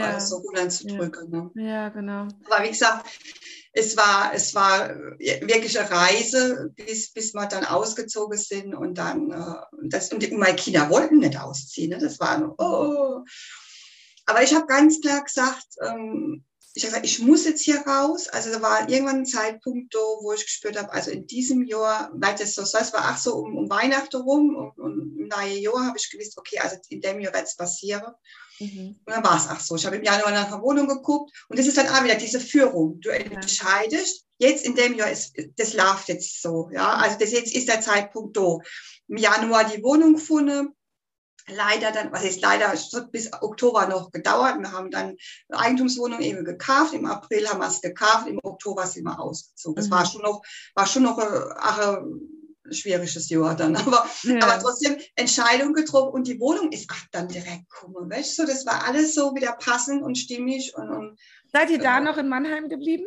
alles 0.00 0.28
so 0.28 0.36
runterzudrücken, 0.36 1.32
ja. 1.32 1.50
ne? 1.52 1.68
Ja, 1.68 1.88
genau. 1.88 2.28
Aber 2.48 2.62
wie 2.62 2.68
gesagt, 2.68 3.10
es 3.72 3.96
war, 3.96 4.32
es 4.32 4.54
war 4.54 4.94
wirklich 5.18 5.76
eine 5.80 5.90
Reise, 5.90 6.70
bis, 6.76 7.12
bis 7.12 7.34
wir 7.34 7.46
dann 7.46 7.64
ausgezogen 7.64 8.38
sind 8.38 8.72
und 8.72 8.98
dann, 8.98 9.32
äh, 9.32 9.88
das, 9.88 10.12
und 10.12 10.30
meine 10.38 10.54
Kinder 10.54 10.88
wollten 10.88 11.18
nicht 11.18 11.36
ausziehen. 11.36 11.90
Ne? 11.90 11.98
Das 11.98 12.20
war, 12.20 12.54
oh. 12.58 13.24
Aber 14.26 14.42
ich 14.44 14.54
habe 14.54 14.66
ganz 14.66 15.00
klar 15.00 15.24
gesagt, 15.24 15.66
ähm, 15.84 16.44
ich 16.76 16.84
habe 16.84 16.90
gesagt, 16.90 17.06
ich 17.06 17.18
muss 17.20 17.46
jetzt 17.46 17.62
hier 17.62 17.80
raus. 17.86 18.28
Also 18.28 18.52
da 18.52 18.60
war 18.60 18.86
irgendwann 18.86 19.20
ein 19.20 19.26
Zeitpunkt, 19.26 19.94
wo 19.94 20.32
ich 20.34 20.44
gespürt 20.44 20.76
habe, 20.76 20.92
also 20.92 21.10
in 21.10 21.26
diesem 21.26 21.64
Jahr, 21.64 22.10
weil 22.12 22.34
das 22.36 22.54
so, 22.54 22.60
das 22.60 22.92
war 22.92 23.10
auch 23.10 23.16
so 23.16 23.36
um, 23.36 23.56
um 23.56 23.70
Weihnachten 23.70 24.16
rum 24.16 24.54
und, 24.54 24.78
und 24.78 25.18
im 25.18 25.28
neuen 25.28 25.62
Jahr 25.62 25.86
habe 25.86 25.96
ich 25.96 26.10
gewusst, 26.10 26.36
okay, 26.36 26.58
also 26.58 26.76
in 26.90 27.00
dem 27.00 27.20
Jahr 27.20 27.32
wird 27.32 27.44
es 27.44 27.56
passieren. 27.56 28.12
Mhm. 28.60 29.00
Und 29.06 29.10
dann 29.10 29.24
war 29.24 29.38
es 29.38 29.48
auch 29.48 29.58
so. 29.58 29.76
Ich 29.76 29.86
habe 29.86 29.96
im 29.96 30.02
Januar 30.02 30.32
nach 30.32 30.48
einer 30.48 30.60
Wohnung 30.60 30.86
geguckt 30.86 31.32
und 31.48 31.58
das 31.58 31.66
ist 31.66 31.78
dann 31.78 31.88
auch 31.88 32.04
wieder 32.04 32.16
diese 32.16 32.40
Führung. 32.40 33.00
Du 33.00 33.08
entscheidest, 33.08 34.26
jetzt 34.36 34.66
in 34.66 34.74
dem 34.74 34.96
Jahr 34.96 35.10
ist, 35.10 35.32
das 35.56 35.72
läuft 35.72 36.08
jetzt 36.08 36.42
so. 36.42 36.68
Ja, 36.74 36.96
also 36.96 37.18
das 37.18 37.32
jetzt 37.32 37.54
ist 37.54 37.68
der 37.68 37.80
Zeitpunkt 37.80 38.36
da. 38.36 38.58
Im 39.08 39.16
Januar 39.16 39.64
die 39.64 39.82
Wohnung 39.82 40.14
gefunden. 40.14 40.74
Leider 41.48 41.92
dann, 41.92 42.10
was 42.12 42.24
ist 42.24 42.42
leider, 42.42 42.72
es 42.72 42.92
hat 42.92 43.12
bis 43.12 43.32
Oktober 43.40 43.86
noch 43.86 44.10
gedauert. 44.10 44.58
Wir 44.58 44.72
haben 44.72 44.90
dann 44.90 45.16
eine 45.48 45.60
Eigentumswohnung 45.60 46.20
eben 46.20 46.44
gekauft. 46.44 46.92
Im 46.92 47.06
April 47.06 47.48
haben 47.48 47.60
wir 47.60 47.68
es 47.68 47.80
gekauft. 47.80 48.26
Im 48.26 48.40
Oktober 48.42 48.86
sind 48.86 49.04
wir 49.04 49.20
ausgezogen. 49.20 49.76
Das 49.76 49.86
mhm. 49.86 49.90
war 49.92 50.06
schon 50.06 50.22
noch, 50.22 50.42
war 50.74 50.86
schon 50.86 51.04
noch 51.04 51.18
eine, 51.18 51.56
eine 51.56 52.74
schwieriges 52.74 53.28
Jahr 53.28 53.54
dann. 53.54 53.76
Aber, 53.76 54.06
ja. 54.24 54.42
aber 54.42 54.58
trotzdem 54.60 54.96
Entscheidung 55.14 55.72
getroffen 55.72 56.12
und 56.12 56.26
die 56.26 56.40
Wohnung 56.40 56.72
ist 56.72 56.88
ach, 56.90 57.06
dann 57.12 57.28
direkt 57.28 57.70
gekommen. 57.70 58.10
Weißt 58.10 58.38
du, 58.38 58.44
das 58.44 58.66
war 58.66 58.84
alles 58.84 59.14
so 59.14 59.34
wieder 59.34 59.52
passend 59.52 60.02
und 60.02 60.16
stimmig. 60.16 60.74
Und, 60.76 60.90
und 60.90 61.18
Seid 61.52 61.70
ihr 61.70 61.78
da 61.78 61.98
äh, 61.98 62.00
noch 62.00 62.16
in 62.16 62.28
Mannheim 62.28 62.68
geblieben? 62.68 63.06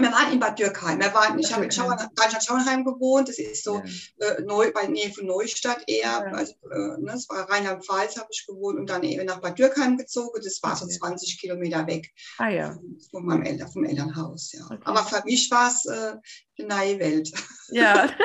Wir 0.00 0.12
waren 0.12 0.32
in 0.32 0.40
Bad 0.40 0.58
Dürkheim. 0.58 0.98
Wir 0.98 1.14
waren, 1.14 1.38
ich 1.38 1.52
habe 1.52 1.64
in 1.64 1.70
Schauernheim 1.70 2.84
gewohnt. 2.84 3.28
Das 3.28 3.38
ist 3.38 3.64
so 3.64 3.82
ja. 4.18 4.26
äh, 4.26 4.42
neu, 4.42 4.72
bei 4.72 4.86
Nähe 4.86 5.12
von 5.12 5.26
Neustadt 5.26 5.84
eher. 5.86 6.02
Ja. 6.02 6.32
Also, 6.32 6.54
äh, 6.70 7.00
ne, 7.00 7.12
das 7.12 7.28
war 7.28 7.48
Rheinland-Pfalz, 7.48 8.16
habe 8.16 8.28
ich 8.30 8.46
gewohnt 8.46 8.78
und 8.78 8.90
dann 8.90 9.02
eben 9.04 9.24
nach 9.26 9.40
Bad 9.40 9.58
Dürkheim 9.58 9.96
gezogen. 9.96 10.40
Das 10.42 10.62
war 10.62 10.76
so 10.76 10.86
20 10.86 11.38
Kilometer 11.40 11.86
weg 11.86 12.12
ah, 12.38 12.48
ja. 12.48 12.78
von 13.10 13.24
meinem 13.24 13.42
Eltern, 13.42 13.70
vom 13.70 13.84
Elternhaus. 13.84 14.52
Ja. 14.52 14.64
Okay. 14.64 14.80
Aber 14.84 15.04
für 15.04 15.22
mich 15.24 15.50
war 15.50 15.68
es 15.68 15.84
äh, 15.86 16.16
eine 16.58 16.68
neue 16.68 16.98
Welt. 16.98 17.32
Ja. 17.68 18.10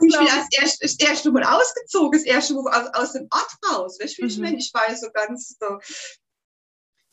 ich 0.00 0.18
bin 0.18 0.28
als 0.28 0.46
erst, 0.60 0.82
das 0.82 0.96
erste 0.98 1.30
Mal 1.30 1.44
ausgezogen, 1.44 2.18
das 2.18 2.26
erste 2.26 2.54
Mal 2.54 2.82
aus, 2.82 2.94
aus 2.94 3.12
dem 3.12 3.28
Ort 3.30 3.50
raus. 3.70 3.98
Weißt 4.00 4.18
du, 4.18 4.22
wie 4.22 4.26
ich 4.26 4.36
mhm. 4.38 4.44
meine? 4.44 4.56
Ich 4.58 4.72
war 4.74 4.94
so 4.96 5.08
ganz 5.12 5.56
so, 5.60 5.78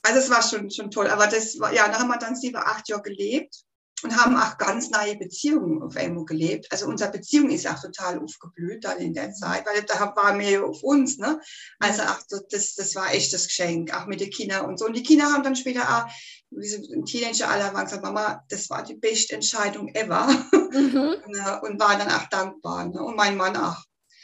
also 0.05 0.19
es 0.19 0.29
war 0.29 0.41
schon, 0.41 0.69
schon 0.69 0.91
toll. 0.91 1.07
Aber 1.07 1.27
das 1.27 1.59
war, 1.59 1.73
ja, 1.73 1.87
da 1.87 1.99
haben 1.99 2.07
wir 2.07 2.17
dann 2.17 2.35
sieben, 2.35 2.57
acht 2.57 2.87
Jahre 2.87 3.01
gelebt 3.01 3.65
und 4.03 4.15
haben 4.15 4.37
auch 4.37 4.57
ganz 4.57 4.89
neue 4.89 5.17
Beziehungen 5.17 5.81
auf 5.81 5.95
einmal 5.95 6.25
gelebt. 6.25 6.67
Also 6.71 6.85
unsere 6.85 7.11
Beziehung 7.11 7.49
ist 7.49 7.67
auch 7.67 7.81
total 7.81 8.19
aufgeblüht 8.19 8.83
dann 8.83 8.99
in 8.99 9.13
der 9.13 9.31
Zeit, 9.33 9.65
weil 9.65 9.81
da 9.83 10.37
wir 10.37 10.49
ja 10.49 10.61
auf 10.63 10.83
uns, 10.83 11.17
ne? 11.17 11.39
Also 11.79 12.03
ach, 12.05 12.21
das, 12.49 12.75
das 12.75 12.95
war 12.95 13.13
echt 13.13 13.33
das 13.33 13.47
Geschenk, 13.47 13.95
auch 13.95 14.05
mit 14.05 14.19
den 14.19 14.29
Kindern 14.29 14.65
und 14.65 14.77
so. 14.77 14.85
Und 14.85 14.95
die 14.95 15.03
Kinder 15.03 15.31
haben 15.31 15.43
dann 15.43 15.55
später 15.55 15.81
auch, 15.81 16.11
wie 16.51 16.67
so 16.67 16.77
ein 16.93 17.05
Teenager 17.05 17.49
alle 17.49 17.73
waren 17.73 17.85
gesagt, 17.85 18.03
Mama, 18.03 18.43
das 18.49 18.69
war 18.69 18.83
die 18.83 18.95
beste 18.95 19.35
Entscheidung 19.35 19.89
ever. 19.95 20.27
Mhm. 20.51 21.15
und, 21.25 21.35
äh, 21.35 21.79
waren 21.79 21.99
dann 21.99 22.11
auch 22.11 22.29
dankbar. 22.29 22.85
Ne? 22.87 23.01
Und 23.01 23.15
mein 23.15 23.37
Mann 23.37 23.55
auch. 23.57 23.83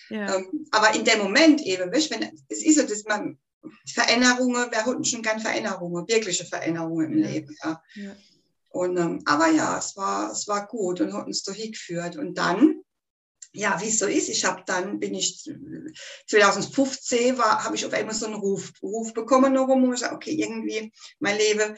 Ja. 0.09 0.35
Ähm, 0.35 0.67
aber 0.71 0.93
in 0.93 1.05
dem 1.05 1.19
Moment 1.19 1.61
eben, 1.61 1.91
weißt, 1.91 2.11
wenn, 2.11 2.29
es 2.49 2.63
ist 2.63 2.77
so, 2.77 2.83
dass 2.83 3.05
man, 3.05 3.39
Veränderungen, 3.85 4.71
wir 4.71 4.85
hatten 4.85 5.03
schon 5.03 5.21
gerne 5.21 5.41
Veränderungen, 5.41 6.07
wirkliche 6.07 6.45
Veränderungen 6.45 7.13
im 7.13 7.19
ja. 7.19 7.29
Leben. 7.29 7.55
Ja. 7.63 7.83
ja. 7.95 8.15
Und, 8.69 8.97
ähm, 8.97 9.21
aber 9.25 9.49
ja, 9.49 9.77
es 9.77 9.97
war, 9.97 10.31
es 10.31 10.47
war 10.47 10.67
gut 10.67 11.01
und 11.01 11.13
hat 11.13 11.27
uns 11.27 11.43
da 11.43 11.51
hingeführt. 11.51 12.15
Und 12.15 12.37
dann, 12.37 12.81
ja, 13.51 13.79
wie 13.81 13.89
es 13.89 13.99
so 13.99 14.05
ist, 14.05 14.29
ich 14.29 14.45
habe 14.45 14.63
dann, 14.65 14.99
bin 14.99 15.13
ich 15.13 15.49
2015, 16.27 17.37
war, 17.37 17.65
habe 17.65 17.75
ich 17.75 17.85
auf 17.85 17.93
einmal 17.93 18.15
so 18.15 18.27
einen 18.27 18.35
Ruf, 18.35 18.71
Ruf 18.81 19.13
bekommen, 19.13 19.53
noch 19.53 19.67
rum, 19.67 19.93
ich 19.93 20.09
okay, 20.09 20.31
irgendwie 20.31 20.93
mein 21.19 21.37
Leben, 21.37 21.75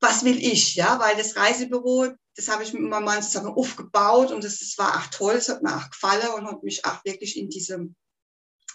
was 0.00 0.24
will 0.24 0.38
ich, 0.38 0.74
ja, 0.76 0.98
weil 0.98 1.16
das 1.16 1.36
Reisebüro, 1.36 2.08
das 2.36 2.48
habe 2.48 2.62
ich 2.62 2.72
mit 2.72 2.82
meinem 2.82 3.04
Mann 3.04 3.22
zusammen 3.22 3.54
aufgebaut 3.54 4.32
und 4.32 4.44
das, 4.44 4.58
das 4.58 4.76
war 4.78 4.96
auch 4.96 5.06
toll, 5.08 5.34
es 5.34 5.48
hat 5.48 5.62
mir 5.62 5.76
auch 5.76 5.90
gefallen 5.90 6.28
und 6.36 6.46
hat 6.46 6.62
mich 6.62 6.84
auch 6.84 7.04
wirklich 7.04 7.36
in 7.36 7.48
diesem 7.48 7.94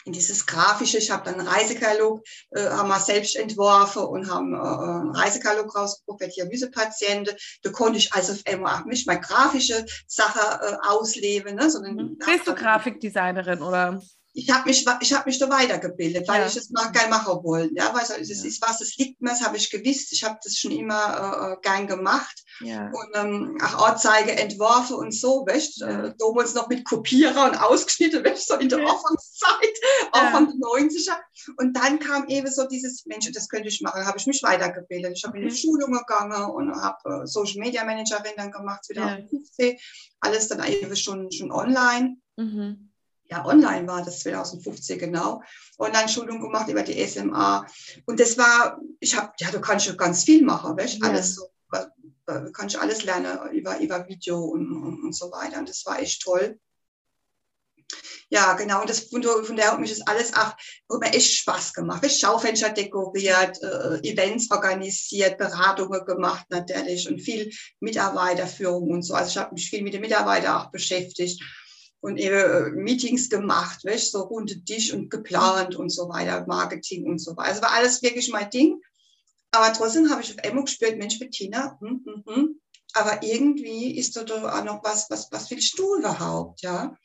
in 0.06 0.14
dieses 0.14 0.46
Grafische. 0.46 0.98
Ich 0.98 1.12
habe 1.12 1.26
dann 1.26 1.40
einen 1.40 1.48
Reisekatalog, 1.48 2.24
äh, 2.52 2.70
haben 2.70 2.90
wir 2.90 3.00
selbst 3.00 3.36
entworfen 3.36 4.04
und 4.04 4.32
haben 4.32 4.54
äh, 4.54 4.58
einen 4.58 5.16
Reisekatalog 5.16 5.76
rausgeguckt 5.76 6.24
für 6.24 6.30
Dialysepatienten. 6.30 7.36
Da 7.64 7.72
konnte 7.72 7.98
ich 7.98 8.14
also 8.14 8.34
auf 8.34 8.42
einmal 8.46 8.80
auch 8.82 8.86
nicht 8.86 9.08
mal 9.08 9.20
grafische 9.20 9.86
Sachen 10.08 10.42
äh, 10.42 10.78
ausleben. 10.88 11.56
Ne, 11.56 11.70
sondern 11.70 11.96
mhm. 11.96 12.18
Bist 12.18 12.48
du 12.48 12.56
Grafikdesignerin 12.56 13.62
oder? 13.62 14.02
Ich 14.34 14.50
habe 14.52 14.70
mich, 14.70 14.86
ich 15.02 15.14
habe 15.14 15.24
mich 15.26 15.40
da 15.40 15.50
weitergebildet, 15.50 16.28
weil 16.28 16.42
ja. 16.42 16.48
ich 16.48 16.56
es 16.56 16.70
mal 16.70 16.92
gern 16.92 17.10
machen 17.10 17.44
wollte. 17.44 17.74
Ja, 17.76 17.94
weil 17.94 18.04
es 18.04 18.10
ja. 18.10 18.46
ist 18.46 18.62
was, 18.62 18.80
es 18.80 18.96
liegt 18.98 19.22
mir, 19.22 19.30
das 19.30 19.42
habe 19.42 19.58
ich 19.58 19.72
gewusst. 19.72 20.14
Ich 20.14 20.24
habe 20.24 20.38
das 20.44 20.56
schon 20.56 20.72
immer 20.72 21.58
äh, 21.58 21.62
gern 21.62 21.88
gemacht. 21.88 22.44
Ja. 22.62 22.92
Und 22.92 23.10
ähm, 23.16 23.58
auch 23.64 23.90
Ortzeige 23.90 24.32
entworfen 24.34 24.98
und 24.98 25.14
so, 25.14 25.46
weißt 25.48 25.82
äh, 25.82 26.14
damals 26.18 26.54
noch 26.54 26.68
mit 26.70 26.86
Kopierer 26.86 27.46
und 27.46 27.56
ausgeschnitten, 27.56 28.24
weißt 28.24 28.48
so 28.48 28.56
in 28.56 28.70
der. 28.70 28.80
Anfangszeit, 28.80 29.80
Anfang 30.12 30.48
der 30.48 30.56
90er. 30.56 31.18
Und 31.58 31.76
dann 31.76 32.00
kam 32.00 32.28
eben 32.28 32.52
so 32.52 32.68
dieses, 32.68 33.06
Mensch, 33.06 33.30
das 33.32 33.50
könnte 33.50 33.68
ich 33.68 33.82
machen, 33.82 34.06
habe 34.06 34.18
ich 34.18 34.28
mich 34.28 34.44
weitergebildet. 34.44 35.14
Ich 35.18 35.24
habe 35.24 35.38
okay. 35.38 35.44
in 35.44 35.50
die 35.50 35.56
Schulung 35.56 35.92
gegangen 35.92 36.52
und 36.52 36.76
habe 36.76 37.24
äh, 37.24 37.28
Social 37.28 37.60
Media 37.60 37.84
Managerin 37.84 38.34
dann 38.38 38.52
gemacht, 38.52 38.86
2015. 38.86 39.78
Alles 40.22 40.48
dann 40.50 40.64
eben 40.68 40.96
schon, 40.96 41.32
schon 41.32 41.52
online. 41.52 42.18
Mhm 42.38 42.89
ja, 43.30 43.46
online 43.46 43.88
war 43.88 44.04
das 44.04 44.22
2015 44.22 44.98
genau, 44.98 45.42
Online-Schulung 45.78 46.42
gemacht 46.42 46.68
über 46.70 46.82
die 46.82 47.06
SMA. 47.08 47.66
Und 48.06 48.20
das 48.20 48.38
war, 48.38 48.80
ich 49.00 49.16
habe, 49.16 49.32
ja, 49.40 49.52
du 49.52 49.62
kannst 49.62 49.86
schon 49.86 49.98
ganz 49.98 50.24
viel 50.24 50.44
machen, 50.44 50.78
weißt, 50.78 51.00
ja. 51.00 51.10
alles 51.10 51.36
so, 51.36 51.48
du 52.26 52.52
kannst 52.52 52.76
alles 52.76 53.04
lernen 53.04 53.38
über, 53.52 53.80
über 53.80 54.08
Video 54.08 54.40
und, 54.40 54.72
und, 54.72 55.04
und 55.04 55.16
so 55.16 55.32
weiter. 55.32 55.60
Und 55.60 55.70
das 55.70 55.86
war 55.86 56.00
echt 56.00 56.22
toll. 56.22 56.60
Ja, 58.32 58.54
genau. 58.54 58.82
Und 58.82 58.90
das, 58.90 59.02
von, 59.06 59.24
von 59.24 59.56
der 59.56 59.72
hat 59.72 59.80
mich 59.80 59.90
das 59.90 60.06
alles 60.08 60.34
auch, 60.34 60.54
hat 60.54 61.00
mir 61.00 61.14
echt 61.14 61.34
Spaß 61.38 61.74
gemacht. 61.74 62.06
Ich 62.06 62.20
Schaufenster 62.20 62.70
dekoriert, 62.70 63.62
äh, 63.64 64.00
Events 64.08 64.52
organisiert, 64.52 65.38
Beratungen 65.40 66.06
gemacht 66.06 66.46
natürlich 66.50 67.10
und 67.10 67.20
viel 67.20 67.52
Mitarbeiterführung 67.80 68.90
und 68.90 69.02
so. 69.02 69.16
Also 69.16 69.32
ich 69.32 69.38
habe 69.38 69.54
mich 69.54 69.70
viel 69.70 69.82
mit 69.82 69.94
den 69.94 70.02
Mitarbeitern 70.02 70.58
auch 70.58 70.72
beschäftigt 70.72 71.42
und 72.02 72.18
eben 72.18 72.36
äh, 72.36 72.70
Meetings 72.72 73.30
gemacht, 73.30 73.84
weißt, 73.84 74.12
so 74.12 74.22
runde 74.22 74.64
Tisch 74.64 74.94
und 74.94 75.10
geplant 75.10 75.76
und 75.76 75.90
so 75.90 76.10
weiter, 76.10 76.46
Marketing 76.48 77.06
und 77.06 77.20
so 77.20 77.36
weiter. 77.36 77.50
Also 77.50 77.62
war 77.62 77.72
alles 77.72 78.02
wirklich 78.02 78.30
mein 78.30 78.50
Ding. 78.50 78.82
Aber 79.52 79.74
trotzdem 79.74 80.10
habe 80.10 80.22
ich 80.22 80.32
auf 80.32 80.44
einmal 80.44 80.66
gespürt, 80.66 80.98
Mensch, 80.98 81.18
Bettina, 81.18 81.78
hm, 81.82 82.04
hm, 82.06 82.24
hm. 82.28 82.62
aber 82.94 83.24
irgendwie 83.24 83.98
ist 83.98 84.16
da 84.16 84.24
doch 84.24 84.44
auch 84.44 84.64
noch 84.64 84.84
was, 84.84 85.10
was, 85.10 85.32
was 85.32 85.50
willst 85.50 85.78
du 85.80 85.96
überhaupt, 85.96 86.62
ja? 86.62 86.96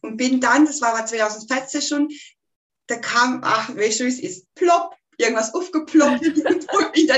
Und 0.00 0.16
bin 0.16 0.40
dann, 0.40 0.64
das 0.64 0.80
war 0.80 1.04
2014 1.04 1.82
schon, 1.82 2.08
da 2.86 2.96
kam, 2.96 3.40
ach, 3.44 3.76
weißt 3.76 4.00
du, 4.00 4.04
wie 4.04 4.08
es 4.08 4.18
ist, 4.18 4.54
plopp, 4.54 4.94
irgendwas 5.18 5.52
aufgeploppt. 5.54 6.22
in, 6.94 7.10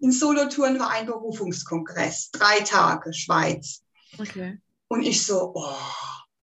in 0.00 0.12
Solotouren 0.12 0.78
war 0.78 0.90
ein 0.90 1.06
Berufungskongress, 1.06 2.30
drei 2.30 2.60
Tage, 2.60 3.12
Schweiz. 3.12 3.82
Okay. 4.16 4.60
Und 4.88 5.02
ich 5.02 5.24
so, 5.26 5.52
oh, 5.54 5.76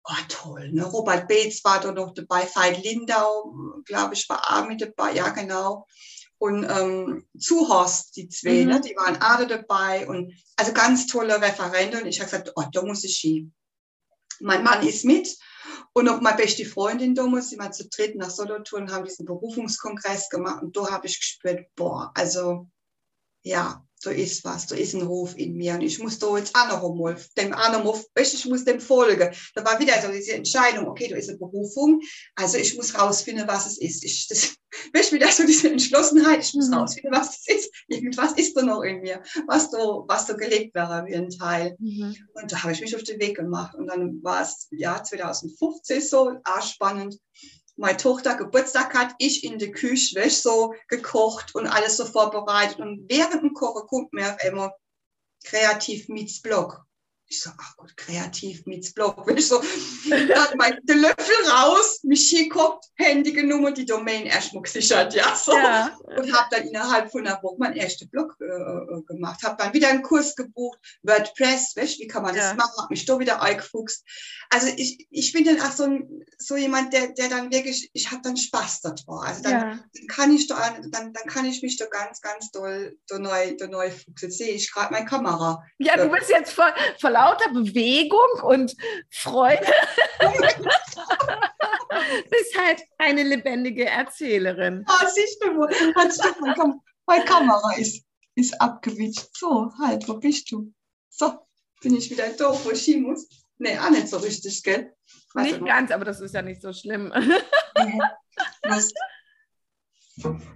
Oh, 0.08 0.24
toll, 0.30 0.72
ne? 0.72 0.86
Robert 0.86 1.28
Beetz 1.28 1.64
war 1.64 1.80
da 1.80 1.92
noch 1.92 2.14
dabei, 2.14 2.48
Veit 2.54 2.84
Lindau, 2.84 3.56
glaube 3.86 4.14
ich, 4.14 4.30
war 4.30 4.42
auch 4.50 4.68
mit 4.68 4.82
dabei, 4.82 5.14
ja, 5.14 5.30
genau. 5.30 5.88
Und 6.38 6.64
ähm, 6.64 7.26
Zuhorst, 7.40 8.16
die 8.16 8.30
zwei, 8.30 8.50
ne? 8.50 8.64
mhm. 8.64 8.70
ne? 8.70 8.82
die 8.82 8.96
waren 8.96 9.18
alle 9.18 9.48
dabei. 9.48 10.08
Und 10.08 10.34
also 10.58 10.74
ganz 10.74 11.08
tolle 11.08 11.42
Referente. 11.42 12.02
Und 12.02 12.08
ich 12.08 12.20
habe 12.20 12.30
gesagt, 12.30 12.52
oh, 12.56 12.64
da 12.72 12.84
muss 12.84 13.04
ich 13.04 13.18
hin. 13.18 13.54
Mein 14.42 14.64
Mann 14.64 14.86
ist 14.86 15.06
mit. 15.06 15.36
Und 15.94 16.10
auch 16.10 16.22
meine 16.22 16.38
beste 16.38 16.66
Freundin 16.66 17.16
da 17.16 17.26
muss, 17.26 17.50
die 17.50 17.56
mal 17.56 17.72
zu 17.72 17.88
dritt 17.88 18.16
nach 18.16 18.30
Solothurn 18.30 18.92
haben 18.92 19.06
diesen 19.06 19.26
Berufungskongress 19.26 20.30
gemacht. 20.30 20.62
Und 20.62 20.76
da 20.76 20.92
habe 20.92 21.08
ich 21.08 21.20
gespürt, 21.20 21.68
boah, 21.76 22.12
also 22.16 22.70
ja, 23.44 23.85
da 24.04 24.12
ist 24.12 24.44
was, 24.44 24.68
da 24.68 24.76
ist 24.76 24.94
ein 24.94 25.02
Ruf 25.02 25.36
in 25.38 25.56
mir 25.56 25.74
und 25.74 25.82
ich 25.82 26.00
muss 26.00 26.20
da 26.20 26.38
jetzt 26.38 26.56
auch 26.56 26.68
noch 26.68 26.84
einmal, 26.84 27.18
dem 27.38 27.54
auch 27.54 27.84
mal, 27.84 28.02
ich 28.22 28.46
muss 28.46 28.66
dem 28.66 28.80
folgen. 28.80 29.34
Da 29.56 29.66
war 29.66 29.80
wieder 29.80 30.00
so 30.02 30.12
diese 30.12 30.34
Entscheidung, 30.34 30.88
okay, 30.88 31.08
da 31.08 31.16
ist 31.16 31.30
eine 31.30 31.38
Berufung, 31.38 32.02
also 32.36 32.58
ich 32.58 32.76
muss 32.76 32.98
rausfinden, 32.98 33.48
was 33.48 33.66
es 33.66 33.78
ist. 33.78 34.04
Ich, 34.04 34.28
das, 34.28 34.56
weißt 34.94 35.12
wieder 35.12 35.32
so 35.32 35.46
diese 35.46 35.72
Entschlossenheit, 35.72 36.42
ich 36.42 36.54
muss 36.54 36.68
mhm. 36.68 36.76
rausfinden, 36.76 37.12
was 37.12 37.40
es 37.40 37.56
ist. 37.56 37.74
Irgendwas 37.88 38.34
ist 38.34 38.56
da 38.56 38.62
noch 38.62 38.82
in 38.82 39.02
mir, 39.02 39.24
was 39.48 39.72
da, 39.72 39.78
was 39.78 40.26
da 40.26 40.34
gelegt 40.34 40.76
wäre 40.76 41.06
wie 41.08 41.16
ein 41.16 41.30
Teil. 41.30 41.76
Mhm. 41.80 42.16
Und 42.34 42.52
da 42.52 42.64
habe 42.64 42.74
ich 42.74 42.82
mich 42.82 42.96
auf 42.96 43.04
den 43.04 43.20
Weg 43.20 43.38
gemacht 43.38 43.76
und 43.76 43.88
dann 43.88 44.22
war 44.24 44.42
es 44.42 44.68
ja 44.72 45.02
2015 45.02 46.02
so, 46.02 46.32
auch 46.44 46.62
spannend 46.62 47.18
meine 47.78 47.98
Tochter 47.98 48.36
Geburtstag 48.36 48.94
hat, 48.94 49.16
ich 49.20 49.44
in 49.44 49.60
der 49.60 49.72
Küche 49.72 50.20
weißt, 50.20 50.44
so 50.44 50.74
gekocht 50.88 51.56
und 51.56 51.68
alles 51.68 51.98
so 51.98 52.06
vorbereitet. 52.06 52.80
Und 52.80 53.06
während 53.10 53.44
dem 53.44 53.54
Kochen 53.54 53.88
kommt 53.88 54.14
mir 54.14 54.34
auf 54.34 54.40
einmal 54.42 54.74
kreativ 55.44 56.08
meets 56.08 56.42
Blog. 56.42 56.86
Ich 57.28 57.42
so, 57.42 57.50
ach 57.58 57.76
gut, 57.78 57.98
kreativ 57.98 58.66
mit 58.66 58.94
Blog. 58.94 59.26
Ich 59.36 59.48
so, 59.48 59.62
dann 60.10 60.58
mein 60.58 60.80
den 60.84 61.00
Löffel 61.00 61.50
raus, 61.50 62.00
mich 62.04 62.30
hingeguckt, 62.30 62.86
Handy 62.96 63.34
genommen, 63.34 63.74
die 63.74 63.86
Domain 63.86 64.26
erstmal 64.26 64.62
gesichert, 64.62 65.14
ja, 65.14 65.36
so. 65.36 65.54
Ja. 65.54 65.98
Und 66.18 66.32
habe 66.32 66.48
dann 66.52 66.68
innerhalb 66.68 67.12
von 67.12 67.26
einer 67.26 67.42
Woche 67.42 67.58
meinen 67.58 67.78
ersten 67.78 68.08
Blog 68.10 68.36
äh, 68.40 68.46
äh 68.46 69.02
gemacht. 69.08 69.44
Habe 69.44 69.56
dann 69.58 69.74
wieder 69.74 69.90
einen 69.90 70.04
Kurs 70.04 70.36
gebucht, 70.36 70.78
WordPress, 71.04 71.76
weißt, 71.76 72.00
wie 72.00 72.08
kann 72.08 72.24
man 72.24 72.36
das 72.36 72.46
ja. 72.46 72.54
machen? 72.54 72.78
Habe 72.78 72.92
mich 72.92 73.06
da 73.06 73.18
wieder 73.20 73.42
eingefuchst. 73.42 74.04
Also 74.52 74.68
ich, 74.76 75.08
ich 75.10 75.34
bin 75.34 75.46
dann 75.46 75.60
auch 75.60 75.72
so, 75.72 75.88
so 76.38 76.56
jemand, 76.56 76.94
der, 76.94 77.08
der 77.14 77.30
dann 77.30 77.52
wirklich, 77.52 77.90
ich 77.94 78.12
habe 78.12 78.22
dann 78.24 78.38
Spaß 78.38 78.82
daran. 78.82 78.96
Also 79.08 79.44
dann, 79.44 79.52
ja. 79.52 79.62
dann, 79.62 80.08
kann 80.08 80.32
ich 80.32 80.48
da, 80.48 80.78
dann, 80.90 81.12
dann 81.12 81.28
kann 81.28 81.46
ich 81.46 81.62
mich 81.64 81.78
da 81.78 81.86
ganz, 81.88 82.22
ganz 82.22 82.52
doll 82.52 82.98
da 83.08 83.18
neu, 83.18 83.56
da 83.58 83.68
neu 83.68 83.90
fuchsen. 83.90 84.30
Jetzt 84.30 84.38
sehe 84.38 84.54
ich 84.54 84.72
gerade 84.72 84.94
meine 84.94 85.06
Kamera. 85.06 85.64
Ja, 85.80 85.98
du 85.98 86.10
bist 86.10 86.30
jetzt 86.30 86.54
voll, 86.54 86.74
voll 87.00 87.16
lauter 87.26 87.50
Bewegung 87.50 88.30
und 88.44 88.76
Freude 89.10 89.66
bist 92.30 92.58
halt 92.58 92.84
eine 92.98 93.24
lebendige 93.24 93.86
Erzählerin. 93.86 94.84
Ah, 94.88 95.08
siehst 95.08 95.44
du, 95.44 95.48
wo, 95.56 95.66
du 95.66 95.94
meine 97.08 97.26
Kamera 97.26 97.76
ist, 97.78 98.06
ist 98.36 98.60
abgewitscht. 98.62 99.30
So, 99.36 99.72
halt, 99.80 100.08
wo 100.08 100.16
bist 100.16 100.52
du? 100.52 100.72
So, 101.10 101.34
bin 101.82 101.96
ich 101.96 102.12
wieder 102.12 102.30
doof, 102.30 102.66
wo 102.66 102.72
ich 102.72 102.86
hin 102.86 103.04
muss. 103.04 103.28
Nee, 103.58 103.78
auch 103.78 103.90
nicht 103.90 104.08
so 104.08 104.18
richtig, 104.18 104.62
gell? 104.64 104.94
Warte 105.34 105.54
nicht 105.54 105.66
ganz, 105.66 105.92
aber 105.92 106.06
das 106.06 106.20
ist 106.20 106.34
ja 106.34 106.42
nicht 106.42 106.62
so 106.62 106.74
schlimm. 106.74 107.12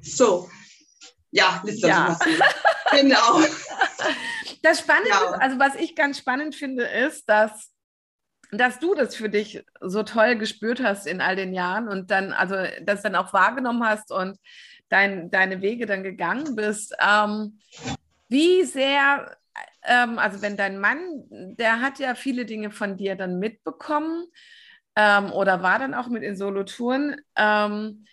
so, 0.01 0.49
ja, 1.31 1.63
ja. 1.65 2.19
genau. 2.91 3.41
Das 4.61 4.79
Spannende, 4.79 5.09
ja. 5.09 5.31
also 5.39 5.59
was 5.59 5.75
ich 5.75 5.95
ganz 5.95 6.17
spannend 6.17 6.55
finde, 6.55 6.83
ist, 6.83 7.29
dass 7.29 7.71
dass 8.51 8.79
du 8.79 8.95
das 8.95 9.15
für 9.15 9.29
dich 9.29 9.63
so 9.79 10.03
toll 10.03 10.35
gespürt 10.35 10.81
hast 10.81 11.05
in 11.05 11.21
all 11.21 11.35
den 11.35 11.53
Jahren 11.53 11.87
und 11.87 12.09
dann, 12.09 12.33
also 12.33 12.55
das 12.81 13.01
dann 13.01 13.15
auch 13.15 13.31
wahrgenommen 13.33 13.83
hast 13.83 14.11
und 14.11 14.37
dein, 14.89 15.29
deine 15.29 15.61
Wege 15.61 15.85
dann 15.85 16.03
gegangen 16.03 16.55
bist. 16.55 16.95
Ähm, 16.99 17.59
wie 18.27 18.63
sehr, 18.63 19.37
ähm, 19.83 20.17
also 20.17 20.41
wenn 20.41 20.57
dein 20.57 20.79
Mann, 20.79 20.99
der 21.29 21.81
hat 21.81 21.99
ja 21.99 22.15
viele 22.15 22.45
Dinge 22.45 22.71
von 22.71 22.97
dir 22.97 23.15
dann 23.15 23.37
mitbekommen 23.37 24.25
ähm, 24.95 25.31
oder 25.31 25.61
war 25.61 25.77
dann 25.77 25.93
auch 25.93 26.07
mit 26.07 26.23
in 26.23 26.35
Solotouren, 26.35 27.21
ähm, 27.35 28.05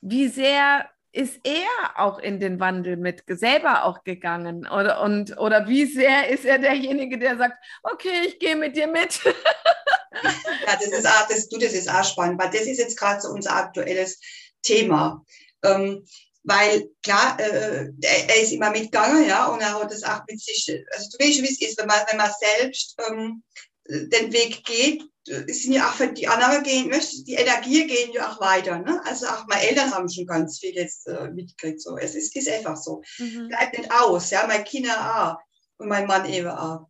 wie 0.00 0.28
sehr 0.28 0.88
ist 1.18 1.40
er 1.42 1.66
auch 1.96 2.20
in 2.20 2.38
den 2.38 2.60
Wandel 2.60 2.96
mit 2.96 3.24
selber 3.26 3.84
auch 3.84 4.04
gegangen? 4.04 4.68
Oder, 4.68 5.00
und, 5.02 5.36
oder 5.36 5.66
wie 5.66 5.84
sehr 5.84 6.28
ist 6.28 6.44
er 6.44 6.60
derjenige, 6.60 7.18
der 7.18 7.36
sagt, 7.36 7.56
okay, 7.82 8.28
ich 8.28 8.38
gehe 8.38 8.54
mit 8.54 8.76
dir 8.76 8.86
mit? 8.86 9.20
ja, 9.24 10.76
das 10.76 10.86
ist, 10.86 11.06
auch, 11.08 11.26
das, 11.28 11.48
du, 11.48 11.58
das 11.58 11.72
ist 11.72 11.90
auch 11.90 12.04
spannend, 12.04 12.40
weil 12.40 12.50
das 12.50 12.68
ist 12.68 12.78
jetzt 12.78 12.96
gerade 12.96 13.20
so 13.20 13.30
unser 13.30 13.52
aktuelles 13.56 14.20
Thema. 14.62 15.24
Ähm, 15.64 16.06
weil 16.44 16.88
klar, 17.02 17.36
äh, 17.40 17.88
er, 18.00 18.40
ist 18.40 18.52
immer 18.52 18.70
mitgegangen, 18.70 19.26
ja, 19.26 19.46
und 19.46 19.60
er 19.60 19.74
hat 19.74 19.90
das 19.90 20.04
auch 20.04 20.20
mit 20.28 20.40
sich, 20.40 20.72
also 20.92 21.08
du 21.10 21.24
weißt, 21.24 21.42
wie 21.42 21.52
es 21.52 21.60
ist, 21.60 21.80
wenn 21.80 21.88
man, 21.88 21.98
wenn 22.08 22.18
man 22.18 22.30
selbst 22.38 22.96
ähm, 23.08 23.42
den 23.88 24.32
Weg 24.32 24.64
geht, 24.64 25.02
es 25.28 25.62
sind 25.62 25.72
ja 25.72 25.88
auch 25.88 25.94
für 25.94 26.08
die 26.08 26.28
anderen 26.28 26.62
gehen, 26.62 26.90
die 27.26 27.34
Energie 27.34 27.86
gehen 27.86 28.12
ja 28.12 28.30
auch 28.30 28.40
weiter. 28.40 28.78
Ne? 28.78 29.00
Also 29.04 29.26
auch 29.26 29.46
meine 29.46 29.68
Eltern 29.68 29.92
haben 29.92 30.08
schon 30.08 30.26
ganz 30.26 30.58
viel 30.58 30.74
jetzt 30.74 31.06
äh, 31.06 31.28
mitgekriegt. 31.30 31.80
So. 31.80 31.96
Es 31.98 32.14
ist, 32.14 32.34
ist 32.34 32.48
einfach 32.48 32.76
so. 32.76 33.02
Mhm. 33.18 33.48
Bleibt 33.48 33.76
nicht 33.76 33.92
aus, 33.92 34.30
ja, 34.30 34.46
meine 34.46 34.64
Kinder 34.64 35.36
auch 35.36 35.36
und 35.78 35.88
mein 35.88 36.06
Mann 36.06 36.26
eben 36.30 36.48
auch. 36.48 36.88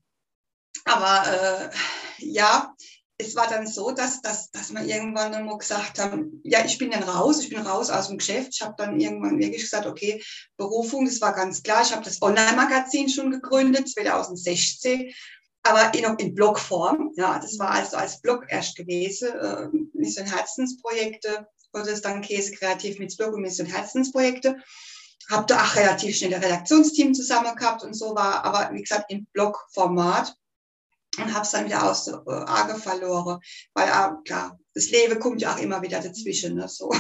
Aber 0.85 1.27
äh, 1.27 1.71
ja, 2.19 2.75
es 3.21 3.35
war 3.35 3.49
dann 3.49 3.67
so, 3.67 3.91
dass, 3.91 4.23
dass, 4.23 4.51
dass 4.53 4.73
wir 4.73 4.83
irgendwann 4.83 5.35
einmal 5.35 5.59
gesagt 5.59 5.99
haben, 5.99 6.41
ja, 6.45 6.65
ich 6.65 6.79
bin 6.79 6.93
dann 6.93 7.03
raus, 7.03 7.43
ich 7.43 7.51
bin 7.51 7.59
raus 7.59 7.91
aus 7.91 8.09
dem 8.09 8.19
Geschäft. 8.19 8.51
Ich 8.55 8.63
habe 8.63 8.75
dann 8.79 9.01
irgendwann 9.01 9.41
wirklich 9.41 9.63
gesagt, 9.63 9.87
okay, 9.87 10.23
Berufung, 10.57 11.05
das 11.05 11.21
war 11.21 11.35
ganz 11.35 11.63
klar. 11.65 11.83
Ich 11.83 11.93
habe 11.93 12.05
das 12.05 12.23
Online-Magazin 12.23 13.09
schon 13.09 13.33
gegründet, 13.33 13.89
2016 13.89 15.13
aber 15.63 15.95
eh 15.95 16.01
noch 16.01 16.19
in 16.19 16.35
Blogform. 16.35 17.13
Ja, 17.17 17.39
das 17.39 17.59
war 17.59 17.71
also 17.71 17.97
als 17.97 18.21
Blog 18.21 18.47
erst 18.49 18.77
gewesen. 18.77 19.31
Äh, 19.31 19.69
Mission 19.95 20.27
Herzensprojekte, 20.27 21.47
wurde 21.73 21.91
es 21.91 22.03
dann 22.03 22.23
Käse 22.23 22.53
kreativ 22.53 22.99
mit 22.99 23.17
Blog 23.17 23.35
und 23.35 23.43
Mission 23.43 23.67
Herzensprojekte. 23.67 24.57
Habe 25.31 25.47
da 25.47 25.63
auch 25.63 25.77
relativ 25.77 26.17
schnell 26.17 26.35
ein 26.35 26.43
Redaktionsteam 26.43 27.13
zusammen 27.15 27.55
gehabt 27.55 27.83
und 27.83 27.95
so 27.95 28.15
war, 28.15 28.45
aber 28.45 28.71
wie 28.73 28.83
gesagt, 28.83 29.11
in 29.11 29.27
Blogformat 29.33 30.35
und 31.19 31.35
habe 31.35 31.45
es 31.45 31.51
dann 31.51 31.67
wieder 31.67 31.89
aus 31.91 32.05
der 32.05 32.23
äh, 32.27 32.31
Arge 32.31 32.77
verloren, 32.77 33.41
weil 33.75 33.89
äh, 33.89 34.11
klar, 34.25 34.59
das 34.75 34.91
Leben 34.91 35.19
kommt 35.19 35.43
ja 35.43 35.55
auch 35.55 35.59
immer 35.59 35.83
wieder 35.83 36.01
dazwischen. 36.01 36.57
Ne, 36.57 36.69
so. 36.69 36.91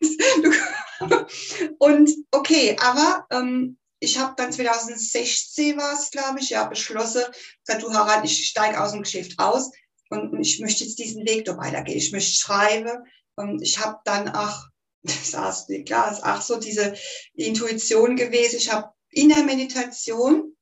und 1.78 2.10
okay, 2.30 2.76
aber 2.80 3.26
ähm, 3.30 3.78
ich 4.00 4.18
habe 4.18 4.34
dann 4.36 4.52
2016 4.52 5.76
war 5.76 5.92
es, 5.92 6.10
glaube 6.10 6.38
ich, 6.40 6.50
ja, 6.50 6.64
beschlossen, 6.64 7.22
gesagt, 7.64 7.82
du 7.82 7.92
Harald, 7.92 8.24
ich 8.24 8.48
steige 8.48 8.82
aus 8.82 8.92
dem 8.92 9.02
Geschäft 9.02 9.38
aus 9.38 9.70
und 10.10 10.38
ich 10.40 10.60
möchte 10.60 10.84
jetzt 10.84 10.98
diesen 10.98 11.26
Weg 11.26 11.44
da 11.44 11.56
weitergehen. 11.56 11.98
Ich 11.98 12.12
möchte 12.12 12.32
schreiben 12.32 13.04
und 13.34 13.60
ich 13.62 13.78
habe 13.78 13.98
dann 14.04 14.28
auch, 14.28 14.66
das 15.02 15.68
ist 15.68 15.86
klar, 15.86 16.12
ist 16.12 16.24
auch 16.24 16.40
so 16.40 16.58
diese 16.58 16.94
Intuition 17.34 18.16
gewesen. 18.16 18.56
Ich 18.56 18.72
habe 18.72 18.90
in 19.10 19.30
der 19.30 19.42
Meditation 19.42 20.56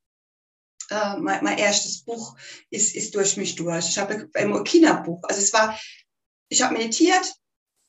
äh, 0.90 1.16
mein, 1.16 1.42
mein, 1.42 1.58
erstes 1.58 2.04
Buch 2.04 2.36
ist, 2.70 2.94
ist 2.94 3.14
durch 3.14 3.36
mich 3.36 3.56
durch. 3.56 3.88
Ich 3.88 3.98
habe 3.98 4.30
ein 4.34 4.64
Kinderbuch. 4.64 5.22
Also 5.24 5.40
es 5.40 5.52
war, 5.52 5.78
ich 6.48 6.62
habe 6.62 6.74
meditiert, 6.74 7.34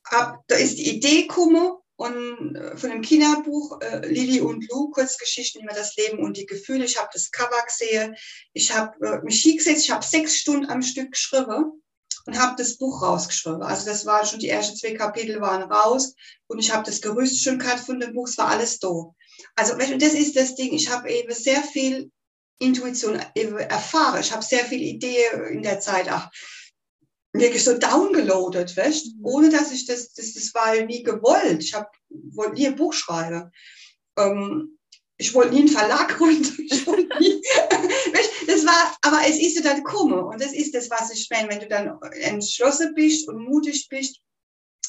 hab, 0.05 0.45
da 0.47 0.55
ist 0.55 0.77
die 0.77 0.95
Idee 0.95 1.23
gekommen 1.23 1.76
und 1.97 2.55
äh, 2.55 2.77
von 2.77 2.91
dem 2.91 3.01
Kinderbuch 3.01 3.81
äh, 3.81 4.07
Lili 4.07 4.39
und 4.39 4.65
Lou, 4.69 4.89
Kurzgeschichten 4.91 5.63
über 5.63 5.73
das 5.73 5.95
Leben 5.95 6.19
und 6.19 6.37
die 6.37 6.45
Gefühle. 6.45 6.85
Ich 6.85 6.97
habe 6.97 7.09
das 7.11 7.31
Cover 7.31 7.61
gesehen, 7.65 8.15
ich 8.53 8.73
habe 8.73 8.93
äh, 9.05 9.21
mich 9.23 9.41
hingesetzt, 9.41 9.83
ich 9.83 9.91
habe 9.91 10.05
sechs 10.05 10.37
Stunden 10.37 10.69
am 10.69 10.81
Stück 10.81 11.11
geschrieben 11.11 11.83
und 12.25 12.39
habe 12.39 12.55
das 12.57 12.77
Buch 12.77 13.01
rausgeschrieben. 13.01 13.63
Also 13.63 13.85
das 13.85 14.05
war 14.05 14.25
schon, 14.25 14.39
die 14.39 14.49
ersten 14.49 14.77
zwei 14.77 14.93
Kapitel 14.93 15.41
waren 15.41 15.69
raus 15.71 16.13
und 16.45 16.59
ich 16.59 16.71
habe 16.71 16.85
das 16.85 17.01
Gerüst 17.01 17.43
schon 17.43 17.59
gehabt 17.59 17.81
von 17.81 17.99
dem 17.99 18.13
Buch, 18.13 18.27
es 18.27 18.37
war 18.37 18.49
alles 18.49 18.79
da. 18.79 19.13
Also 19.55 19.75
das 19.75 20.13
ist 20.13 20.35
das 20.35 20.55
Ding, 20.55 20.73
ich 20.73 20.89
habe 20.89 21.09
eben 21.09 21.33
sehr 21.33 21.63
viel 21.63 22.11
Intuition 22.59 23.15
erfahren, 23.15 24.19
ich 24.19 24.31
habe 24.31 24.43
sehr 24.43 24.65
viel 24.65 24.81
Ideen 24.81 25.45
in 25.51 25.63
der 25.63 25.79
Zeit 25.79 26.11
auch 26.11 26.27
wirklich 27.33 27.63
so 27.63 27.77
downgeloadet, 27.77 28.75
weißt? 28.75 29.17
Mhm. 29.17 29.25
ohne 29.25 29.49
dass 29.49 29.71
ich 29.71 29.85
das, 29.85 30.13
das, 30.13 30.33
das 30.33 30.53
war 30.53 30.75
nie 30.85 31.03
gewollt. 31.03 31.63
Ich 31.63 31.73
hab, 31.73 31.91
wollte 32.09 32.53
nie 32.53 32.67
ein 32.67 32.75
Buch 32.75 32.93
schreiben. 32.93 33.51
Ähm, 34.17 34.77
ich 35.17 35.33
wollte 35.33 35.53
nie 35.53 35.61
einen 35.61 35.67
Verlag 35.67 36.09
gründen. 36.17 36.67
Ich 36.69 36.85
wollte 36.87 37.07
nie, 37.19 37.33
weißt, 38.13 38.31
das 38.47 38.65
war, 38.65 38.97
aber 39.01 39.21
es 39.27 39.39
ist 39.39 39.55
ja 39.55 39.61
dann 39.61 39.83
gekommen 39.83 40.19
und 40.19 40.41
das 40.41 40.53
ist 40.53 40.73
das, 40.73 40.89
was 40.89 41.11
ich 41.11 41.27
meine, 41.29 41.49
wenn 41.49 41.59
du 41.59 41.67
dann 41.67 41.99
entschlossen 42.21 42.93
bist 42.95 43.27
und 43.27 43.43
mutig 43.43 43.87
bist 43.89 44.21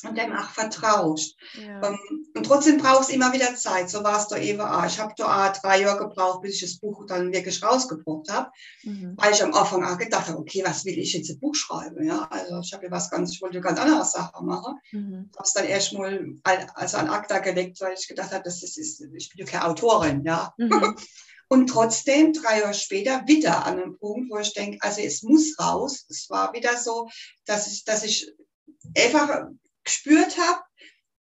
und 0.05 0.17
dem 0.17 0.33
auch 0.33 0.51
vertraust. 0.51 1.37
Ja. 1.55 1.83
Ähm, 1.83 1.99
und 2.35 2.45
trotzdem 2.45 2.79
brauchst 2.79 3.11
du 3.11 3.15
immer 3.15 3.33
wieder 3.33 3.55
Zeit. 3.55 3.91
So 3.91 4.03
war 4.05 4.19
es 4.19 4.29
da 4.29 4.37
eben 4.37 4.61
auch. 4.61 4.85
Ich 4.87 4.99
habe 4.99 5.15
da 5.17 5.49
auch 5.49 5.57
drei 5.57 5.81
Jahre 5.81 6.07
gebraucht, 6.07 6.43
bis 6.43 6.55
ich 6.55 6.61
das 6.61 6.79
Buch 6.79 7.07
dann 7.07 7.33
wirklich 7.33 7.63
rausgebracht 7.63 8.31
habe, 8.31 8.51
mhm. 8.83 9.15
weil 9.17 9.33
ich 9.33 9.43
am 9.43 9.55
Anfang 9.55 9.85
auch 9.85 9.99
gedacht 9.99 10.29
habe, 10.29 10.39
okay, 10.39 10.63
was 10.65 10.85
will 10.85 10.99
ich 10.99 11.13
jetzt 11.13 11.31
ein 11.31 11.41
Buch 11.41 11.55
schreiben? 11.55 12.05
Ja, 12.05 12.29
also 12.31 12.61
ich 12.61 12.73
habe 12.73 12.87
ja 12.87 12.91
was 12.91 13.11
ganz, 13.11 13.33
ich 13.33 13.43
wollte 13.43 13.61
ganz 13.61 13.79
andere 13.79 14.05
Sachen 14.05 14.47
machen. 14.47 14.79
Mhm. 14.93 15.31
Habe 15.35 15.45
es 15.45 15.53
dann 15.53 15.65
erst 15.65 15.93
mal 15.93 16.35
also 16.75 16.97
an 16.97 17.09
Akta 17.09 17.39
gelegt, 17.39 17.81
weil 17.81 17.95
ich 17.99 18.09
gedacht 18.09 18.33
habe, 18.33 18.45
das 18.45 18.63
ist, 18.63 18.79
ich 18.79 19.29
bin 19.31 19.39
ja 19.39 19.45
keine 19.45 19.67
Autorin, 19.67 20.25
ja. 20.25 20.53
Mhm. 20.57 20.97
Und 21.49 21.69
trotzdem, 21.69 22.35
drei 22.35 22.61
Jahre 22.61 22.75
später, 22.75 23.23
wieder 23.27 23.65
an 23.65 23.81
einem 23.81 23.99
Punkt, 23.99 24.31
wo 24.31 24.39
ich 24.39 24.53
denke, 24.53 24.79
also 24.83 25.01
es 25.01 25.23
muss 25.23 25.59
raus. 25.59 26.05
Es 26.11 26.29
war 26.29 26.53
wieder 26.53 26.77
so, 26.77 27.09
dass 27.47 27.67
ich, 27.67 27.85
dass 27.85 28.05
ich 28.05 28.31
einfach 28.97 29.47
gespürt 29.89 30.39
habe, 30.39 30.61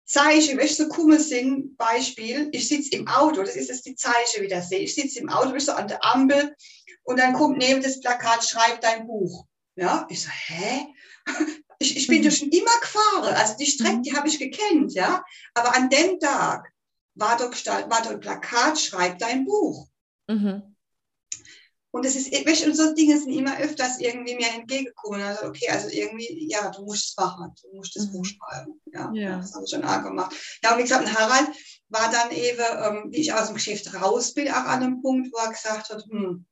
Zeichen, 0.05 0.59
weißt 0.59 0.79
du, 0.79 0.83
so 0.83 0.89
Kumme 0.89 1.19
sind, 1.19 1.77
Beispiel, 1.77 2.49
ich 2.51 2.67
sitze 2.67 2.95
im 2.95 3.07
Auto, 3.07 3.41
das 3.41 3.55
ist 3.55 3.69
jetzt 3.69 3.85
die 3.85 3.95
Zeichen 3.95 4.43
wieder 4.43 4.61
sehe. 4.61 4.79
Ich 4.79 4.93
sitze 4.93 5.19
im 5.19 5.29
Auto, 5.29 5.53
weißt 5.53 5.69
du, 5.69 5.75
an 5.75 5.87
der 5.87 6.03
Ampel 6.05 6.55
und 7.03 7.19
dann 7.19 7.33
kommt 7.33 7.57
neben 7.57 7.81
das 7.81 7.99
Plakat, 7.99 8.43
schreib 8.43 8.81
dein 8.81 9.07
Buch. 9.07 9.45
Ja, 9.75 10.05
ich 10.09 10.21
so, 10.21 10.29
hä? 10.29 10.87
Ich, 11.77 11.97
ich 11.97 12.07
bin 12.07 12.23
mhm. 12.23 12.31
schon 12.31 12.47
immer 12.51 12.79
gefahren, 12.79 13.35
also 13.35 13.57
die 13.57 13.65
Strecke, 13.65 13.99
die 13.99 14.15
habe 14.15 14.29
ich 14.29 14.39
gekannt, 14.39 14.93
ja. 14.93 15.21
Aber 15.53 15.75
an 15.75 15.89
dem 15.89 16.21
Tag 16.21 16.71
war 17.15 17.35
dort, 17.37 17.65
war 17.65 18.01
dort 18.01 18.07
ein 18.07 18.19
Plakat, 18.21 18.79
schreib 18.79 19.19
dein 19.19 19.43
Buch. 19.43 19.89
Mhm. 20.29 20.74
Und 21.95 22.05
es 22.05 22.17
ist, 22.17 22.29
weißt, 22.29 22.65
und 22.65 22.75
so 22.75 22.93
Dinge 22.93 23.17
sind 23.17 23.31
immer 23.31 23.57
öfters 23.57 24.01
irgendwie 24.01 24.35
mir 24.35 24.49
entgegengekommen. 24.49 25.21
Also, 25.21 25.45
okay, 25.45 25.69
also 25.69 25.87
irgendwie, 25.87 26.45
ja, 26.51 26.69
du 26.69 26.83
musst 26.83 27.11
es 27.11 27.15
machen, 27.15 27.55
du 27.61 27.77
musst 27.77 27.95
das 27.95 28.07
mhm. 28.07 28.11
Buch 28.11 28.25
schreiben. 28.25 28.81
Ja, 28.91 29.11
ja. 29.13 29.37
das 29.37 29.53
habe 29.53 29.63
ich 29.63 29.71
schon 29.71 29.85
auch 29.85 30.03
gemacht. 30.03 30.35
Ja, 30.61 30.73
und 30.73 30.79
wie 30.79 30.81
gesagt, 30.81 31.07
Harald 31.17 31.47
war 31.87 32.11
dann 32.11 32.31
eben, 32.31 32.59
ähm, 32.83 33.11
wie 33.13 33.21
ich 33.21 33.33
aus 33.33 33.47
dem 33.47 33.53
Geschäft 33.53 33.93
raus 33.93 34.33
bin, 34.33 34.51
auch 34.51 34.65
an 34.65 34.83
einem 34.83 35.01
Punkt, 35.01 35.31
wo 35.31 35.37
er 35.37 35.51
gesagt 35.51 35.89
hat, 35.89 36.03
hm, 36.09 36.45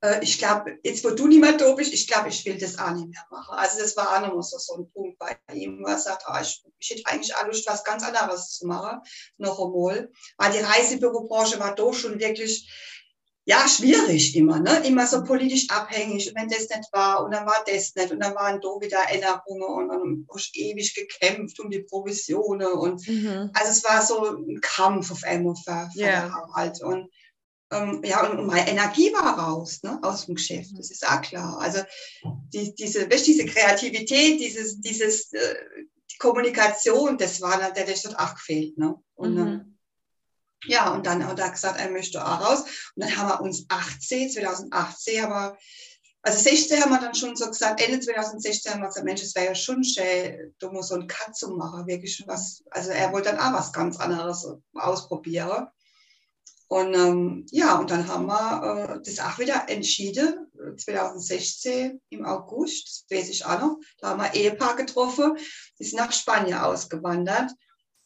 äh, 0.00 0.24
ich 0.24 0.38
glaube, 0.38 0.76
jetzt 0.82 1.04
wo 1.04 1.10
du 1.10 1.28
nicht 1.28 1.40
mehr 1.40 1.56
da 1.56 1.72
bist, 1.74 1.92
ich 1.92 2.08
glaube, 2.08 2.30
ich 2.30 2.44
will 2.44 2.58
das 2.58 2.76
auch 2.78 2.90
nicht 2.90 3.08
mehr 3.08 3.26
machen. 3.30 3.56
Also 3.56 3.78
das 3.78 3.96
war 3.96 4.16
auch 4.16 4.26
noch 4.26 4.42
so, 4.42 4.58
so 4.58 4.74
ein 4.74 4.90
Punkt 4.90 5.20
bei 5.20 5.38
ihm, 5.52 5.78
wo 5.80 5.86
er 5.86 5.98
sagt, 5.98 6.24
ah, 6.26 6.40
ich, 6.40 6.64
ich 6.80 6.90
hätte 6.90 7.06
eigentlich 7.06 7.34
auch 7.36 7.46
Lust, 7.46 7.64
was 7.68 7.84
ganz 7.84 8.02
anderes 8.02 8.50
zu 8.50 8.66
machen, 8.66 9.00
noch 9.38 9.60
einmal. 9.60 10.10
Weil 10.36 10.52
die 10.52 10.58
Reisebürobranche 10.58 11.60
war 11.60 11.76
doch 11.76 11.94
schon 11.94 12.18
wirklich, 12.18 12.68
ja, 13.46 13.68
schwierig 13.68 14.34
immer, 14.36 14.58
ne? 14.58 14.82
Immer 14.86 15.06
so 15.06 15.22
politisch 15.22 15.68
abhängig. 15.68 16.28
Und 16.28 16.36
wenn 16.36 16.48
das 16.48 16.60
nicht 16.60 16.90
war, 16.92 17.24
und 17.24 17.32
dann 17.32 17.44
war 17.44 17.62
das 17.66 17.94
nicht, 17.94 18.10
und 18.10 18.20
dann 18.20 18.34
waren 18.34 18.60
da 18.60 18.68
wieder 18.80 18.98
Erinnerungen 18.98 19.62
und 19.62 19.88
dann 19.88 20.26
habe 20.28 20.38
ich 20.38 20.50
ewig 20.54 20.94
gekämpft 20.94 21.60
um 21.60 21.70
die 21.70 21.82
Provisionen. 21.82 22.72
Und 22.72 23.06
mhm. 23.06 23.50
also 23.52 23.70
es 23.70 23.84
war 23.84 24.00
so 24.00 24.36
ein 24.36 24.60
Kampf 24.62 25.10
auf 25.10 25.22
einmal 25.24 25.54
für, 25.56 25.90
für 25.92 26.00
yeah. 26.00 26.32
Harald. 26.32 26.82
Und 26.82 27.10
ähm, 27.70 28.00
ja, 28.02 28.26
und, 28.26 28.38
und 28.38 28.46
meine 28.46 28.68
Energie 28.68 29.12
war 29.12 29.38
raus, 29.38 29.82
ne? 29.82 29.98
Aus 30.02 30.24
dem 30.24 30.36
Geschäft. 30.36 30.70
Das 30.78 30.90
ist 30.90 31.06
auch 31.06 31.20
klar. 31.20 31.58
Also 31.58 31.80
die, 32.52 32.74
diese, 32.74 33.10
weißt, 33.10 33.26
diese 33.26 33.44
Kreativität, 33.44 34.40
dieses, 34.40 34.80
dieses 34.80 35.32
äh, 35.34 35.54
die 36.10 36.16
Kommunikation, 36.18 37.18
das 37.18 37.42
war 37.42 37.58
natürlich 37.58 38.02
dort 38.02 38.18
auch 38.18 38.34
gefehlt, 38.34 38.78
ne? 38.78 38.94
Und 39.14 39.34
mhm. 39.34 39.73
Ja, 40.66 40.92
und 40.92 41.06
dann 41.06 41.26
hat 41.26 41.38
er 41.38 41.50
gesagt, 41.50 41.78
er 41.78 41.90
möchte 41.90 42.24
auch 42.24 42.40
raus. 42.40 42.60
Und 42.94 43.04
dann 43.04 43.16
haben 43.16 43.28
wir 43.28 43.40
uns 43.40 43.64
18, 43.68 44.30
2018 44.30 45.22
haben 45.22 45.32
wir, 45.32 45.58
also 46.22 46.38
16 46.38 46.80
haben 46.80 46.90
wir 46.90 47.00
dann 47.00 47.14
schon 47.14 47.36
so 47.36 47.46
gesagt, 47.46 47.82
Ende 47.82 48.00
2016 48.00 48.72
haben 48.72 48.80
wir 48.80 48.88
gesagt, 48.88 49.04
Mensch, 49.04 49.22
es 49.22 49.34
wäre 49.34 49.48
ja 49.48 49.54
schon 49.54 49.84
schön, 49.84 50.54
du 50.58 50.70
musst 50.70 50.88
so 50.88 50.94
ein 50.94 51.06
Cut 51.06 51.36
zu 51.36 51.50
machen, 51.50 51.86
wirklich 51.86 52.22
was, 52.26 52.62
also 52.70 52.90
er 52.90 53.12
wollte 53.12 53.30
dann 53.30 53.40
auch 53.40 53.58
was 53.58 53.72
ganz 53.72 53.98
anderes 53.98 54.46
ausprobieren. 54.74 55.68
Und 56.68 56.94
ähm, 56.94 57.46
ja, 57.50 57.76
und 57.76 57.90
dann 57.90 58.08
haben 58.08 58.26
wir 58.26 58.96
äh, 58.96 59.00
das 59.04 59.20
auch 59.20 59.38
wieder 59.38 59.68
entschieden, 59.68 60.50
2016 60.76 62.00
im 62.08 62.24
August, 62.24 63.04
das 63.08 63.18
weiß 63.18 63.28
ich 63.28 63.44
auch 63.44 63.60
noch, 63.60 63.78
da 63.98 64.08
haben 64.10 64.20
wir 64.20 64.30
ein 64.30 64.34
Ehepaar 64.34 64.76
getroffen, 64.76 65.36
die 65.78 65.84
ist 65.84 65.94
nach 65.94 66.12
Spanien 66.12 66.58
ausgewandert. 66.58 67.52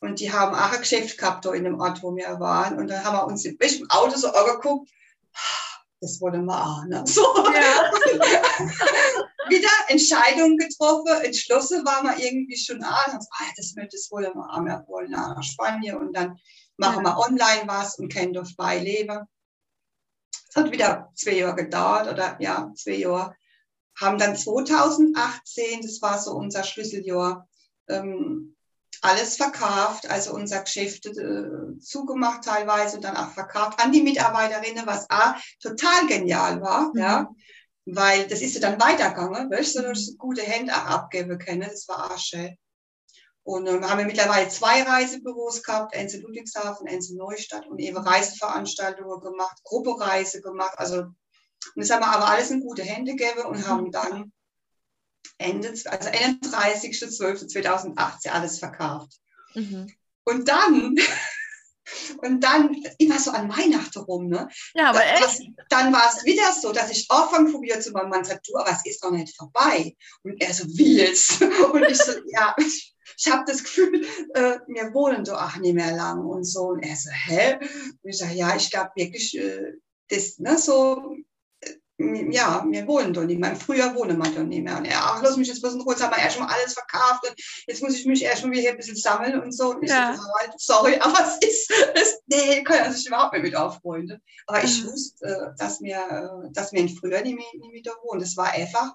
Und 0.01 0.21
die 0.21 0.33
haben 0.33 0.55
auch 0.55 0.73
ein 0.73 0.81
Geschäft 0.81 1.19
gehabt 1.19 1.45
da 1.45 1.53
in 1.53 1.65
dem 1.65 1.81
Ort, 1.81 2.03
wo 2.03 2.15
wir 2.15 2.39
waren. 2.39 2.79
Und 2.79 2.89
dann 2.89 3.05
haben 3.05 3.17
wir 3.17 3.27
uns 3.27 3.45
im 3.45 3.59
Auto 3.91 4.17
so 4.17 4.29
angeguckt, 4.29 4.91
das 6.01 6.21
wollen 6.21 6.45
wir 6.45 6.65
auch. 6.65 6.85
Ne? 6.85 7.03
So. 7.07 7.23
Ja. 7.23 7.91
Wieder 9.49 9.69
Entscheidungen 9.89 10.57
getroffen, 10.59 11.25
entschlossen 11.25 11.85
waren 11.85 12.07
wir 12.07 12.25
irgendwie 12.25 12.57
schon 12.57 12.83
an. 12.83 13.13
Und, 13.13 13.27
ah, 13.31 13.45
das, 13.57 13.75
das 13.75 14.11
wollen 14.11 14.33
wir 14.35 14.45
auch, 14.45 14.65
wir 14.65 14.85
wollen 14.87 15.11
nach 15.11 15.43
Spanien. 15.43 15.97
Und 15.97 16.13
dann 16.17 16.39
machen 16.77 17.05
ja. 17.05 17.11
wir 17.11 17.19
online 17.19 17.63
was 17.67 17.99
und 17.99 18.13
können 18.13 18.33
dort 18.33 18.49
frei 18.49 18.79
leben. 18.79 19.27
Es 20.49 20.57
hat 20.57 20.71
wieder 20.71 21.11
zwei 21.15 21.33
Jahre 21.33 21.57
gedauert, 21.57 22.09
oder 22.09 22.37
ja, 22.41 22.73
zwei 22.75 22.93
Jahre. 22.93 23.35
Haben 24.01 24.19
dann 24.19 24.37
2018, 24.37 25.83
das 25.83 26.01
war 26.01 26.19
so 26.19 26.33
unser 26.33 26.63
Schlüsseljahr, 26.63 27.49
ähm, 27.89 28.57
alles 29.03 29.37
verkauft, 29.37 30.11
also 30.11 30.33
unser 30.35 30.63
Geschäft 30.63 31.07
äh, 31.07 31.79
zugemacht 31.81 32.45
teilweise 32.45 32.97
und 32.97 33.05
dann 33.05 33.17
auch 33.17 33.31
verkauft 33.31 33.83
an 33.83 33.93
die 33.93 34.03
Mitarbeiterinnen, 34.03 34.87
was 34.87 35.09
auch 35.11 35.35
total 35.61 36.07
genial 36.07 36.61
war, 36.61 36.91
mhm. 36.93 37.01
ja, 37.01 37.29
weil 37.87 38.27
das 38.27 38.43
ist 38.43 38.55
ja 38.55 38.61
dann 38.61 38.81
weitergegangen, 38.81 39.51
weißt 39.51 39.77
du, 39.77 39.83
dass 39.83 40.17
gute 40.19 40.43
Hände 40.43 40.73
auch 40.73 40.87
abgeben 40.87 41.39
können, 41.39 41.69
das 41.69 41.89
war 41.89 42.13
auch 42.13 42.19
schön. 42.19 42.57
Und 43.45 43.67
äh, 43.67 43.81
haben 43.81 43.99
wir 43.99 44.07
mittlerweile 44.07 44.49
zwei 44.49 44.83
Reisebüros 44.83 45.63
gehabt, 45.63 45.95
eins 45.95 46.15
in 46.15 46.23
Ludwigshafen, 46.23 46.89
eins 46.89 47.11
in 47.11 47.17
Neustadt 47.17 47.67
und 47.67 47.79
eben 47.79 47.99
Reiseveranstaltungen 47.99 49.21
gemacht, 49.21 49.59
Gruppereise 49.65 50.43
gemacht, 50.43 50.75
also 50.77 51.05
und 51.75 51.83
das 51.83 51.91
haben 51.91 52.01
wir 52.01 52.13
aber 52.15 52.29
alles 52.29 52.51
in 52.51 52.61
gute 52.61 52.83
Hände 52.83 53.15
gegeben 53.15 53.47
und 53.47 53.67
haben 53.67 53.87
mhm. 53.87 53.93
dann 53.93 54.33
Ende, 55.39 55.69
also 55.69 56.11
31.12.2018 56.11 58.29
alles 58.29 58.59
verkauft. 58.59 59.19
Mhm. 59.55 59.93
Und 60.25 60.49
dann, 60.49 60.97
und 62.23 62.41
dann 62.41 62.77
immer 62.99 63.19
so 63.19 63.31
an 63.31 63.49
Weihnachten 63.49 64.01
rum, 64.01 64.29
ne? 64.29 64.49
Ja, 64.75 64.91
aber 64.91 65.05
echt? 65.05 65.41
dann 65.71 65.91
war 65.93 66.13
es 66.15 66.25
wieder 66.25 66.53
so, 66.53 66.73
dass 66.73 66.91
ich 66.91 67.11
Anfang 67.11 67.51
probiert 67.51 67.83
zu 67.83 67.93
meinem 67.93 68.11
Mann 68.11 68.25
sagt, 68.25 68.47
du, 68.49 68.57
aber 68.57 68.71
es 68.71 68.85
ist 68.85 69.03
noch 69.03 69.13
nicht 69.13 69.37
vorbei. 69.37 69.97
Und 70.23 70.43
er 70.43 70.53
so, 70.53 70.65
wie 70.67 70.99
jetzt? 70.99 71.41
Und 71.73 71.85
ich 71.85 71.99
so, 71.99 72.13
ja, 72.27 72.55
ich, 72.59 72.95
ich 73.17 73.33
habe 73.33 73.45
das 73.47 73.63
Gefühl, 73.63 74.05
äh, 74.35 74.59
wir 74.67 74.93
wohnen 74.93 75.25
doch 75.25 75.41
auch 75.41 75.57
nicht 75.57 75.75
mehr 75.75 75.97
lang 75.97 76.25
und 76.25 76.45
so. 76.45 76.69
Und 76.69 76.83
er 76.83 76.97
so, 76.97 77.11
hä? 77.11 77.59
Und 78.03 78.11
ich 78.11 78.19
sage, 78.19 78.35
ja, 78.35 78.55
ich 78.57 78.71
glaube 78.71 78.91
wirklich, 78.95 79.39
äh, 79.39 79.73
das, 80.09 80.39
ne, 80.39 80.59
so, 80.59 81.17
ja, 81.99 82.65
wir 82.69 82.87
wohnen 82.87 83.13
doch 83.13 83.25
nicht 83.25 83.41
mehr. 83.41 83.57
Früher 83.57 83.93
wohnen 83.95 84.19
wir 84.19 84.31
doch 84.31 84.45
nicht 84.45 84.63
mehr. 84.63 84.79
Und 84.79 84.85
er, 84.85 84.99
ach, 85.03 85.21
lass 85.21 85.37
mich 85.37 85.49
jetzt 85.49 85.59
ein 85.59 85.63
bisschen 85.63 85.85
kurz, 85.85 86.01
haben 86.01 86.15
wir 86.15 86.23
erst 86.23 86.39
mal 86.39 86.47
alles 86.47 86.75
verkauft 86.75 87.29
und 87.29 87.35
jetzt 87.67 87.83
muss 87.83 87.95
ich 87.95 88.07
mich 88.07 88.23
erst 88.23 88.45
mal 88.45 88.53
wieder 88.53 88.71
ein 88.71 88.77
bisschen 88.77 88.97
sammeln 88.97 89.41
und 89.41 89.53
so. 89.53 89.71
Und 89.71 89.89
ja. 89.89 90.15
so, 90.15 90.23
sorry, 90.59 90.97
aber 91.01 91.19
es 91.21 91.49
ist, 91.49 91.73
es, 91.95 92.21
nee, 92.27 92.63
kann 92.63 92.79
er 92.79 92.93
sich 92.93 93.07
überhaupt 93.07 93.33
nicht 93.33 93.43
mit 93.43 93.57
aufrollen. 93.57 94.23
Aber 94.47 94.63
ich 94.63 94.83
mhm. 94.83 94.93
wusste, 94.93 95.27
äh, 95.27 95.59
dass 95.59 95.81
wir, 95.81 95.97
äh, 95.97 96.53
dass 96.53 96.73
wir 96.73 96.81
in 96.81 96.89
früher 96.89 97.21
nicht 97.21 97.37
mehr, 97.37 97.47
nicht 97.73 97.87
mehr 97.87 97.95
wohnen. 98.05 98.21
Das 98.21 98.37
war 98.37 98.53
einfach, 98.53 98.95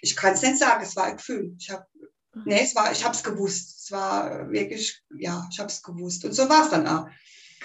ich 0.00 0.14
kann 0.14 0.34
es 0.34 0.42
nicht 0.42 0.58
sagen, 0.58 0.84
es 0.84 0.94
war 0.94 1.04
ein 1.04 1.16
Gefühl. 1.16 1.56
Ich 1.58 1.70
habe, 1.70 1.84
mhm. 2.32 2.42
nee, 2.44 2.62
es 2.62 2.76
war, 2.76 2.92
ich 2.92 3.04
habe 3.04 3.14
es 3.14 3.24
gewusst. 3.24 3.80
Es 3.82 3.90
war 3.90 4.50
wirklich, 4.52 5.02
ja, 5.18 5.48
ich 5.50 5.58
habe 5.58 5.68
es 5.68 5.82
gewusst. 5.82 6.24
Und 6.24 6.32
so 6.32 6.48
war 6.48 6.62
es 6.62 6.70
dann 6.70 6.86
auch. 6.86 7.06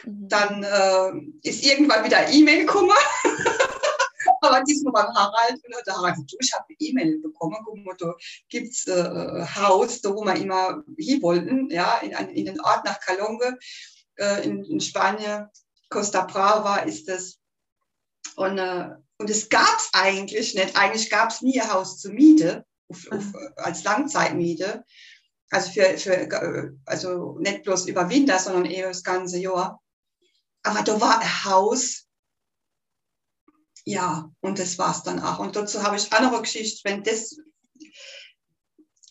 Mhm. 0.05 0.27
Dann 0.27 0.63
äh, 0.63 1.47
ist 1.47 1.63
irgendwann 1.63 2.03
wieder 2.03 2.27
E-Mail 2.27 2.65
gekommen. 2.65 2.89
aber 4.41 4.63
diesmal 4.63 4.93
beim 4.93 5.15
Harald 5.15 5.63
und 5.63 5.87
der 5.87 5.95
Harald, 5.95 6.17
du, 6.17 6.37
ich 6.39 6.53
habe 6.53 6.65
eine 6.67 6.77
E-Mail 6.79 7.19
bekommen, 7.19 7.57
guck 7.63 7.77
mal, 7.85 7.95
da 7.97 8.13
gibt 8.49 8.73
es 8.73 8.87
äh, 8.87 9.45
Haus, 9.55 10.01
da 10.01 10.09
wo 10.09 10.23
wir 10.23 10.35
immer 10.35 10.83
hin 10.97 11.21
wollten, 11.21 11.69
ja, 11.69 11.97
in, 11.99 12.11
in 12.11 12.45
den 12.45 12.59
Ort 12.61 12.83
nach 12.85 12.99
Calonge, 12.99 13.57
äh, 14.17 14.43
in, 14.43 14.63
in 14.63 14.79
Spanien, 14.79 15.47
Costa 15.89 16.25
Brava 16.25 16.77
ist 16.77 17.07
das. 17.07 17.37
Und, 18.35 18.57
äh, 18.57 18.89
und 19.17 19.29
es 19.29 19.49
gab 19.49 19.77
es 19.77 19.89
eigentlich 19.93 20.55
nicht. 20.55 20.75
Eigentlich 20.75 21.09
gab 21.09 21.29
es 21.29 21.41
nie 21.41 21.61
ein 21.61 21.71
Haus 21.71 21.99
zur 21.99 22.13
Miete, 22.13 22.65
auf, 22.89 23.11
auf, 23.11 23.25
mhm. 23.25 23.53
als 23.57 23.83
Langzeitmiete. 23.83 24.83
Also, 25.51 25.71
für, 25.71 25.97
für, 25.97 26.13
äh, 26.13 26.71
also 26.85 27.37
nicht 27.39 27.63
bloß 27.63 27.87
über 27.87 28.09
Winter, 28.09 28.39
sondern 28.39 28.65
eher 28.65 28.87
das 28.87 29.03
ganze 29.03 29.37
Jahr. 29.37 29.81
Aber 30.63 30.81
da 30.81 30.99
war 31.01 31.19
ein 31.19 31.45
Haus, 31.45 32.07
ja, 33.85 34.29
und 34.41 34.59
das 34.59 34.77
war's 34.77 35.03
dann 35.03 35.19
auch. 35.21 35.39
Und 35.39 35.55
dazu 35.55 35.83
habe 35.83 35.95
ich 35.95 36.13
andere 36.13 36.41
Geschichte, 36.41 36.81
wenn 36.83 37.03
das, 37.03 37.37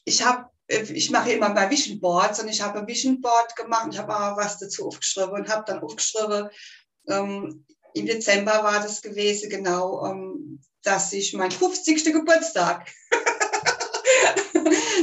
ich 0.04 0.24
habe, 0.24 0.50
ich 0.68 1.10
mache 1.10 1.32
immer 1.32 1.50
bei 1.50 1.68
Vision 1.70 2.00
Boards 2.00 2.40
und 2.40 2.48
ich 2.48 2.60
habe 2.60 2.78
ein 2.78 2.86
Vision 2.86 3.20
Board 3.20 3.56
gemacht 3.56 3.86
und 3.86 3.98
habe 3.98 4.14
auch 4.16 4.36
was 4.36 4.58
dazu 4.58 4.86
aufgeschrieben 4.86 5.32
und 5.32 5.48
habe 5.48 5.64
dann 5.66 5.82
aufgeschrieben, 5.82 6.48
ähm, 7.08 7.66
im 7.94 8.06
Dezember 8.06 8.62
war 8.62 8.80
das 8.80 9.02
gewesen, 9.02 9.50
genau, 9.50 10.06
ähm, 10.06 10.60
dass 10.82 11.12
ich 11.12 11.34
mein 11.34 11.50
50. 11.50 12.04
Geburtstag, 12.04 12.88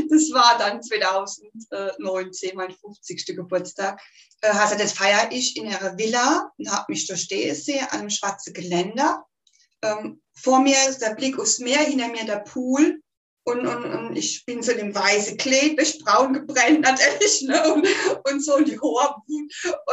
das 0.10 0.32
war 0.32 0.58
dann 0.58 0.82
2019, 0.82 2.56
mein 2.56 2.72
50. 2.72 3.36
Geburtstag, 3.36 4.02
äh, 4.42 4.48
also 4.48 4.78
das 4.78 4.94
feiere 4.94 5.30
ich 5.32 5.58
in 5.58 5.68
einer 5.68 5.98
Villa 5.98 6.50
und 6.58 6.72
habe 6.72 6.86
mich 6.90 7.06
stehen 7.06 7.56
sehen 7.56 7.86
an 7.90 8.00
einem 8.00 8.10
schwarzen 8.10 8.54
Geländer 8.54 9.27
ähm, 9.84 10.22
vor 10.34 10.60
mir 10.60 10.78
ist 10.88 11.00
der 11.00 11.16
Blick 11.16 11.40
aufs 11.40 11.60
Meer, 11.60 11.80
hinter 11.80 12.08
mir 12.10 12.26
der 12.26 12.40
Pool. 12.40 13.02
Und, 13.44 13.66
und, 13.66 13.86
und 13.86 14.16
ich 14.18 14.44
bin 14.46 14.62
so 14.62 14.74
in 14.74 14.78
dem 14.78 14.96
weißen 14.96 15.38
Kleid, 15.38 15.82
ich 15.82 16.04
braun 16.04 16.34
gebrennt 16.34 16.82
natürlich, 16.82 17.44
ne? 17.44 17.74
und, 17.74 17.88
und 18.30 18.44
so 18.44 18.60
die 18.60 18.78
hohe 18.78 19.16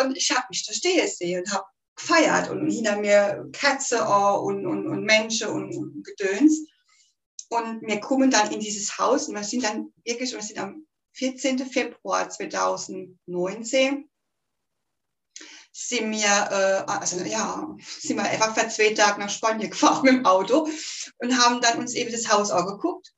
Und 0.03 0.17
ich 0.17 0.31
habe 0.33 0.47
mich 0.51 0.67
da 0.67 0.73
stehen 0.73 1.09
sehen 1.09 1.45
und 1.45 1.53
habe 1.53 1.65
gefeiert 1.97 2.51
und 2.51 2.69
hinter 2.69 2.97
mir 2.97 3.49
Katze 3.53 4.05
oh, 4.09 4.41
und, 4.47 4.67
und, 4.67 4.89
und 4.89 5.05
Menschen 5.05 5.49
und, 5.49 5.73
und 5.77 6.05
Gedöns. 6.05 6.67
Und 7.49 7.83
wir 7.83 8.01
kommen 8.01 8.31
dann 8.31 8.51
in 8.51 8.59
dieses 8.59 8.99
Haus 8.99 9.29
und 9.29 9.37
wir 9.37 9.45
sind 9.45 9.63
dann 9.63 9.93
wirklich, 10.05 10.33
wir 10.33 10.43
sind 10.43 10.59
am 10.59 10.87
14. 11.13 11.59
Februar 11.59 12.29
2019 12.29 14.09
sind 15.77 16.13
wir, 16.13 16.27
äh, 16.87 16.91
also 16.91 17.19
ja, 17.25 17.69
sind 17.99 18.17
wir 18.17 18.23
einfach 18.23 18.55
für 18.57 18.69
zwei 18.69 18.95
Tage 18.95 19.19
nach 19.19 19.29
Spanien 19.29 19.71
gefahren 19.71 20.03
mit 20.05 20.13
dem 20.15 20.27
Auto 20.27 20.69
und 21.19 21.39
haben 21.39 21.61
dann 21.61 21.79
uns 21.79 21.95
eben 21.95 22.13
das 22.13 22.33
Haus 22.33 22.51
angeguckt. 22.51 23.13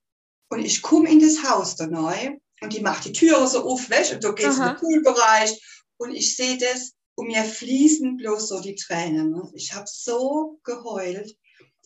Und 0.48 0.64
ich 0.64 0.80
komme 0.80 1.10
in 1.10 1.20
das 1.20 1.48
Haus 1.48 1.76
da 1.76 1.86
neu 1.86 2.36
und 2.62 2.72
die 2.72 2.80
macht 2.80 3.04
die 3.04 3.12
Türe 3.12 3.46
so 3.46 3.64
auf, 3.64 3.90
weißt, 3.90 4.14
und 4.14 4.24
da 4.24 4.32
geht 4.32 4.46
es 4.46 4.56
in 4.56 4.64
den 4.64 4.76
Poolbereich 4.76 5.60
und 5.98 6.14
ich 6.14 6.34
sehe 6.34 6.56
das 6.56 6.92
und 7.14 7.26
mir 7.26 7.44
fließen 7.44 8.16
bloß 8.16 8.48
so 8.48 8.60
die 8.60 8.74
Tränen. 8.74 9.32
Ne? 9.32 9.50
Ich 9.54 9.74
habe 9.74 9.86
so 9.86 10.58
geheult, 10.64 11.36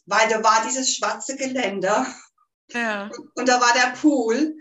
weil 0.06 0.28
da 0.28 0.44
war 0.44 0.64
dieses 0.68 0.94
schwarze 0.94 1.36
Geländer 1.36 2.06
ja. 2.68 3.06
und, 3.06 3.30
und 3.34 3.48
da 3.48 3.60
war 3.60 3.72
der 3.72 3.96
Pool 4.00 4.56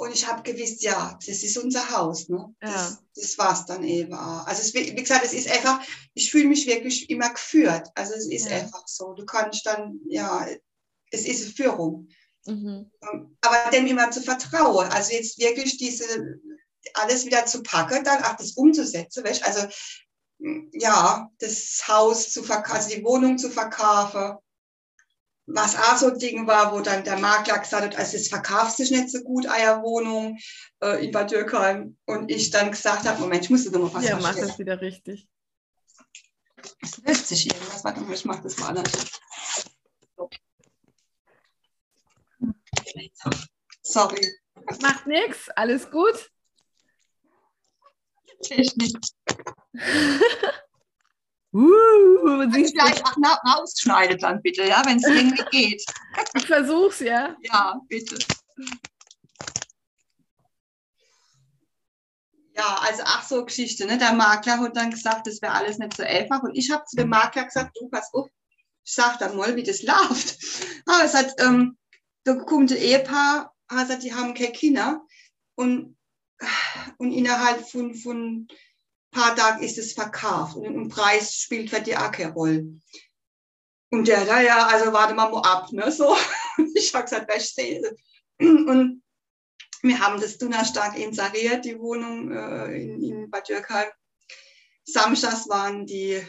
und 0.00 0.14
ich 0.14 0.26
habe 0.26 0.42
gewusst, 0.42 0.82
ja, 0.82 1.18
das 1.26 1.42
ist 1.42 1.58
unser 1.58 1.90
Haus. 1.90 2.30
Ne? 2.30 2.54
Das, 2.58 2.72
ja. 2.72 2.98
das 3.16 3.36
war 3.36 3.52
es 3.52 3.66
dann 3.66 3.84
eben 3.84 4.14
auch. 4.14 4.46
Also 4.46 4.62
es, 4.62 4.72
wie 4.72 4.94
gesagt, 4.94 5.26
es 5.26 5.34
ist 5.34 5.50
einfach, 5.50 5.78
ich 6.14 6.30
fühle 6.30 6.48
mich 6.48 6.66
wirklich 6.66 7.10
immer 7.10 7.28
geführt. 7.28 7.90
Also 7.94 8.14
es 8.14 8.26
ist 8.26 8.48
ja. 8.48 8.56
einfach 8.56 8.82
so. 8.86 9.12
Du 9.12 9.26
kannst 9.26 9.66
dann, 9.66 10.00
ja, 10.08 10.46
es 11.10 11.26
ist 11.26 11.44
eine 11.44 11.52
Führung. 11.52 12.08
Mhm. 12.46 12.90
Ähm, 13.02 13.36
aber 13.42 13.70
dem 13.72 13.86
immer 13.88 14.10
zu 14.10 14.22
vertrauen. 14.22 14.88
Also 14.88 15.12
jetzt 15.12 15.38
wirklich 15.38 15.76
diese, 15.76 16.40
alles 16.94 17.26
wieder 17.26 17.44
zu 17.44 17.62
packen, 17.62 18.02
dann 18.02 18.24
auch 18.24 18.36
das 18.36 18.52
umzusetzen. 18.52 19.22
Weißt? 19.22 19.44
Also 19.44 19.68
ja, 20.72 21.30
das 21.40 21.82
Haus 21.86 22.32
zu 22.32 22.42
verkaufen, 22.42 22.76
also 22.78 22.96
die 22.96 23.04
Wohnung 23.04 23.36
zu 23.36 23.50
verkaufen 23.50 24.38
was 25.46 25.76
auch 25.76 25.96
so 25.96 26.08
ein 26.08 26.18
Ding 26.18 26.46
war, 26.46 26.72
wo 26.72 26.80
dann 26.80 27.04
der 27.04 27.18
Makler 27.18 27.58
gesagt 27.58 27.82
hat, 27.82 27.98
also 27.98 28.16
es 28.16 28.28
verkauft 28.28 28.76
sich 28.76 28.90
nicht 28.90 29.10
so 29.10 29.20
gut, 29.20 29.48
Eierwohnung 29.48 30.38
äh, 30.82 31.04
in 31.04 31.12
Bad 31.12 31.30
Dürkheim. 31.30 31.96
Und 32.06 32.30
ich 32.30 32.50
dann 32.50 32.70
gesagt 32.70 33.04
habe, 33.04 33.20
Moment, 33.20 33.44
ich 33.44 33.50
muss 33.50 33.64
das 33.64 33.72
nochmal 33.72 33.94
was 33.94 34.04
Ja, 34.04 34.18
mach 34.18 34.34
das 34.34 34.58
wieder 34.58 34.80
richtig. 34.80 35.28
Es 36.82 36.98
löst 36.98 37.28
sich 37.28 37.46
irgendwas. 37.46 37.84
Warte 37.84 38.00
mal, 38.00 38.14
ich 38.14 38.24
mach 38.24 38.40
das 38.42 38.58
mal. 38.58 38.82
So. 40.16 40.30
Sorry. 43.82 44.20
Macht 44.82 45.06
nichts, 45.06 45.48
alles 45.56 45.90
gut. 45.90 46.30
Technik. 48.42 48.96
Uh, 51.52 52.48
siehst 52.52 52.74
vielleicht 52.78 53.04
auch 53.04 53.16
rausschneidet 53.44 54.22
dann 54.22 54.40
bitte, 54.40 54.64
ja, 54.64 54.82
wenn 54.86 54.98
es 54.98 55.04
irgendwie 55.08 55.44
geht. 55.50 55.84
Ich 56.34 56.46
versuch's, 56.46 57.00
ja. 57.00 57.36
Ja, 57.42 57.80
bitte. 57.88 58.18
Ja, 62.56 62.78
also 62.82 63.02
ach 63.06 63.26
so 63.26 63.44
Geschichte, 63.44 63.86
ne? 63.86 63.98
Der 63.98 64.12
Makler 64.12 64.58
hat 64.58 64.76
dann 64.76 64.90
gesagt, 64.90 65.26
das 65.26 65.40
wäre 65.42 65.54
alles 65.54 65.78
nicht 65.78 65.96
so 65.96 66.02
einfach. 66.02 66.42
Und 66.42 66.54
ich 66.54 66.70
habe 66.70 66.84
zu 66.84 66.96
dem 66.96 67.08
Makler 67.08 67.44
gesagt, 67.44 67.76
du 67.80 67.88
pass 67.88 68.12
auf, 68.12 68.28
ich 68.84 68.94
sag 68.94 69.18
dann 69.18 69.36
mal, 69.36 69.56
wie 69.56 69.62
das 69.62 69.82
läuft. 69.82 70.38
Aber 70.86 71.04
es 71.04 71.14
hat, 71.14 71.32
ähm, 71.38 71.78
da 72.24 72.34
kommt 72.34 72.70
ein 72.70 72.76
Ehepaar, 72.76 73.54
also 73.66 73.98
die 73.98 74.14
haben 74.14 74.34
keine 74.34 74.52
Kinder 74.52 75.02
und, 75.56 75.96
und 76.98 77.12
innerhalb 77.12 77.68
von, 77.68 77.94
von 77.94 78.46
paar 79.10 79.34
Tagen 79.34 79.62
ist 79.62 79.78
es 79.78 79.92
verkauft 79.92 80.56
und 80.56 80.76
ein 80.76 80.88
Preis 80.88 81.34
spielt 81.34 81.70
für 81.70 81.80
die 81.80 81.94
Rolle. 82.26 82.66
Und 83.90 84.06
der, 84.06 84.24
da 84.24 84.40
ja, 84.40 84.66
also 84.66 84.92
warte 84.92 85.14
mal 85.14 85.30
mal 85.30 85.42
ab, 85.42 85.72
ne, 85.72 85.90
so. 85.90 86.16
Ich 86.74 86.94
habe 86.94 87.04
gesagt, 87.04 87.32
was 87.32 87.48
steht? 87.48 87.84
Und 88.38 89.02
wir 89.82 89.98
haben 89.98 90.20
das 90.20 90.38
Donnerstag 90.38 90.98
inseriert, 90.98 91.64
die 91.64 91.78
Wohnung 91.78 92.30
äh, 92.30 92.82
in, 92.82 93.02
in 93.02 93.30
Bad 93.30 93.48
Dürkheim. 93.48 93.88
Samstags 94.84 95.48
waren 95.48 95.86
die, 95.86 96.20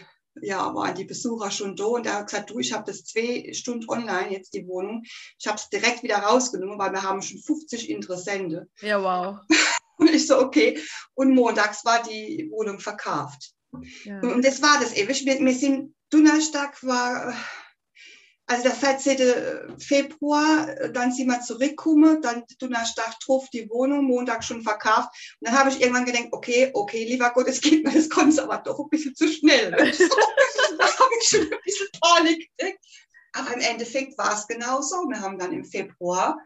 ja, 0.41 0.73
waren 0.73 0.95
die 0.95 1.03
Besucher 1.03 1.51
schon 1.51 1.75
da 1.75 1.85
und 1.85 2.05
er 2.05 2.19
hat 2.19 2.27
gesagt, 2.27 2.49
du, 2.49 2.59
ich 2.59 2.71
habe 2.71 2.85
das 2.85 3.03
zwei 3.03 3.51
Stunden 3.53 3.89
online, 3.89 4.31
jetzt 4.31 4.53
die 4.53 4.67
Wohnung. 4.67 5.03
Ich 5.37 5.47
habe 5.47 5.57
es 5.57 5.69
direkt 5.69 6.03
wieder 6.03 6.17
rausgenommen, 6.17 6.79
weil 6.79 6.93
wir 6.93 7.03
haben 7.03 7.21
schon 7.21 7.39
50 7.39 7.89
Interessenten. 7.89 8.69
Ja, 8.79 9.01
wow. 9.03 9.39
Und 9.97 10.09
ich 10.09 10.27
so, 10.27 10.39
okay. 10.39 10.79
Und 11.13 11.33
montags 11.33 11.85
war 11.85 12.01
die 12.03 12.49
Wohnung 12.51 12.79
verkauft. 12.79 13.53
Ja. 14.03 14.19
Und 14.19 14.43
das 14.45 14.61
war 14.61 14.79
das 14.79 14.95
ewig. 14.95 15.25
Wir, 15.25 15.39
wir 15.39 15.53
sind, 15.53 15.95
Donnerstag 16.09 16.83
war, 16.83 17.33
also 18.47 18.63
der 18.63 18.73
14. 18.73 19.79
Februar, 19.79 20.67
dann 20.89 21.13
sind 21.13 21.27
wir 21.27 21.39
zurückgekommen, 21.41 22.21
dann 22.21 22.43
Donnerstag 22.59 23.17
drauf 23.21 23.47
die 23.53 23.69
Wohnung, 23.69 24.05
Montag 24.05 24.43
schon 24.43 24.61
verkauft. 24.61 25.09
Und 25.39 25.47
dann 25.47 25.57
habe 25.57 25.69
ich 25.69 25.79
irgendwann 25.79 26.05
gedacht, 26.05 26.27
okay, 26.31 26.69
okay, 26.73 27.05
lieber 27.05 27.29
Gott, 27.29 27.47
es 27.47 27.61
geht 27.61 27.85
mir, 27.85 27.93
das 27.93 28.09
kommt 28.09 28.37
aber 28.39 28.57
doch 28.57 28.77
ein 28.79 28.89
bisschen 28.89 29.15
zu 29.15 29.27
schnell. 29.27 29.71
so, 29.93 30.05
da 30.77 30.85
habe 30.85 31.11
ich 31.21 31.27
schon 31.27 31.41
ein 31.41 31.59
bisschen 31.63 31.87
Panik 32.01 32.49
gekriegt. 32.57 32.79
Aber 33.33 33.53
im 33.53 33.61
Endeffekt 33.61 34.17
war 34.17 34.33
es 34.33 34.47
genauso. 34.47 34.97
Wir 35.07 35.21
haben 35.21 35.39
dann 35.39 35.53
im 35.53 35.63
Februar 35.63 36.37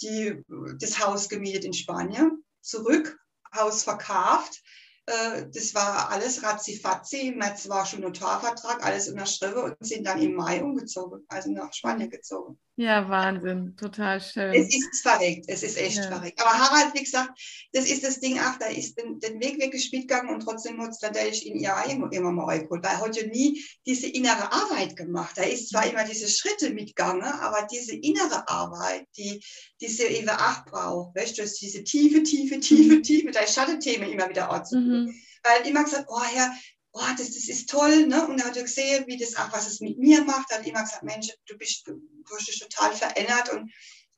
die, 0.00 0.42
das 0.80 0.98
Haus 1.04 1.28
gemietet 1.28 1.64
in 1.64 1.72
Spanien 1.72 2.42
zurück, 2.62 3.18
Haus 3.54 3.84
verkauft. 3.84 4.62
Äh, 5.06 5.46
das 5.52 5.74
war 5.74 6.10
alles 6.10 6.42
ratzifatzi. 6.42 7.28
Im 7.28 7.38
März 7.38 7.68
war 7.68 7.84
schon 7.84 8.00
Notarvertrag, 8.00 8.84
alles 8.84 9.08
unterschrieben 9.08 9.62
und 9.62 9.76
sind 9.80 10.06
dann 10.06 10.22
im 10.22 10.34
Mai 10.34 10.62
umgezogen, 10.62 11.24
also 11.28 11.50
nach 11.50 11.72
Spanien 11.72 12.10
gezogen. 12.10 12.58
Ja, 12.76 13.06
Wahnsinn, 13.06 13.76
total 13.76 14.18
schön. 14.18 14.54
Es 14.54 14.74
ist 14.74 15.02
verrückt, 15.02 15.44
es 15.46 15.62
ist 15.62 15.76
echt 15.76 15.98
ja. 15.98 16.04
verrückt. 16.04 16.40
Aber 16.40 16.58
Harald, 16.58 16.94
wie 16.94 17.02
gesagt, 17.02 17.38
das 17.72 17.84
ist 17.84 18.02
das 18.02 18.18
Ding, 18.18 18.38
ach, 18.40 18.58
da 18.58 18.66
ist 18.66 18.98
den, 18.98 19.20
den 19.20 19.38
Weg 19.40 19.60
wirklich 19.60 19.92
mitgegangen 19.92 20.34
und 20.34 20.40
trotzdem 20.40 20.80
hat 20.80 20.90
es 20.90 21.02
natürlich 21.02 21.46
in 21.46 21.58
ihr 21.58 21.74
immer, 21.90 22.10
immer 22.10 22.32
mal 22.32 22.62
geholt, 22.62 22.82
weil 22.82 22.92
er 22.92 23.00
hat 23.00 23.16
ja 23.16 23.26
nie 23.26 23.62
diese 23.86 24.06
innere 24.06 24.50
Arbeit 24.50 24.96
gemacht. 24.96 25.36
Da 25.36 25.42
ist 25.42 25.68
zwar 25.68 25.86
immer 25.86 26.04
diese 26.04 26.28
Schritte 26.28 26.70
mitgegangen, 26.70 27.22
aber 27.22 27.66
diese 27.70 27.94
innere 27.94 28.48
Arbeit, 28.48 29.06
die 29.18 29.44
diese 29.82 30.06
eben 30.06 30.30
auch 30.30 30.64
braucht, 30.64 31.14
weißt 31.14 31.38
du, 31.38 31.42
diese 31.42 31.84
tiefe, 31.84 32.22
tiefe, 32.22 32.58
tiefe, 32.58 32.96
mhm. 32.96 33.02
tiefe, 33.02 33.30
da 33.32 33.46
Schattenthemen 33.46 34.10
immer 34.10 34.30
wieder 34.30 34.50
anzugucken. 34.50 35.06
Mhm. 35.06 35.14
Weil 35.44 35.68
immer 35.68 35.84
gesagt, 35.84 36.06
oh 36.08 36.22
Herr, 36.22 36.50
oh, 36.92 37.00
das, 37.16 37.28
das 37.28 37.48
ist 37.48 37.70
toll, 37.70 38.06
ne? 38.06 38.26
Und 38.26 38.38
er 38.38 38.46
hat 38.46 38.56
ja 38.56 38.62
gesehen, 38.62 39.04
wie 39.06 39.16
das 39.16 39.36
auch, 39.36 39.52
was 39.52 39.66
es 39.66 39.80
mit 39.80 39.98
mir 39.98 40.22
macht. 40.24 40.50
Er 40.50 40.58
hat 40.58 40.66
immer 40.66 40.82
gesagt, 40.82 41.02
Mensch, 41.02 41.28
du 41.46 41.56
bist, 41.56 41.86
du, 41.86 42.00
hast 42.30 42.48
dich 42.48 42.58
total 42.58 42.92
verändert. 42.94 43.50
Und 43.52 43.72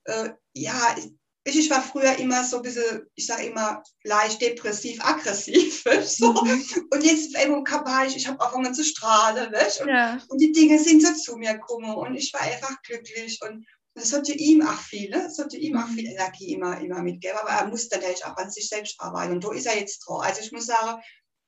äh, 0.04 0.30
ja, 0.54 0.96
ich, 1.44 1.58
ich 1.58 1.70
war 1.70 1.82
früher 1.82 2.16
immer 2.18 2.42
so 2.42 2.56
ein 2.56 2.62
bisschen, 2.62 3.06
ich 3.14 3.26
sage 3.26 3.44
immer, 3.44 3.82
leicht 4.02 4.40
depressiv, 4.40 5.04
aggressiv. 5.04 5.84
So. 6.04 6.32
Mhm. 6.32 6.64
Und 6.90 7.04
jetzt 7.04 7.34
war 7.34 8.06
ich, 8.06 8.16
ich 8.16 8.26
habe 8.26 8.40
angefangen 8.40 8.74
zu 8.74 8.84
strahlen. 8.84 9.52
Weißt? 9.52 9.82
Und, 9.82 9.88
ja. 9.88 10.18
und 10.28 10.40
die 10.40 10.52
Dinge 10.52 10.78
sind 10.78 11.02
so 11.02 11.12
zu 11.14 11.36
mir 11.36 11.54
gekommen 11.54 11.94
und 11.94 12.14
ich 12.14 12.32
war 12.32 12.42
einfach 12.42 12.82
glücklich. 12.82 13.38
Und 13.42 13.64
das 13.94 14.12
hat 14.12 14.28
ja 14.28 14.34
ihm 14.34 14.66
auch 14.66 14.80
viel, 14.80 15.08
ne? 15.10 15.22
das 15.22 15.38
hat 15.38 15.52
ja 15.52 15.58
ihm 15.58 15.76
auch 15.76 15.86
viel 15.86 16.06
Energie 16.06 16.52
immer, 16.52 16.80
immer 16.80 17.02
mitgegeben, 17.02 17.38
aber 17.40 17.50
er 17.50 17.68
muss 17.68 17.88
natürlich 17.90 18.24
auch 18.24 18.36
an 18.36 18.50
sich 18.50 18.68
selbst 18.68 18.96
arbeiten. 18.98 19.34
Und 19.34 19.44
da 19.44 19.52
ist 19.52 19.66
er 19.66 19.78
jetzt 19.78 20.00
dran. 20.00 20.22
Also 20.22 20.40
ich 20.40 20.50
muss 20.50 20.66
sagen, 20.66 21.00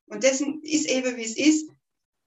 und 0.07 0.23
dessen 0.23 0.63
ist 0.63 0.89
eben, 0.89 1.17
wie 1.17 1.25
es 1.25 1.37
ist. 1.37 1.71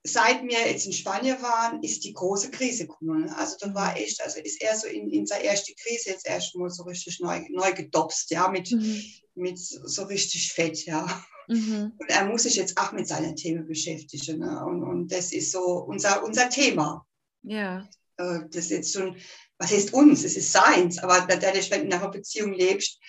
Seit 0.03 0.41
wir 0.43 0.65
jetzt 0.65 0.85
in 0.85 0.93
Spanien 0.93 1.41
waren, 1.41 1.83
ist 1.83 2.05
die 2.05 2.13
große 2.13 2.51
Krise 2.51 2.87
gekommen. 2.87 3.29
Also 3.31 3.57
da 3.59 3.73
war 3.73 3.97
echt, 3.97 4.23
also 4.23 4.39
ist 4.39 4.61
er 4.61 4.77
so 4.77 4.87
in, 4.87 5.09
in 5.09 5.25
seine 5.25 5.43
erste 5.43 5.73
Krise 5.75 6.11
jetzt 6.11 6.25
erstmal 6.25 6.69
so 6.69 6.83
richtig 6.83 7.19
neu, 7.19 7.41
neu 7.49 7.73
gedopst, 7.73 8.31
ja, 8.31 8.47
mit, 8.47 8.71
mhm. 8.71 9.03
mit 9.35 9.59
so 9.59 10.03
richtig 10.03 10.53
fett, 10.53 10.85
ja. 10.85 11.05
Mhm. 11.49 11.91
Und 11.97 12.09
er 12.09 12.25
muss 12.25 12.43
sich 12.43 12.55
jetzt 12.55 12.77
auch 12.77 12.93
mit 12.93 13.07
seinen 13.07 13.35
Themen 13.35 13.67
beschäftigen. 13.67 14.39
Ne? 14.39 14.65
Und, 14.65 14.83
und 14.83 15.11
das 15.11 15.33
ist 15.33 15.51
so 15.51 15.83
unser, 15.83 16.23
unser 16.23 16.49
Thema. 16.49 17.05
Ja. 17.43 17.89
Äh, 18.17 18.41
das 18.51 18.65
ist 18.65 18.71
jetzt 18.71 18.93
schon, 18.93 19.17
was 19.57 19.71
heißt 19.71 19.93
uns? 19.93 20.23
Es 20.23 20.37
ist 20.37 20.51
seins, 20.51 20.99
aber 20.99 21.27
dadurch, 21.27 21.71
wenn 21.71 21.81
du 21.81 21.87
in 21.87 21.93
einer 21.93 22.09
Beziehung 22.09 22.53
lebst, 22.53 22.99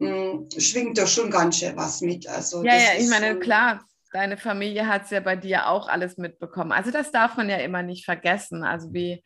hm, 0.00 0.48
schwingt 0.56 0.96
da 0.96 1.06
schon 1.06 1.30
ganz 1.30 1.58
schön 1.58 1.76
was 1.76 2.00
mit. 2.00 2.26
Also 2.28 2.64
ja, 2.64 2.76
ja, 2.76 2.90
ich 2.98 3.08
meine, 3.08 3.38
klar, 3.38 3.84
deine 4.12 4.36
Familie 4.36 4.86
hat 4.86 5.04
es 5.04 5.10
ja 5.10 5.20
bei 5.20 5.36
dir 5.36 5.68
auch 5.68 5.88
alles 5.88 6.16
mitbekommen. 6.16 6.72
Also 6.72 6.90
das 6.90 7.10
darf 7.10 7.36
man 7.36 7.48
ja 7.48 7.56
immer 7.56 7.82
nicht 7.82 8.04
vergessen. 8.04 8.64
Also 8.64 8.92
wie, 8.92 9.22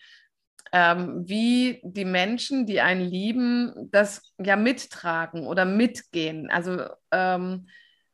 ähm, 0.73 1.25
wie 1.27 1.81
die 1.85 2.05
Menschen, 2.05 2.67
die 2.67 2.81
einen 2.81 3.03
lieben, 3.03 3.89
das 3.91 4.35
ja 4.39 4.57
mittragen 4.57 5.47
oder 5.47 5.65
mitgehen. 5.65 6.51
Also 6.51 6.87
ähm, 7.11 7.69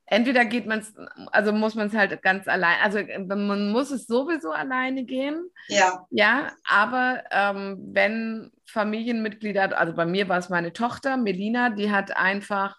entweder 0.07 0.45
geht 0.45 0.67
man 0.67 0.81
es, 0.81 0.95
also 1.33 1.53
muss 1.53 1.75
man 1.75 1.89
es 1.89 1.95
halt 1.95 2.21
ganz 2.23 2.49
allein, 2.49 2.79
also 2.83 3.01
man 3.27 3.71
muss 3.71 3.91
es 3.91 4.07
sowieso 4.07 4.51
alleine 4.51 5.05
gehen. 5.05 5.51
Ja. 5.69 6.07
Ja, 6.11 6.53
aber 6.65 7.25
ähm, 7.31 7.79
wenn 7.93 8.51
Familienmitglieder, 8.67 9.79
also 9.79 9.95
bei 9.95 10.07
mir 10.07 10.29
war 10.29 10.39
es 10.39 10.49
meine 10.49 10.73
Tochter, 10.73 11.17
Melina, 11.17 11.71
die 11.71 11.91
hat 11.91 12.17
einfach 12.17 12.77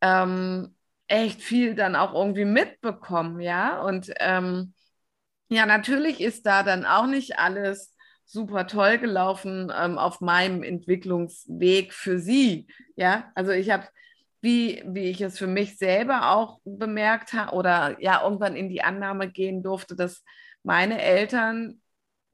ähm, 0.00 0.74
echt 1.08 1.42
viel 1.42 1.74
dann 1.74 1.96
auch 1.96 2.14
irgendwie 2.14 2.44
mitbekommen, 2.44 3.40
ja. 3.40 3.82
Und 3.82 4.12
ähm, 4.20 4.74
ja, 5.48 5.66
natürlich 5.66 6.20
ist 6.20 6.46
da 6.46 6.62
dann 6.62 6.84
auch 6.84 7.06
nicht 7.06 7.38
alles 7.38 7.94
super 8.24 8.66
toll 8.66 8.98
gelaufen 8.98 9.72
ähm, 9.74 9.98
auf 9.98 10.20
meinem 10.20 10.62
Entwicklungsweg 10.62 11.94
für 11.94 12.18
sie. 12.18 12.66
Ja, 12.96 13.32
also 13.34 13.52
ich 13.52 13.70
habe 13.70 13.88
wie, 14.40 14.82
wie 14.86 15.10
ich 15.10 15.20
es 15.20 15.38
für 15.38 15.46
mich 15.46 15.78
selber 15.78 16.30
auch 16.30 16.60
bemerkt 16.64 17.32
habe 17.32 17.54
oder 17.56 17.96
ja 18.00 18.22
irgendwann 18.22 18.54
in 18.56 18.68
die 18.68 18.82
Annahme 18.82 19.30
gehen 19.30 19.62
durfte, 19.62 19.96
dass 19.96 20.22
meine 20.62 21.00
Eltern 21.02 21.80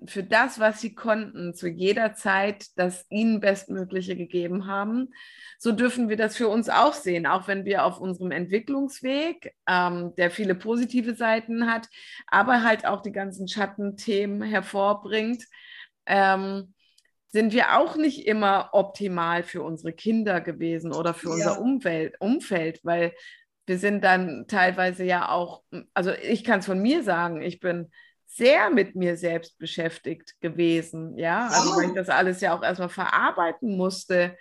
für 0.06 0.22
das, 0.22 0.58
was 0.58 0.80
sie 0.80 0.94
konnten, 0.94 1.54
zu 1.54 1.68
jeder 1.68 2.14
Zeit 2.14 2.66
das 2.76 3.06
ihnen 3.10 3.40
Bestmögliche 3.40 4.16
gegeben 4.16 4.66
haben. 4.66 5.12
So 5.58 5.72
dürfen 5.72 6.08
wir 6.08 6.16
das 6.16 6.36
für 6.36 6.48
uns 6.48 6.68
auch 6.68 6.92
sehen, 6.92 7.26
auch 7.26 7.48
wenn 7.48 7.64
wir 7.64 7.84
auf 7.84 8.00
unserem 8.00 8.30
Entwicklungsweg, 8.30 9.54
ähm, 9.68 10.14
der 10.16 10.30
viele 10.30 10.54
positive 10.54 11.14
Seiten 11.14 11.70
hat, 11.70 11.88
aber 12.26 12.62
halt 12.62 12.86
auch 12.86 13.02
die 13.02 13.12
ganzen 13.12 13.48
Schattenthemen 13.48 14.42
hervorbringt, 14.42 15.44
ähm, 16.06 16.74
sind 17.28 17.52
wir 17.52 17.78
auch 17.78 17.96
nicht 17.96 18.26
immer 18.26 18.70
optimal 18.72 19.42
für 19.42 19.62
unsere 19.62 19.92
Kinder 19.92 20.40
gewesen 20.40 20.92
oder 20.92 21.14
für 21.14 21.30
ja. 21.30 21.34
unser 21.34 21.60
Umwelt, 21.60 22.14
Umfeld, 22.20 22.80
weil 22.84 23.12
wir 23.66 23.78
sind 23.78 24.04
dann 24.04 24.46
teilweise 24.46 25.04
ja 25.04 25.28
auch, 25.30 25.62
also 25.94 26.12
ich 26.12 26.44
kann 26.44 26.60
es 26.60 26.66
von 26.66 26.80
mir 26.80 27.02
sagen, 27.02 27.42
ich 27.42 27.60
bin 27.60 27.90
sehr 28.26 28.70
mit 28.70 28.96
mir 28.96 29.16
selbst 29.16 29.58
beschäftigt 29.58 30.40
gewesen. 30.40 31.16
Ja, 31.18 31.48
also 31.48 31.76
weil 31.76 31.88
ich 31.88 31.94
das 31.94 32.08
alles 32.08 32.40
ja 32.40 32.56
auch 32.56 32.62
erstmal 32.62 32.88
verarbeiten 32.88 33.76
musste, 33.76 34.36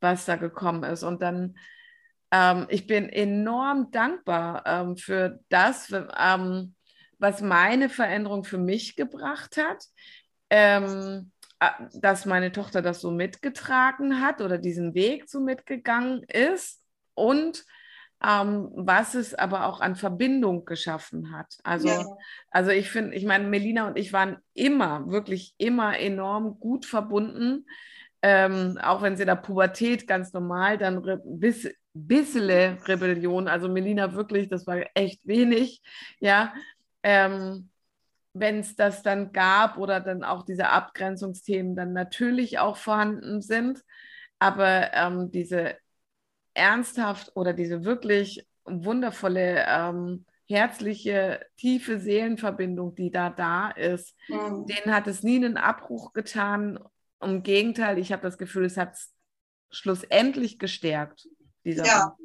was 0.00 0.24
da 0.24 0.36
gekommen 0.36 0.84
ist. 0.84 1.02
Und 1.02 1.22
dann, 1.22 1.56
ähm, 2.30 2.66
ich 2.68 2.86
bin 2.86 3.08
enorm 3.08 3.90
dankbar 3.90 4.62
ähm, 4.66 4.96
für 4.96 5.40
das, 5.48 5.92
ähm, 5.92 6.74
was 7.18 7.40
meine 7.40 7.88
Veränderung 7.88 8.44
für 8.44 8.58
mich 8.58 8.96
gebracht 8.96 9.56
hat. 9.56 9.84
Ähm, 10.50 11.30
dass 11.94 12.26
meine 12.26 12.52
Tochter 12.52 12.82
das 12.82 13.00
so 13.00 13.10
mitgetragen 13.10 14.20
hat 14.20 14.40
oder 14.40 14.58
diesen 14.58 14.94
Weg 14.94 15.30
so 15.30 15.40
mitgegangen 15.40 16.22
ist 16.24 16.82
und 17.14 17.64
ähm, 18.22 18.70
was 18.74 19.14
es 19.14 19.34
aber 19.34 19.66
auch 19.66 19.80
an 19.80 19.96
Verbindung 19.96 20.64
geschaffen 20.64 21.32
hat. 21.32 21.56
Also, 21.62 21.88
ja. 21.88 22.04
also 22.50 22.70
ich 22.70 22.90
finde, 22.90 23.14
ich 23.14 23.24
meine, 23.24 23.46
Melina 23.46 23.88
und 23.88 23.98
ich 23.98 24.12
waren 24.12 24.38
immer, 24.54 25.10
wirklich 25.10 25.54
immer 25.58 25.98
enorm 25.98 26.58
gut 26.58 26.86
verbunden. 26.86 27.66
Ähm, 28.22 28.78
auch 28.82 29.02
wenn 29.02 29.16
sie 29.16 29.24
in 29.24 29.28
der 29.28 29.36
Pubertät 29.36 30.06
ganz 30.06 30.32
normal 30.32 30.78
dann 30.78 31.02
bis, 31.24 31.68
bissele 31.92 32.78
Rebellion, 32.86 33.48
also 33.48 33.68
Melina 33.68 34.14
wirklich, 34.14 34.48
das 34.48 34.66
war 34.66 34.78
echt 34.94 35.26
wenig, 35.26 35.82
ja. 36.20 36.54
Ähm, 37.02 37.68
wenn 38.32 38.60
es 38.60 38.74
das 38.74 39.02
dann 39.02 39.32
gab 39.32 39.78
oder 39.78 40.00
dann 40.00 40.24
auch 40.24 40.44
diese 40.44 40.70
Abgrenzungsthemen 40.70 41.76
dann 41.76 41.92
natürlich 41.92 42.58
auch 42.58 42.76
vorhanden 42.76 43.40
sind. 43.42 43.82
Aber 44.40 44.92
ähm, 44.92 45.30
diese 45.30 45.76
ernsthaft 46.54 47.32
oder 47.34 47.52
diese 47.52 47.84
wirklich 47.84 48.46
wundervolle, 48.64 49.64
ähm, 49.68 50.24
herzliche, 50.46 51.44
tiefe 51.56 51.98
Seelenverbindung, 51.98 52.94
die 52.94 53.10
da 53.10 53.30
da 53.30 53.70
ist, 53.70 54.14
mhm. 54.28 54.66
denen 54.66 54.94
hat 54.94 55.06
es 55.06 55.22
nie 55.22 55.36
einen 55.36 55.56
Abbruch 55.56 56.12
getan. 56.12 56.78
Im 57.20 57.42
Gegenteil, 57.42 57.98
ich 57.98 58.12
habe 58.12 58.22
das 58.22 58.36
Gefühl, 58.36 58.64
es 58.64 58.76
hat 58.76 58.94
es 58.94 59.12
schlussendlich 59.70 60.58
gestärkt. 60.58 61.28
Dieser 61.64 61.86
ja, 61.86 62.16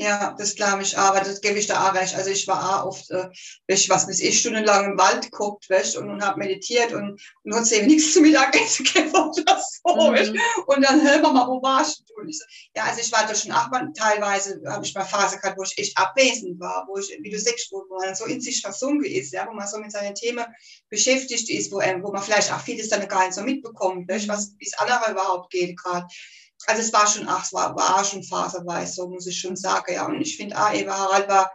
ja, 0.00 0.32
das 0.38 0.54
glaube 0.54 0.82
ich 0.82 0.96
aber 0.96 1.20
das 1.20 1.40
gebe 1.40 1.58
ich 1.58 1.66
da 1.66 1.88
auch 1.88 1.94
recht. 1.94 2.14
Also 2.14 2.30
ich 2.30 2.46
war 2.46 2.82
auch 2.82 2.86
oft, 2.86 3.10
äh, 3.10 3.28
ich, 3.66 3.90
was 3.90 4.06
weiß 4.06 4.20
ich, 4.20 4.40
stundenlang 4.40 4.92
im 4.92 4.98
Wald 4.98 5.22
geguckt, 5.22 5.68
weißt, 5.68 5.96
und, 5.96 6.08
und 6.08 6.24
habe 6.24 6.38
meditiert 6.38 6.92
und, 6.92 7.20
und 7.42 7.54
hat 7.54 7.70
eben 7.72 7.88
nichts 7.88 8.12
zu 8.14 8.20
Mittagessen 8.20 8.84
gehabt 8.94 9.14
oder 9.14 9.60
so, 9.60 10.10
mhm. 10.10 10.40
Und 10.66 10.82
dann, 10.82 11.02
hör 11.02 11.20
mal, 11.32 11.48
wo 11.48 11.60
warst 11.62 12.04
du? 12.08 12.14
Und 12.14 12.28
ich 12.28 12.38
so, 12.38 12.44
ja, 12.76 12.84
also 12.84 13.00
ich 13.00 13.10
war 13.10 13.26
da 13.26 13.34
schon 13.34 13.50
auch 13.50 13.70
mal, 13.70 13.92
teilweise 13.92 14.62
habe 14.68 14.84
ich 14.84 14.94
mal 14.94 15.04
Phase 15.04 15.38
gehabt, 15.38 15.58
wo 15.58 15.64
ich 15.64 15.76
echt 15.76 15.98
abwesend 15.98 16.60
war, 16.60 16.86
wo 16.88 16.96
ich, 16.98 17.18
wie 17.20 17.30
du 17.30 17.38
sagst, 17.38 17.72
wo 17.72 17.84
man 17.90 18.14
so 18.14 18.24
in 18.26 18.40
sich 18.40 18.60
versunken 18.60 19.04
ist, 19.04 19.32
ja, 19.32 19.48
wo 19.48 19.52
man 19.52 19.66
so 19.66 19.78
mit 19.78 19.90
seinen 19.90 20.14
Themen 20.14 20.46
beschäftigt 20.90 21.50
ist, 21.50 21.72
wo, 21.72 21.80
ähm, 21.80 22.04
wo 22.04 22.12
man 22.12 22.22
vielleicht 22.22 22.52
auch 22.52 22.60
vieles 22.60 22.88
dann 22.88 23.06
gar 23.08 23.24
nicht 23.24 23.34
so 23.34 23.42
mitbekommt, 23.42 24.08
weißt, 24.08 24.28
was, 24.28 24.54
wie 24.58 24.66
es 24.66 24.78
andere 24.78 25.10
überhaupt 25.10 25.50
geht 25.50 25.76
gerade 25.76 26.06
also 26.66 26.82
es 26.82 26.92
war 26.92 27.06
schon, 27.06 27.28
ach, 27.28 27.44
es 27.44 27.52
war, 27.52 27.74
war 27.76 28.04
schon 28.04 28.22
phasenweise, 28.22 29.06
muss 29.06 29.26
ich 29.26 29.38
schon 29.38 29.56
sagen, 29.56 29.94
ja. 29.94 30.06
Und 30.06 30.20
ich 30.20 30.36
finde 30.36 30.56
auch, 30.56 30.72
Eva 30.72 30.96
Harald 30.96 31.28
war 31.28 31.52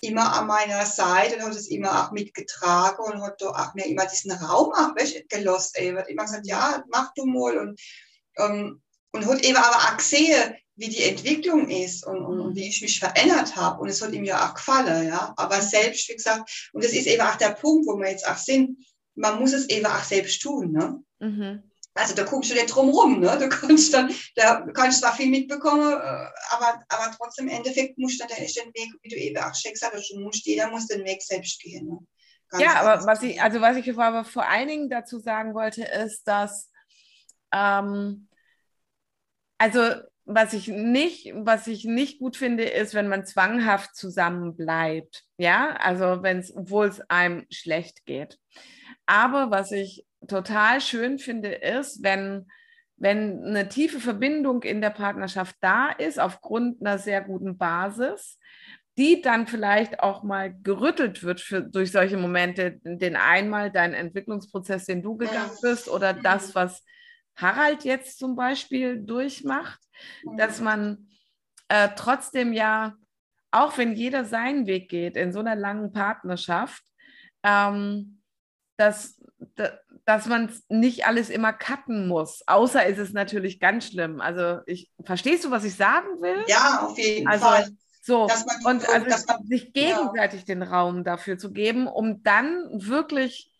immer 0.00 0.32
an 0.34 0.46
meiner 0.46 0.84
Seite 0.86 1.36
und 1.36 1.42
hat 1.42 1.54
es 1.54 1.68
immer 1.68 2.04
auch 2.04 2.12
mitgetragen 2.12 3.04
und 3.04 3.22
hat 3.22 3.40
da 3.40 3.48
auch 3.48 3.74
mir 3.74 3.86
immer 3.86 4.06
diesen 4.06 4.32
Raum 4.32 4.72
auch 4.72 4.94
weißt, 4.96 5.28
gelost. 5.28 5.78
Eva 5.78 6.00
hat 6.00 6.08
immer 6.08 6.24
gesagt, 6.24 6.46
ja, 6.46 6.82
mach 6.90 7.12
du 7.14 7.26
mal 7.26 7.58
und, 7.58 7.80
ähm, 8.38 8.82
und 9.12 9.26
hat 9.26 9.42
eben 9.44 9.56
aber 9.56 9.76
auch 9.76 9.96
gesehen, 9.96 10.54
wie 10.76 10.88
die 10.88 11.04
Entwicklung 11.04 11.68
ist 11.70 12.06
und, 12.06 12.22
und, 12.22 12.40
und 12.40 12.54
wie 12.54 12.68
ich 12.68 12.82
mich 12.82 12.98
verändert 12.98 13.56
habe. 13.56 13.80
Und 13.80 13.88
es 13.88 14.02
hat 14.02 14.12
ihm 14.12 14.24
ja 14.24 14.46
auch 14.46 14.54
gefallen, 14.54 15.08
ja. 15.08 15.32
Aber 15.36 15.60
selbst, 15.60 16.08
wie 16.08 16.16
gesagt, 16.16 16.70
und 16.72 16.84
das 16.84 16.92
ist 16.92 17.06
eben 17.06 17.22
auch 17.22 17.36
der 17.36 17.50
Punkt, 17.50 17.86
wo 17.86 17.98
wir 17.98 18.10
jetzt 18.10 18.28
auch 18.28 18.36
sind, 18.36 18.78
man 19.14 19.38
muss 19.38 19.54
es 19.54 19.68
eben 19.70 19.86
auch 19.86 20.04
selbst 20.04 20.42
tun, 20.42 20.72
ne? 20.72 21.02
Mhm. 21.18 21.65
Also 21.96 22.14
da 22.14 22.24
guckst 22.24 22.50
du 22.50 22.54
nicht 22.54 22.66
drum 22.66 22.90
rum, 22.90 23.20
ne? 23.20 23.36
Du 23.38 23.48
kannst 23.48 23.92
dann, 23.92 24.12
da 24.34 24.66
kannst 24.74 25.00
zwar 25.00 25.14
viel 25.14 25.30
mitbekommen, 25.30 25.92
äh, 25.92 26.26
aber, 26.50 26.84
aber 26.88 27.14
trotzdem 27.16 27.48
im 27.48 27.56
Endeffekt 27.56 27.98
musst 27.98 28.20
du 28.20 28.26
dann 28.26 28.36
den 28.36 28.46
Weg, 28.46 28.94
wie 29.02 29.08
du 29.08 29.16
eben 29.16 29.38
auch 29.38 29.54
schon 29.54 29.72
gesagt 29.72 29.94
hast, 29.94 30.14
musst, 30.14 30.46
jeder 30.46 30.68
muss 30.68 30.86
den 30.86 31.04
Weg 31.04 31.22
selbst 31.22 31.60
gehen. 31.60 31.88
Ne? 31.88 31.98
ja, 32.60 32.80
aber 32.80 33.04
was 33.06 33.22
ich, 33.22 33.40
also 33.42 33.60
was 33.60 33.76
ich 33.76 33.98
aber 33.98 34.24
vor 34.24 34.48
allen 34.48 34.68
Dingen 34.68 34.90
dazu 34.90 35.18
sagen 35.18 35.54
wollte, 35.54 35.84
ist, 35.84 36.24
dass 36.24 36.70
ähm, 37.52 38.28
also 39.58 39.80
was 40.26 40.52
ich 40.52 40.68
nicht, 40.68 41.32
was 41.34 41.66
ich 41.68 41.84
nicht 41.84 42.18
gut 42.18 42.36
finde, 42.36 42.64
ist, 42.64 42.94
wenn 42.94 43.08
man 43.08 43.24
zwanghaft 43.24 43.94
zusammen 43.94 44.56
bleibt. 44.56 45.24
Ja, 45.38 45.76
also 45.76 46.22
wenn 46.22 46.38
es, 46.38 46.54
obwohl 46.54 46.88
es 46.88 47.00
einem 47.08 47.46
schlecht 47.50 48.04
geht. 48.06 48.38
Aber 49.06 49.50
was 49.52 49.70
ich 49.70 50.04
total 50.28 50.80
schön 50.80 51.18
finde, 51.18 51.50
ist, 51.52 52.02
wenn, 52.02 52.46
wenn 52.96 53.44
eine 53.44 53.68
tiefe 53.68 54.00
Verbindung 54.00 54.62
in 54.62 54.80
der 54.80 54.90
Partnerschaft 54.90 55.56
da 55.60 55.90
ist, 55.90 56.18
aufgrund 56.18 56.80
einer 56.80 56.98
sehr 56.98 57.20
guten 57.22 57.58
Basis, 57.58 58.38
die 58.98 59.20
dann 59.20 59.46
vielleicht 59.46 60.00
auch 60.00 60.22
mal 60.22 60.54
gerüttelt 60.62 61.22
wird 61.22 61.40
für, 61.40 61.62
durch 61.62 61.92
solche 61.92 62.16
Momente, 62.16 62.80
den 62.82 63.16
einmal 63.16 63.70
deinen 63.70 63.92
Entwicklungsprozess, 63.92 64.86
den 64.86 65.02
du 65.02 65.16
gegangen 65.16 65.50
bist, 65.60 65.88
oder 65.88 66.14
das, 66.14 66.54
was 66.54 66.82
Harald 67.36 67.84
jetzt 67.84 68.18
zum 68.18 68.34
Beispiel 68.36 68.98
durchmacht, 68.98 69.80
dass 70.36 70.60
man 70.60 71.08
äh, 71.68 71.90
trotzdem 71.94 72.52
ja, 72.52 72.94
auch 73.50 73.76
wenn 73.76 73.94
jeder 73.94 74.24
seinen 74.24 74.66
Weg 74.66 74.88
geht 74.88 75.16
in 75.16 75.32
so 75.32 75.40
einer 75.40 75.56
langen 75.56 75.92
Partnerschaft, 75.92 76.82
ähm, 77.42 78.22
dass, 78.78 79.20
dass 80.04 80.26
man 80.26 80.52
nicht 80.68 81.06
alles 81.06 81.30
immer 81.30 81.52
cutten 81.52 82.08
muss. 82.08 82.42
Außer 82.46 82.86
ist 82.86 82.98
es 82.98 83.12
natürlich 83.12 83.60
ganz 83.60 83.88
schlimm. 83.88 84.20
Also 84.20 84.60
ich 84.66 84.90
verstehst 85.04 85.44
du, 85.44 85.50
was 85.50 85.64
ich 85.64 85.74
sagen 85.74 86.20
will? 86.20 86.44
Ja, 86.46 86.86
auf 86.86 86.98
jeden 86.98 87.26
also, 87.28 87.44
Fall. 87.44 87.68
So, 88.02 88.22
und 88.22 88.88
also 88.88 89.26
man, 89.26 89.46
sich 89.48 89.72
gegenseitig 89.72 90.40
ja. 90.40 90.46
den 90.46 90.62
Raum 90.62 91.02
dafür 91.02 91.38
zu 91.38 91.52
geben, 91.52 91.88
um 91.88 92.22
dann 92.22 92.68
wirklich 92.72 93.50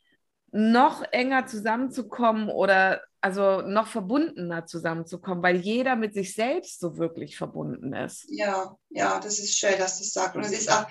noch 0.53 1.03
enger 1.11 1.47
zusammenzukommen 1.47 2.49
oder 2.49 3.03
also 3.21 3.61
noch 3.63 3.89
verbundener 3.89 4.67
zusammenzukommen, 4.67 5.43
weil 5.43 5.57
jeder 5.57 5.97
mit 5.97 6.15
sich 6.15 6.35
selbst 6.35 6.79
so 6.79 6.97
wirklich 6.97 7.37
verbunden 7.37 7.93
ist. 7.93 8.27
Ja, 8.29 8.77
ja, 8.91 9.19
das 9.19 9.41
ist 9.41 9.59
schön, 9.59 9.77
dass 9.79 9.99
du 9.99 10.05
das 10.05 10.13
sagst. 10.13 10.37
Und 10.37 10.45
es 10.45 10.53
ist 10.53 10.71
auch, 10.71 10.87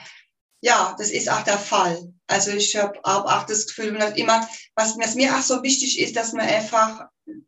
ja, 0.62 0.96
das 0.98 1.12
ist 1.12 1.30
auch 1.30 1.44
der 1.44 1.60
Fall. 1.60 2.12
Also 2.28 2.52
ich 2.52 2.76
habe 2.76 3.00
auch 3.04 3.46
das 3.46 3.68
Gefühl, 3.68 3.92
man 3.92 4.16
immer, 4.16 4.48
was, 4.76 4.98
was, 4.98 5.16
mir 5.16 5.36
auch 5.36 5.42
so 5.42 5.62
wichtig 5.62 6.00
ist, 6.00 6.16
dass 6.16 6.34
man 6.34 6.48
einfach, 6.48 7.06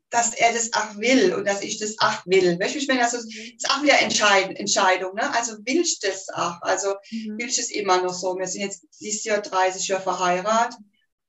dass 0.10 0.34
er 0.36 0.54
das 0.54 0.72
auch 0.74 0.98
will 0.98 1.34
und 1.34 1.46
dass 1.46 1.62
ich 1.62 1.80
das 1.80 1.96
auch 2.00 2.26
will. 2.26 2.60
Weißt 2.60 2.76
du, 2.76 2.80
ich 2.80 2.88
meine, 2.88 3.04
also, 3.04 3.18
das 3.18 3.26
ist 3.26 3.70
auch 3.70 3.82
wieder 3.82 4.00
Entscheid 4.00 4.56
Entscheidung. 4.58 5.16
Ne? 5.16 5.34
Also 5.34 5.54
will 5.66 5.82
ich 5.82 6.00
das 6.00 6.30
auch? 6.30 6.62
Also 6.62 6.94
mhm. 7.12 7.38
will 7.40 7.48
ich 7.48 7.58
das 7.58 7.72
immer 7.72 8.02
noch 8.02 8.14
so? 8.14 8.38
Wir 8.38 8.48
sind 8.48 8.62
jetzt 8.62 8.86
dieses 9.00 9.24
Jahr 9.24 9.42
30 9.42 9.88
Jahre 9.88 10.04
verheiratet. 10.04 10.80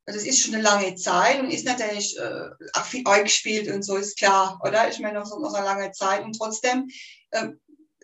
Das 0.04 0.24
ist 0.24 0.40
schon 0.40 0.54
eine 0.54 0.62
lange 0.62 0.94
Zeit 0.94 1.38
und 1.40 1.50
ist 1.50 1.66
natürlich 1.66 2.16
äh, 2.18 2.48
auch 2.72 2.84
viel 2.84 3.06
eingespielt 3.06 3.68
und 3.68 3.82
so, 3.82 3.96
ist 3.96 4.16
klar, 4.16 4.58
oder? 4.64 4.88
Ich 4.88 5.00
meine, 5.00 5.18
noch 5.18 5.26
so 5.26 5.38
noch 5.38 5.52
eine 5.52 5.66
lange 5.66 5.92
Zeit 5.92 6.24
und 6.24 6.32
trotzdem 6.32 6.88
äh, 7.30 7.48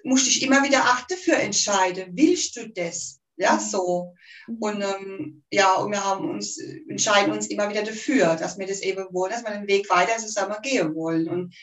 musste 0.03 0.29
ich 0.29 0.43
immer 0.43 0.63
wieder 0.63 0.85
auch 0.85 1.01
dafür 1.07 1.39
entscheiden, 1.39 2.13
willst 2.15 2.57
du 2.57 2.69
das? 2.69 3.21
Ja, 3.37 3.59
so. 3.59 4.15
Und 4.61 4.83
ähm, 4.83 5.43
ja, 5.51 5.75
und 5.75 5.91
wir 5.91 6.05
haben 6.05 6.31
uns, 6.31 6.59
entscheiden 6.89 7.33
uns 7.33 7.49
immer 7.49 7.69
wieder 7.69 7.83
dafür, 7.83 8.37
dass 8.37 8.59
wir 8.59 8.67
das 8.67 8.81
eben 8.81 9.07
wollen, 9.13 9.33
dass 9.33 9.45
wir 9.45 9.51
den 9.51 9.67
Weg 9.67 9.91
weiter 9.91 10.17
zusammen 10.19 10.57
gehen 10.63 10.95
wollen. 10.95 11.29
Und 11.29 11.55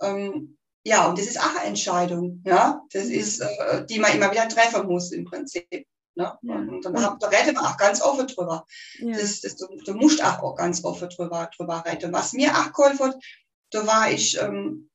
ähm, 0.00 0.58
ja, 0.84 1.06
und 1.06 1.18
das 1.18 1.26
ist 1.26 1.38
auch 1.38 1.54
eine 1.56 1.68
Entscheidung, 1.68 2.42
ja, 2.46 2.82
das 2.92 3.06
mhm. 3.06 3.12
ist, 3.12 3.40
äh, 3.40 3.84
die 3.86 3.98
man 3.98 4.12
immer 4.12 4.30
wieder 4.30 4.48
treffen 4.48 4.86
muss 4.86 5.12
im 5.12 5.24
Prinzip. 5.24 5.68
Ne? 5.70 6.36
Ja. 6.42 6.54
Und 6.54 6.84
dann 6.84 6.94
da 6.94 7.28
reden 7.28 7.54
wir 7.54 7.62
auch 7.62 7.76
ganz 7.76 8.00
offen 8.00 8.26
drüber. 8.26 8.66
Ja. 8.98 9.16
Das, 9.16 9.40
das, 9.40 9.56
du, 9.56 9.66
du, 9.84 9.94
musst 9.94 10.24
auch 10.24 10.56
ganz 10.56 10.82
offen 10.84 11.08
drüber, 11.10 11.50
drüber 11.56 11.84
reden. 11.86 12.12
Was 12.12 12.32
mir 12.32 12.52
auch 12.52 12.72
geholfen 12.72 13.06
hat, 13.06 13.16
da 13.70 13.86
war 13.86 14.10
ich, 14.10 14.40
ähm, 14.40 14.90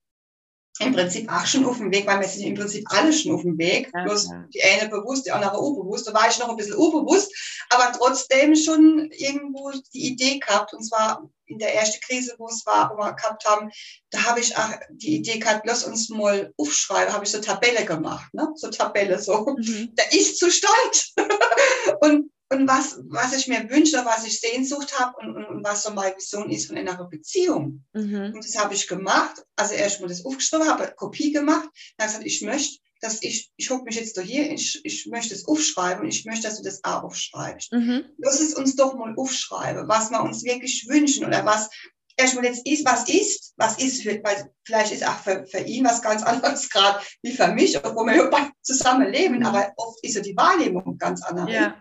im 0.79 0.93
Prinzip 0.93 1.31
auch 1.31 1.45
schon 1.45 1.65
auf 1.65 1.77
dem 1.77 1.91
Weg, 1.91 2.07
weil 2.07 2.19
wir 2.19 2.27
sind 2.27 2.43
im 2.43 2.55
Prinzip 2.55 2.85
alle 2.89 3.13
schon 3.13 3.33
auf 3.33 3.43
dem 3.43 3.57
Weg. 3.57 3.91
Ja, 3.93 4.03
Bloß 4.03 4.29
ja. 4.29 4.45
die 4.53 4.63
eine 4.63 4.89
bewusst, 4.89 5.25
die 5.25 5.31
andere 5.31 5.57
unbewusst. 5.57 6.07
Da 6.07 6.13
war 6.13 6.27
ich 6.27 6.39
noch 6.39 6.49
ein 6.49 6.55
bisschen 6.55 6.75
unbewusst, 6.75 7.31
aber 7.69 7.91
trotzdem 7.95 8.55
schon 8.55 9.09
irgendwo 9.11 9.71
die 9.93 10.07
Idee 10.07 10.39
gehabt. 10.39 10.73
Und 10.73 10.83
zwar 10.83 11.29
in 11.45 11.59
der 11.59 11.75
ersten 11.75 12.01
Krise, 12.01 12.33
wo 12.39 12.47
es 12.47 12.65
war, 12.65 12.89
wo 12.89 12.97
wir 12.97 13.13
gehabt 13.13 13.45
haben, 13.45 13.69
da 14.09 14.23
habe 14.23 14.39
ich 14.39 14.57
auch 14.57 14.71
die 14.89 15.17
Idee 15.17 15.37
gehabt, 15.37 15.63
lass 15.65 15.83
uns 15.83 16.09
mal 16.09 16.51
aufschreiben, 16.57 17.13
habe 17.13 17.25
ich 17.25 17.31
so 17.31 17.39
Tabelle 17.39 17.85
gemacht, 17.85 18.33
ne? 18.33 18.49
So 18.55 18.69
Tabelle, 18.69 19.19
so. 19.19 19.55
Mhm. 19.57 19.93
Der 19.95 20.11
Ist-Zustand. 20.11 21.13
und 22.01 22.31
und 22.53 22.67
was, 22.67 22.99
was 23.07 23.35
ich 23.35 23.47
mir 23.47 23.69
wünsche, 23.69 24.03
was 24.05 24.25
ich 24.25 24.39
Sehnsucht 24.39 24.99
habe 24.99 25.17
und, 25.17 25.35
und, 25.35 25.45
und, 25.45 25.63
was 25.63 25.83
so 25.83 25.91
meine 25.91 26.15
Vision 26.15 26.49
ist 26.49 26.67
von 26.67 26.77
einer 26.77 27.03
Beziehung. 27.05 27.83
Mhm. 27.93 28.33
Und 28.33 28.45
das 28.45 28.57
habe 28.57 28.73
ich 28.73 28.87
gemacht. 28.87 29.43
Also 29.55 29.73
erst 29.73 30.01
mal 30.01 30.07
das 30.07 30.25
aufgeschrieben, 30.25 30.67
habe 30.67 30.83
eine 30.83 30.95
Kopie 30.95 31.31
gemacht. 31.31 31.69
Dann 31.97 32.07
gesagt, 32.07 32.25
ich 32.25 32.41
möchte, 32.41 32.79
dass 33.01 33.21
ich, 33.21 33.51
ich 33.57 33.69
hocke 33.69 33.83
mich 33.83 33.95
jetzt 33.95 34.17
da 34.17 34.21
hier, 34.21 34.51
ich, 34.51 34.79
ich 34.83 35.05
möchte 35.07 35.33
es 35.33 35.47
aufschreiben 35.47 36.03
und 36.03 36.09
ich 36.09 36.25
möchte, 36.25 36.43
dass 36.47 36.57
du 36.57 36.63
das 36.63 36.83
auch 36.83 37.03
aufschreibst. 37.03 37.71
Mhm. 37.73 38.05
Lass 38.17 38.39
es 38.39 38.53
uns 38.53 38.75
doch 38.75 38.95
mal 38.95 39.13
aufschreiben, 39.17 39.87
was 39.87 40.09
wir 40.09 40.21
uns 40.21 40.43
wirklich 40.43 40.87
wünschen 40.87 41.25
oder 41.25 41.45
was 41.45 41.69
erstmal 42.15 42.45
jetzt 42.45 42.65
ist, 42.67 42.85
was 42.85 43.09
ist, 43.09 43.53
was 43.57 43.77
ist, 43.77 44.03
für, 44.03 44.21
weil 44.23 44.51
vielleicht 44.63 44.93
ist 44.93 45.05
auch 45.05 45.17
für, 45.17 45.45
für 45.45 45.59
ihn 45.59 45.85
was 45.85 46.01
ganz 46.01 46.23
anderes 46.23 46.69
gerade 46.69 46.99
wie 47.21 47.31
für 47.31 47.47
mich, 47.47 47.77
obwohl 47.83 48.07
wir 48.07 48.15
ja 48.15 48.51
zusammen 48.61 49.11
leben, 49.11 49.39
mhm. 49.39 49.45
aber 49.45 49.73
oft 49.77 50.03
ist 50.03 50.15
ja 50.15 50.21
die 50.21 50.35
Wahrnehmung 50.35 50.97
ganz 50.97 51.23
anders. 51.23 51.49
Ja. 51.49 51.75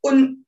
Und, 0.00 0.46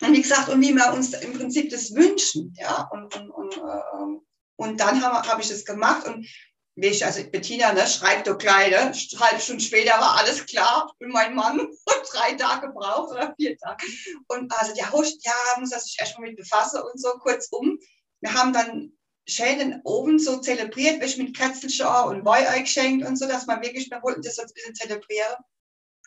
und 0.00 0.12
wie 0.12 0.22
gesagt, 0.22 0.48
und 0.48 0.60
wie 0.60 0.74
wir 0.74 0.92
uns 0.92 1.12
im 1.14 1.32
Prinzip 1.32 1.70
das 1.70 1.94
wünschen. 1.94 2.54
Ja? 2.58 2.88
Und, 2.92 3.14
und, 3.16 3.30
und, 3.30 3.56
äh, 3.56 4.20
und 4.56 4.80
dann 4.80 5.02
habe 5.02 5.28
hab 5.28 5.40
ich 5.40 5.48
das 5.48 5.64
gemacht 5.64 6.06
und 6.06 6.26
wie 6.74 6.86
ich, 6.86 7.04
also 7.04 7.22
Bettina, 7.24 7.72
ne, 7.72 7.86
schreibt 7.86 8.26
doch 8.26 8.38
Kleine, 8.38 8.92
halbe 8.92 9.40
Stunde 9.40 9.62
später 9.62 9.92
war 9.92 10.16
alles 10.16 10.46
klar 10.46 10.94
und 11.00 11.08
mein 11.10 11.34
Mann 11.34 11.68
drei 12.12 12.32
Tage 12.34 12.68
gebraucht 12.68 13.10
oder 13.10 13.34
vier 13.36 13.58
Tage. 13.58 13.84
Und 14.28 14.50
also 14.58 14.72
ja, 14.74 14.90
ja, 14.90 15.60
muss 15.60 15.70
sich 15.70 15.96
erstmal 15.98 16.28
mit 16.28 16.38
befassen 16.38 16.80
und 16.80 16.98
so 16.98 17.10
kurzum. 17.18 17.78
Wir 18.20 18.32
haben 18.32 18.52
dann 18.52 18.92
Schäden 19.26 19.80
oben 19.84 20.18
so 20.18 20.40
zelebriert, 20.40 21.00
welche 21.00 21.22
mit 21.22 21.36
Kerzenschau 21.36 22.08
und 22.08 22.24
Weihrauch 22.24 22.60
geschenkt 22.60 23.06
und 23.06 23.16
so, 23.16 23.28
dass 23.28 23.46
man 23.46 23.62
wirklich, 23.62 23.90
wir 23.90 24.02
wollten 24.02 24.22
das 24.22 24.36
so 24.36 24.42
ein 24.42 24.48
bisschen 24.52 24.74
zelebrieren. 24.74 25.36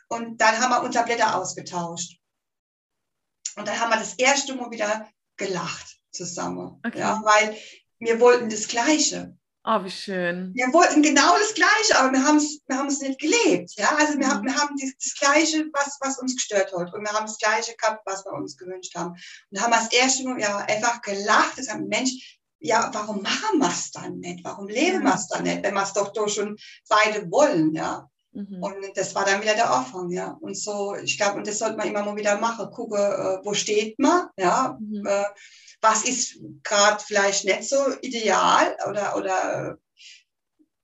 Und 0.10 0.42
dann 0.42 0.60
haben 0.60 0.72
wir 0.72 0.84
unser 0.84 1.04
Blätter 1.04 1.36
ausgetauscht. 1.36 2.20
Und 3.56 3.68
dann 3.68 3.80
haben 3.80 3.90
wir 3.90 3.98
das 3.98 4.16
erste 4.16 4.56
Mal 4.56 4.72
wieder 4.72 5.08
gelacht 5.38 5.98
zusammen. 6.12 6.80
Okay. 6.86 7.00
Ja, 7.00 7.22
weil 7.24 7.58
wir 8.00 8.20
wollten 8.20 8.50
das 8.50 8.68
Gleiche. 8.68 9.38
Oh, 9.68 9.84
wie 9.84 9.90
schön. 9.90 10.52
Wir 10.54 10.72
wollten 10.74 11.02
genau 11.02 11.40
das 11.40 11.56
Gleiche, 11.56 11.98
aber 11.98 12.12
wir 12.12 12.24
haben 12.24 12.38
es 12.38 12.62
wir 12.68 13.08
nicht 13.08 13.20
gelebt. 13.20 13.72
Ja, 13.78 13.96
also 13.96 14.14
wir, 14.14 14.28
mhm. 14.28 14.32
haben, 14.32 14.46
wir 14.46 14.56
haben 14.56 14.76
das, 14.80 14.92
das, 15.04 15.16
Gleiche, 15.16 15.66
was, 15.74 15.98
was 16.02 16.20
uns 16.20 16.36
gestört 16.36 16.72
hat. 16.72 16.94
Und 16.94 17.02
wir 17.02 17.12
haben 17.12 17.26
das 17.26 17.40
Gleiche 17.40 17.76
gehabt, 17.76 18.04
was 18.06 18.24
wir 18.26 18.34
uns 18.34 18.58
gewünscht 18.58 18.94
haben. 18.96 19.16
Und 19.50 19.62
haben 19.62 19.72
das 19.72 19.92
erste 19.92 20.24
Mal 20.24 20.40
ja, 20.40 20.58
einfach 20.58 21.02
gelacht. 21.02 21.58
Das 21.58 21.70
haben 21.70 21.88
Mensch, 21.88 22.40
ja, 22.60 22.92
warum 22.94 23.24
machen 23.24 23.58
wir 23.58 23.70
es 23.70 23.90
dann 23.90 24.20
nicht? 24.20 24.44
Warum 24.44 24.68
leben 24.68 25.02
wir 25.02 25.16
es 25.16 25.28
dann 25.28 25.44
nicht, 25.44 25.64
wenn 25.64 25.74
wir 25.74 25.84
es 25.84 25.94
doch 25.94 26.14
doch 26.14 26.30
schon 26.30 26.58
beide 26.88 27.30
wollen, 27.32 27.74
ja? 27.74 28.08
Mhm. 28.36 28.62
Und 28.62 28.76
das 28.96 29.16
war 29.16 29.24
dann 29.24 29.42
wieder 29.42 29.56
der 29.56 29.72
Anfang, 29.72 30.10
ja. 30.12 30.38
Und 30.42 30.58
so, 30.58 30.94
ich 30.96 31.18
glaube, 31.18 31.38
und 31.38 31.48
das 31.48 31.60
sollte 31.60 31.78
man 31.78 31.88
immer 31.88 32.04
mal 32.04 32.18
wieder 32.18 32.38
machen, 32.38 32.70
gucken, 32.70 33.00
äh, 33.00 33.40
wo 33.44 33.54
steht 33.54 33.98
man, 33.98 34.28
ja. 34.38 34.78
Mhm. 34.80 35.06
Äh, 35.06 35.24
was 35.82 36.04
ist 36.04 36.40
gerade 36.64 37.02
vielleicht 37.02 37.46
nicht 37.46 37.64
so 37.64 37.78
ideal 38.02 38.76
oder, 38.90 39.16
oder 39.16 39.78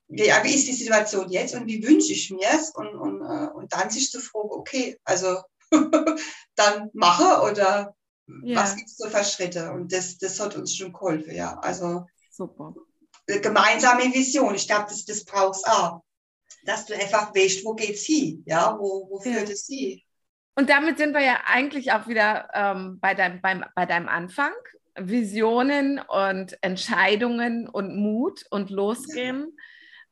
ja, 0.08 0.44
wie 0.44 0.54
ist 0.54 0.68
die 0.68 0.74
Situation 0.74 1.30
jetzt 1.30 1.56
und 1.56 1.68
wie 1.68 1.86
wünsche 1.86 2.14
ich 2.14 2.32
mir 2.32 2.48
es? 2.54 2.72
Und, 2.72 2.96
und, 2.96 3.22
äh, 3.22 3.50
und 3.54 3.74
dann 3.74 3.90
sich 3.90 4.10
zu 4.10 4.22
fragen, 4.22 4.50
okay, 4.52 4.98
also 5.04 5.42
dann 6.56 6.90
mache 6.94 7.42
oder 7.50 7.96
ja. 8.44 8.62
was 8.62 8.76
gibt 8.76 8.90
es 8.90 8.98
so 8.98 9.10
für 9.10 9.24
Schritte? 9.24 9.72
Und 9.72 9.92
das, 9.92 10.18
das 10.18 10.40
hat 10.40 10.56
uns 10.56 10.76
schon 10.76 10.94
geholfen, 10.94 11.36
ja. 11.36 11.58
Also 11.60 12.06
Super. 12.30 12.74
gemeinsame 13.26 14.14
Vision, 14.14 14.56
ich 14.56 14.68
glaube, 14.68 14.86
das, 14.88 15.04
das 15.04 15.26
braucht 15.26 15.58
es 15.58 15.64
auch 15.66 16.02
dass 16.66 16.86
du 16.86 16.94
einfach 16.94 17.34
weißt, 17.36 17.66
wo 17.66 17.74
geht's 17.74 18.04
hin, 18.04 18.44
ja, 18.46 18.78
wo, 18.80 19.10
wo 19.10 19.20
führt 19.20 19.48
ja. 19.48 19.54
es 19.54 19.68
hin. 19.68 20.02
Und 20.56 20.70
damit 20.70 20.98
sind 20.98 21.14
wir 21.14 21.22
ja 21.22 21.42
eigentlich 21.46 21.92
auch 21.92 22.08
wieder 22.08 22.50
ähm, 22.54 23.00
bei, 23.00 23.14
deinem, 23.14 23.42
beim, 23.42 23.66
bei 23.76 23.86
deinem 23.86 24.08
Anfang. 24.08 24.52
Visionen 24.96 26.00
und 26.00 26.58
Entscheidungen 26.62 27.70
und 27.70 27.96
Mut 27.96 28.46
und 28.50 28.70
losgehen 28.70 29.40
ja. 29.40 29.64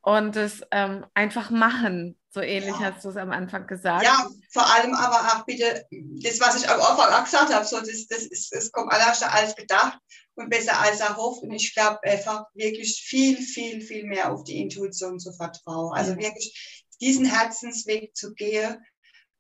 Und 0.02 0.36
es 0.36 0.62
ähm, 0.72 1.06
einfach 1.14 1.50
machen. 1.50 2.18
So 2.32 2.42
ähnlich 2.42 2.76
ja. 2.80 2.94
hast 2.94 3.04
du 3.04 3.10
es 3.10 3.18
am 3.18 3.32
Anfang 3.32 3.66
gesagt. 3.66 4.04
Ja, 4.04 4.28
vor 4.52 4.66
allem 4.76 4.94
aber 4.94 5.16
auch 5.16 5.46
bitte, 5.46 5.86
das, 5.92 6.40
was 6.40 6.62
ich 6.62 6.70
am 6.70 6.80
Anfang 6.80 7.12
auch 7.12 7.24
gesagt 7.24 7.54
habe, 7.54 7.66
so, 7.66 7.80
das, 7.80 8.08
das, 8.08 8.24
ist, 8.26 8.54
das 8.54 8.72
kommt 8.72 8.92
alles 8.92 9.24
als 9.24 9.56
gedacht 9.56 9.98
und 10.36 10.50
besser 10.50 10.80
als 10.80 11.00
erhofft. 11.00 11.42
Und 11.42 11.52
ich 11.52 11.74
glaube 11.74 12.04
einfach 12.04 12.46
wirklich 12.54 13.02
viel, 13.04 13.38
viel, 13.38 13.82
viel 13.82 14.06
mehr 14.06 14.32
auf 14.32 14.44
die 14.44 14.62
Intuition 14.62 15.20
zu 15.20 15.34
vertrauen. 15.34 15.98
Also 15.98 16.16
wirklich 16.18 16.86
diesen 17.02 17.26
Herzensweg 17.26 18.16
zu 18.16 18.34
gehen 18.34 18.78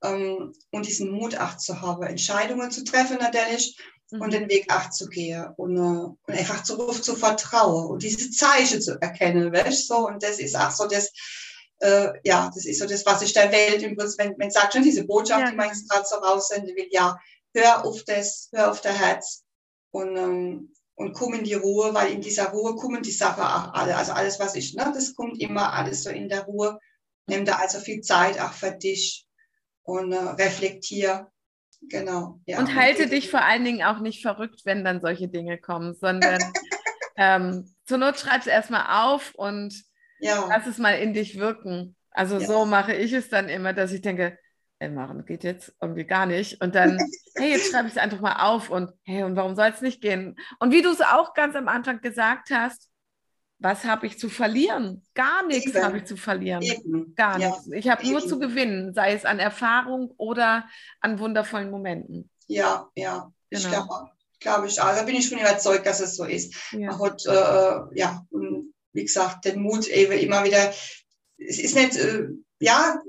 ähm, 0.03 0.53
und 0.71 0.85
diesen 0.87 1.11
Mut 1.11 1.37
auch 1.37 1.57
zu 1.57 1.81
haben, 1.81 2.03
Entscheidungen 2.03 2.71
zu 2.71 2.83
treffen 2.83 3.17
natürlich 3.17 3.77
mhm. 4.11 4.21
und 4.21 4.33
den 4.33 4.49
Weg 4.49 4.71
auch 4.73 4.89
zu 4.89 5.07
gehen 5.07 5.47
und, 5.57 5.77
und 5.77 6.17
einfach 6.27 6.65
darauf 6.65 7.01
zu 7.01 7.15
vertrauen 7.15 7.91
und 7.91 8.03
diese 8.03 8.31
Zeichen 8.31 8.81
zu 8.81 9.01
erkennen. 9.01 9.51
Weißt? 9.53 9.87
So, 9.87 10.07
und 10.07 10.23
das 10.23 10.39
ist 10.39 10.55
auch 10.55 10.71
so 10.71 10.87
das, 10.87 11.11
äh, 11.79 12.09
ja, 12.23 12.51
das 12.53 12.65
ist 12.65 12.79
so 12.79 12.87
das, 12.87 13.05
was 13.05 13.21
ich 13.21 13.33
der 13.33 13.51
Welt 13.51 13.81
Prinzip, 13.95 14.19
wenn 14.19 14.35
man 14.37 14.51
sagt 14.51 14.73
schon 14.73 14.83
diese 14.83 15.05
Botschaft, 15.05 15.41
ja. 15.41 15.49
die 15.51 15.55
man 15.55 15.67
jetzt 15.67 15.89
gerade 15.89 16.05
so 16.05 16.15
raussenden 16.15 16.75
will, 16.75 16.87
ja, 16.91 17.17
hör 17.53 17.85
auf 17.85 18.03
das, 18.03 18.49
hör 18.53 18.71
auf 18.71 18.81
der 18.81 18.93
Herz 18.93 19.43
und 19.91 20.15
ähm, 20.17 20.71
und 20.99 21.13
komm 21.13 21.33
in 21.33 21.45
die 21.45 21.53
Ruhe, 21.53 21.93
weil 21.93 22.11
in 22.11 22.19
dieser 22.19 22.49
Ruhe 22.49 22.75
kommen 22.75 23.01
die 23.01 23.11
Sachen 23.11 23.41
auch 23.41 23.73
alle. 23.73 23.95
Also 23.95 24.11
alles, 24.11 24.37
was 24.37 24.55
ich, 24.55 24.73
ne, 24.73 24.91
das 24.93 25.15
kommt 25.15 25.39
immer 25.39 25.71
alles 25.71 26.03
so 26.03 26.09
in 26.09 26.27
der 26.27 26.43
Ruhe. 26.43 26.77
Nimm 27.25 27.45
da 27.45 27.55
also 27.55 27.79
viel 27.79 28.01
Zeit 28.01 28.37
auch 28.37 28.51
für 28.51 28.71
dich 28.71 29.25
und 29.83 30.11
äh, 30.11 30.17
reflektier. 30.17 31.31
Genau. 31.81 32.39
Ja. 32.45 32.59
Und 32.59 32.75
halte 32.75 33.03
und 33.03 33.11
dich 33.11 33.29
vor 33.29 33.43
allen 33.43 33.63
Dingen 33.63 33.83
auch 33.83 33.99
nicht 33.99 34.21
verrückt, 34.21 34.61
wenn 34.65 34.83
dann 34.83 35.01
solche 35.01 35.27
Dinge 35.27 35.57
kommen, 35.57 35.93
sondern 35.95 36.39
ähm, 37.17 37.73
zur 37.85 37.97
Not 37.97 38.19
schreib 38.19 38.41
es 38.41 38.47
erstmal 38.47 39.03
auf 39.05 39.33
und 39.35 39.73
ja. 40.19 40.45
lass 40.49 40.67
es 40.67 40.77
mal 40.77 40.93
in 40.93 41.13
dich 41.13 41.39
wirken. 41.39 41.95
Also 42.11 42.37
ja. 42.37 42.45
so 42.45 42.65
mache 42.65 42.93
ich 42.93 43.13
es 43.13 43.29
dann 43.29 43.49
immer, 43.49 43.73
dass 43.73 43.91
ich 43.91 44.01
denke, 44.01 44.37
ey, 44.79 44.89
machen 44.89 45.25
geht 45.25 45.43
jetzt 45.43 45.73
irgendwie 45.81 46.05
gar 46.05 46.25
nicht. 46.25 46.61
Und 46.61 46.75
dann, 46.75 46.97
hey, 47.35 47.51
jetzt 47.51 47.71
schreibe 47.71 47.87
ich 47.87 47.95
es 47.95 48.01
einfach 48.01 48.21
mal 48.21 48.45
auf 48.47 48.69
und 48.69 48.91
hey, 49.03 49.23
und 49.23 49.35
warum 49.35 49.55
soll 49.55 49.67
es 49.67 49.81
nicht 49.81 50.01
gehen? 50.01 50.35
Und 50.59 50.71
wie 50.71 50.81
du 50.81 50.89
es 50.89 51.01
auch 51.01 51.33
ganz 51.33 51.55
am 51.55 51.67
Anfang 51.67 52.01
gesagt 52.01 52.49
hast, 52.51 52.89
was 53.59 53.83
habe 53.83 54.07
ich 54.07 54.17
zu 54.17 54.29
verlieren? 54.29 55.05
Gar 55.13 55.45
nichts 55.45 55.75
habe 55.75 55.97
ich 55.97 56.05
zu 56.05 56.17
verlieren. 56.17 56.61
Eben. 56.61 57.13
Gar 57.15 57.39
ja. 57.39 57.49
nichts. 57.49 57.67
Ich 57.71 57.89
habe 57.89 58.07
nur 58.09 58.25
zu 58.25 58.39
gewinnen, 58.39 58.93
sei 58.93 59.13
es 59.13 59.25
an 59.25 59.39
Erfahrung 59.39 60.13
oder 60.17 60.67
an 61.01 61.19
wundervollen 61.19 61.69
Momenten. 61.69 62.29
Ja, 62.47 62.89
ja. 62.95 63.31
Genau. 63.49 63.61
Ich 63.61 63.69
glaube 63.69 64.11
glaub 64.39 64.65
ich, 64.65 64.81
also 64.81 65.05
bin 65.05 65.15
ich 65.15 65.27
schon 65.27 65.39
überzeugt, 65.39 65.85
dass 65.85 65.99
es 65.99 66.15
so 66.15 66.23
ist. 66.23 66.55
Ja. 66.71 66.91
Man 66.91 67.01
hat, 67.01 67.25
äh, 67.25 67.99
ja, 67.99 68.25
wie 68.93 69.03
gesagt, 69.03 69.45
den 69.45 69.61
Mut 69.61 69.87
eben 69.87 70.13
immer 70.13 70.43
wieder, 70.43 70.73
es 71.37 71.59
ist 71.59 71.75
nicht, 71.75 71.95
äh, 71.97 72.27
ja, 72.59 72.99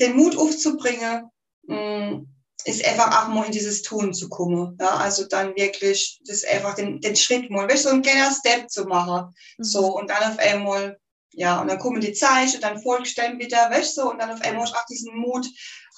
den 0.00 0.16
Mut 0.16 0.36
aufzubringen, 0.36 1.30
mm, 1.62 2.24
ist 2.64 2.84
einfach 2.84 3.24
auch 3.24 3.28
mal 3.28 3.46
in 3.46 3.52
dieses 3.52 3.82
Tun 3.82 4.12
zu 4.12 4.28
kommen. 4.28 4.76
Ja, 4.80 4.96
also 4.96 5.26
dann 5.26 5.56
wirklich 5.56 6.20
das 6.26 6.44
einfach 6.44 6.74
den, 6.74 7.00
den 7.00 7.16
Schritt 7.16 7.50
mal, 7.50 7.68
weißt, 7.68 7.84
so 7.84 7.90
ein 7.90 8.02
kleiner 8.02 8.32
Step 8.32 8.70
zu 8.70 8.84
machen. 8.84 9.34
Mhm. 9.58 9.64
So, 9.64 9.96
und 9.96 10.10
dann 10.10 10.32
auf 10.32 10.38
einmal, 10.38 10.98
ja, 11.32 11.60
und 11.60 11.68
dann 11.68 11.78
kommen 11.78 12.00
die 12.00 12.12
Zeichen, 12.12 12.60
dann 12.60 12.82
folgst 12.82 13.16
du 13.16 13.22
dann 13.22 13.38
wieder, 13.38 13.70
weißt 13.70 13.96
du, 13.98 14.10
und 14.10 14.18
dann 14.20 14.30
auf 14.30 14.40
einmal 14.42 14.66
auch 14.66 14.86
diesen 14.88 15.16
Mut, 15.16 15.46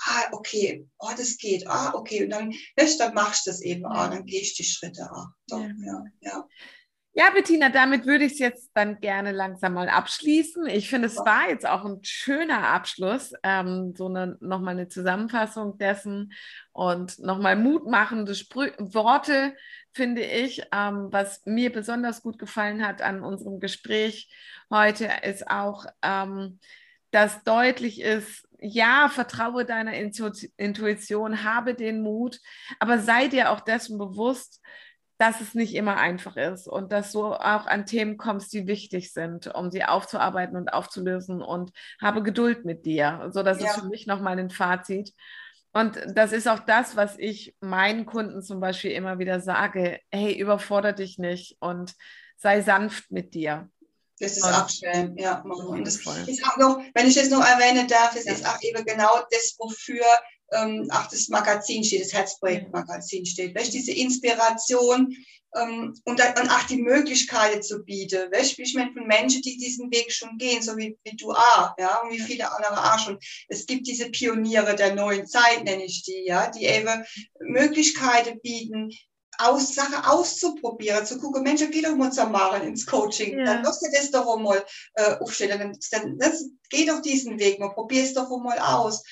ah, 0.07 0.25
okay, 0.33 0.87
oh, 0.99 1.11
das 1.17 1.37
geht, 1.37 1.67
ah, 1.67 1.93
okay, 1.95 2.25
und 2.25 2.31
dann, 2.31 2.53
weißt 2.77 3.01
dann 3.01 3.15
machst 3.15 3.47
du 3.47 3.51
das 3.51 3.61
eben, 3.63 3.87
ah, 3.87 4.09
dann 4.09 4.27
gehst 4.27 4.59
du 4.59 4.63
die 4.63 4.69
Schritte, 4.69 5.09
ah, 5.11 5.29
doch, 5.49 5.61
ja, 5.61 5.69
ja. 5.85 6.05
ja. 6.21 6.49
Ja, 7.15 7.29
Bettina, 7.29 7.69
damit 7.69 8.07
würde 8.07 8.25
ich 8.25 8.33
es 8.33 8.39
jetzt 8.39 8.71
dann 8.73 8.99
gerne 9.01 9.33
langsam 9.33 9.75
mal 9.75 9.91
abschließen. 9.91 10.65
Ich 10.67 10.89
finde, 10.89 11.09
es 11.09 11.19
war 11.19 11.47
jetzt 11.51 11.69
auch 11.69 11.85
ein 11.85 11.99
schöner 12.03 12.69
Abschluss, 12.69 13.35
ähm, 13.43 13.93
so 13.95 14.07
eine, 14.07 14.39
nochmal 14.41 14.73
eine 14.75 14.89
Zusammenfassung 14.89 15.77
dessen 15.77 16.33
und 16.73 17.19
nochmal 17.19 17.57
mutmachende 17.57 18.35
Sprü 18.35 18.71
Worte, 18.79 19.55
finde 19.93 20.23
ich. 20.23 20.63
Ähm, 20.73 21.09
was 21.11 21.43
mir 21.45 21.71
besonders 21.71 22.23
gut 22.23 22.39
gefallen 22.39 22.87
hat 22.87 23.03
an 23.03 23.23
unserem 23.23 23.61
Gespräch 23.61 24.33
heute, 24.71 25.11
ist 25.23 25.51
auch, 25.51 25.85
ähm, 26.01 26.61
dass 27.11 27.45
deutlich 27.45 28.01
ist, 28.01 28.49
ja, 28.59 29.11
vertraue 29.11 29.67
deiner 29.67 29.93
Intuition, 29.93 31.45
habe 31.45 31.75
den 31.75 32.01
Mut, 32.01 32.41
aber 32.79 33.01
sei 33.01 33.29
dir 33.29 33.51
auch 33.51 33.61
dessen 33.61 33.99
bewusst, 33.99 34.63
dass 35.23 35.41
es 35.41 35.55
nicht 35.55 35.77
immer 35.77 35.99
einfach 35.99 36.37
ist 36.37 36.67
und 36.67 36.91
dass 36.91 37.13
du 37.13 37.27
auch 37.27 37.67
an 37.67 37.87
Themen 37.87 38.17
kommst, 38.17 38.53
die 38.53 38.67
wichtig 38.67 39.13
sind, 39.13 39.55
um 39.55 39.71
sie 39.71 39.85
aufzuarbeiten 39.85 40.57
und 40.57 40.73
aufzulösen 40.75 41.43
und 41.43 41.71
habe 42.01 42.25
Geduld 42.25 42.65
mit 42.65 42.87
dir. 42.87 43.31
So, 43.33 43.45
das 43.45 43.61
ja. 43.61 43.67
ist 43.67 43.79
für 43.79 43.87
mich 43.87 44.09
nochmal 44.09 44.37
ein 44.41 44.51
Fazit. 44.51 45.15
Und 45.73 45.97
das 46.17 46.33
ist 46.33 46.49
auch 46.49 46.59
das, 46.59 46.97
was 46.97 47.17
ich 47.19 47.55
meinen 47.61 48.05
Kunden 48.05 48.43
zum 48.43 48.59
Beispiel 48.59 48.91
immer 48.91 49.21
wieder 49.21 49.39
sage. 49.39 50.01
Hey, 50.11 50.37
überfordere 50.37 50.95
dich 50.95 51.19
nicht 51.19 51.57
und 51.61 51.95
sei 52.37 52.61
sanft 52.61 53.13
mit 53.13 53.33
dir. 53.35 53.71
Das 54.19 54.37
ist 54.37 54.43
auch 54.43 54.69
schön, 54.69 55.17
ja. 55.19 55.41
Und 55.43 55.87
das 55.87 55.99
ist 55.99 56.45
auch 56.49 56.57
noch, 56.57 56.83
wenn 56.95 57.07
ich 57.07 57.15
das 57.15 57.31
noch 57.31 57.47
erwähnen 57.47 57.87
darf, 57.87 58.17
es 58.17 58.25
ja. 58.25 58.33
ist 58.33 58.45
auch 58.45 58.61
eben 58.61 58.85
genau 58.85 59.21
das, 59.31 59.55
wofür 59.57 60.05
ähm, 60.53 60.89
auch 60.91 61.07
das 61.07 61.29
Magazin 61.29 61.85
steht, 61.85 62.03
das 62.03 62.13
Herzprojektmagazin 62.13 63.27
steht. 63.27 63.55
Weißt, 63.55 63.73
diese 63.73 63.93
Inspiration 63.93 65.15
ähm, 65.57 65.95
und, 66.05 66.21
und 66.21 66.51
auch 66.51 66.63
die 66.69 66.83
Möglichkeiten 66.83 67.63
zu 67.63 67.83
bieten. 67.85 68.31
Weißt, 68.33 68.59
ich 68.59 68.75
meine, 68.75 68.93
von 68.93 69.07
Menschen, 69.07 69.43
die 69.43 69.57
diesen 69.57 69.91
Weg 69.93 70.13
schon 70.13 70.39
gehen, 70.39 70.63
so 70.63 70.77
wie, 70.77 70.99
wie 71.05 71.17
du 71.17 71.33
auch, 71.33 71.75
ja, 71.79 72.01
und 72.03 72.13
wie 72.13 72.21
viele 72.21 72.51
andere 72.51 72.95
auch 72.95 72.99
schon. 72.99 73.19
Es 73.49 73.67
gibt 73.67 73.87
diese 73.87 74.11
Pioniere 74.11 74.75
der 74.75 74.95
neuen 74.95 75.27
Zeit, 75.27 75.65
nenne 75.65 75.85
ich 75.85 76.03
die, 76.05 76.25
ja, 76.27 76.51
die 76.51 76.65
eben 76.65 77.05
Möglichkeiten 77.41 78.41
bieten, 78.43 78.91
aus, 79.39 79.75
Sachen 79.75 80.05
auszuprobieren, 80.05 81.07
zu 81.07 81.19
gucken, 81.19 81.43
Mensch, 81.43 81.63
geh 81.71 81.83
doch 81.83 81.97
mal 81.97 82.13
zum 82.13 82.33
Maren 82.33 82.63
ins 82.63 82.87
Coaching, 82.87 83.39
ja. 83.39 83.45
dann 83.45 83.63
lass 83.65 83.81
dir 83.81 83.91
das 83.91 84.11
doch 84.11 84.37
mal 84.39 84.65
äh, 84.95 85.17
aufstellen, 85.17 85.59
dann, 85.59 85.79
dann 85.91 86.19
das, 86.19 86.45
geh 86.71 86.87
doch 86.87 87.01
diesen 87.01 87.39
Weg 87.39 87.59
mal, 87.59 87.71
probier 87.71 88.03
es 88.03 88.15
doch 88.15 88.29
mal 88.39 88.59
aus. 88.59 89.03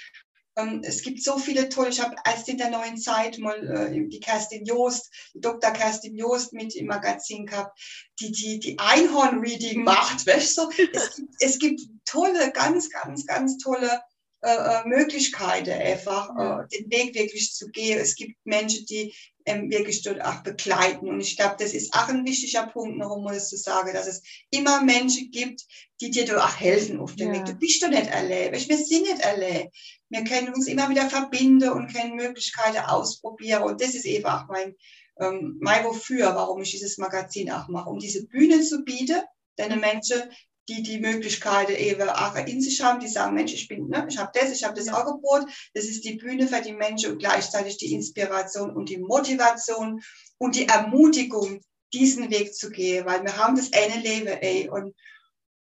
Ähm, 0.57 0.83
es 0.85 1.03
gibt 1.03 1.23
so 1.23 1.39
viele 1.39 1.69
tolle, 1.69 1.91
ich 1.91 2.01
habe 2.01 2.15
als 2.25 2.49
in 2.49 2.59
der 2.59 2.71
neuen 2.71 2.99
Zeit 2.99 3.39
mal 3.39 3.57
äh, 3.69 4.09
die 4.09 4.21
Kerstin 4.21 4.65
Joost, 4.65 5.11
Dr. 5.35 5.71
Kerstin 5.73 6.17
Joost 6.17 6.53
mit 6.53 6.75
im 6.75 6.87
Magazin 6.87 7.47
gehabt, 7.47 7.79
die 8.21 8.33
die, 8.33 8.59
die 8.59 8.79
Einhorn-Reading 8.79 9.85
macht, 9.85 10.27
weißt 10.27 10.59
du? 10.59 10.71
Es 10.93 11.17
gibt, 11.17 11.31
es 11.41 11.59
gibt 11.59 11.81
tolle, 12.05 12.51
ganz, 12.53 12.91
ganz, 12.91 13.27
ganz 13.27 13.59
tolle 13.59 14.01
äh, 14.43 14.55
äh 14.55 14.85
Möglichkeiten 14.87 15.71
einfach, 15.71 16.31
äh, 16.31 16.67
den 16.69 16.91
Weg 16.91 17.15
wirklich 17.15 17.55
zu 17.55 17.69
gehen. 17.69 17.99
Es 17.99 18.17
gibt 18.17 18.35
Menschen, 18.45 18.87
die 18.87 19.15
ähm, 19.47 19.71
wirklich 19.71 20.03
dort 20.03 20.23
auch 20.23 20.43
begleiten. 20.43 21.09
Und 21.09 21.21
ich 21.21 21.37
glaube, 21.37 21.57
das 21.59 21.73
ist 21.73 21.95
auch 21.95 22.09
ein 22.09 22.27
wichtiger 22.27 22.67
Punkt, 22.67 22.99
noch 22.99 23.11
um 23.11 23.27
das 23.27 23.49
zu 23.49 23.57
sagen, 23.57 23.93
dass 23.93 24.07
es 24.07 24.23
immer 24.51 24.83
Menschen 24.83 25.31
gibt, 25.31 25.63
die 26.01 26.11
dir 26.11 26.25
da 26.25 26.45
auch 26.45 26.57
helfen 26.57 27.01
auf 27.01 27.17
dem 27.17 27.33
ja. 27.33 27.41
Weg. 27.41 27.47
Du 27.47 27.55
bist 27.55 27.83
doch 27.83 27.89
nicht 27.89 28.13
allein. 28.13 28.53
Wir 28.53 28.59
sind 28.59 29.03
nicht 29.03 29.25
allein. 29.25 29.69
Wir 30.11 30.25
können 30.25 30.53
uns 30.53 30.67
immer 30.67 30.91
wieder 30.91 31.09
verbinden 31.09 31.71
und 31.71 31.93
können 31.93 32.17
Möglichkeiten 32.17 32.79
ausprobieren. 32.79 33.63
Und 33.63 33.81
das 33.81 33.95
ist 33.95 34.05
eben 34.05 34.27
auch 34.27 34.47
mein, 34.49 34.75
ähm, 35.21 35.57
mein 35.61 35.85
Wofür, 35.85 36.35
warum 36.35 36.61
ich 36.63 36.73
dieses 36.73 36.99
Magazin 36.99 37.51
auch 37.51 37.69
mache, 37.69 37.89
um 37.89 37.99
diese 37.99 38.27
Bühne 38.27 38.61
zu 38.61 38.85
bieten, 38.85 39.23
denn. 39.59 39.81
Menschen, 39.81 40.23
die 40.71 40.83
die 40.83 41.01
Möglichkeiten 41.01 41.73
eben 41.73 42.09
auch 42.09 42.37
in 42.37 42.61
sich 42.61 42.81
haben, 42.81 43.01
die 43.01 43.09
sagen, 43.09 43.35
Mensch, 43.35 43.53
ich 43.53 43.67
bin, 43.67 43.89
ne, 43.89 44.07
ich 44.09 44.19
habe 44.19 44.31
das, 44.33 44.53
ich 44.53 44.63
habe 44.63 44.75
das 44.75 44.89
Angebot, 44.89 45.47
das 45.75 45.85
ist 45.85 46.05
die 46.05 46.15
Bühne 46.15 46.47
für 46.47 46.63
die 46.63 46.73
Menschen 46.73 47.13
und 47.13 47.19
gleichzeitig 47.19 47.77
die 47.79 47.93
Inspiration 47.93 48.71
und 48.71 48.89
die 48.89 48.99
Motivation 48.99 50.01
und 50.39 50.55
die 50.55 50.69
Ermutigung, 50.69 51.61
diesen 51.93 52.31
Weg 52.31 52.55
zu 52.55 52.71
gehen, 52.71 53.05
weil 53.05 53.25
wir 53.25 53.37
haben 53.37 53.57
das 53.57 53.73
eine 53.73 54.01
Leben, 54.01 54.29
ey, 54.29 54.69
und 54.69 54.95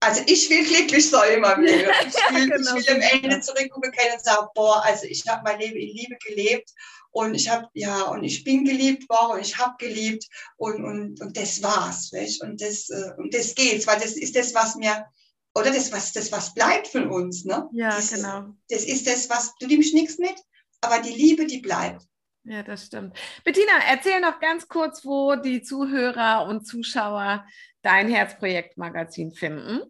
also 0.01 0.23
ich 0.27 0.49
will 0.49 0.65
glücklich 0.65 1.09
sein 1.09 1.39
immer 1.39 1.57
wieder. 1.61 1.91
Ich 2.07 2.35
will, 2.35 2.49
ja, 2.49 2.57
genau. 2.57 2.77
ich 2.77 2.89
will 2.89 2.95
am 2.95 3.23
Ende 3.23 3.41
zurückgucken 3.41 3.93
können 3.93 4.15
und 4.15 4.25
sagen, 4.25 4.49
boah, 4.55 4.83
also 4.85 5.05
ich 5.05 5.27
habe 5.29 5.43
mein 5.45 5.61
Leben 5.61 5.77
in 5.77 5.95
Liebe 5.95 6.17
gelebt 6.27 6.71
und 7.13 7.35
ich 7.35 7.49
habe, 7.49 7.69
ja, 7.75 8.03
und 8.05 8.25
ich 8.25 8.45
bin 8.45 8.65
geliebt 8.65 9.09
worden 9.09 9.39
und 9.39 9.41
ich 9.41 9.59
habe 9.59 9.75
geliebt 9.79 10.27
und, 10.57 10.85
und, 10.85 11.21
und 11.21 11.37
das 11.37 11.63
war's, 11.63 12.13
weißt? 12.13 12.43
Und 12.43 12.61
das, 12.61 12.89
äh, 12.89 13.13
und 13.19 13.35
das 13.35 13.55
geht's, 13.55 13.87
weil 13.87 14.01
das 14.01 14.13
ist 14.13 14.37
das, 14.37 14.55
was 14.55 14.77
mir, 14.77 15.07
oder 15.55 15.71
das, 15.71 15.93
was, 15.93 16.13
das, 16.13 16.31
was 16.33 16.55
bleibt 16.55 16.89
von 16.89 17.11
uns, 17.11 17.45
ne? 17.45 17.69
Ja, 17.73 17.91
das, 17.91 18.13
genau. 18.13 18.55
Das 18.69 18.85
ist 18.85 19.07
das, 19.07 19.29
was, 19.29 19.55
du 19.59 19.67
nimmst 19.67 19.93
nichts 19.93 20.19
mit, 20.19 20.37
aber 20.81 21.01
die 21.01 21.13
Liebe, 21.13 21.47
die 21.47 21.59
bleibt. 21.59 22.07
Ja, 22.45 22.63
das 22.63 22.87
stimmt. 22.87 23.15
Bettina, 23.45 23.73
erzähl 23.89 24.21
noch 24.21 24.41
ganz 24.41 24.67
kurz, 24.67 25.05
wo 25.05 25.35
die 25.37 25.61
Zuhörer 25.63 26.47
und 26.49 26.67
Zuschauer 26.67 27.47
dein 27.83 28.09
Herzprojektmagazin 28.09 29.33
finden. 29.33 29.83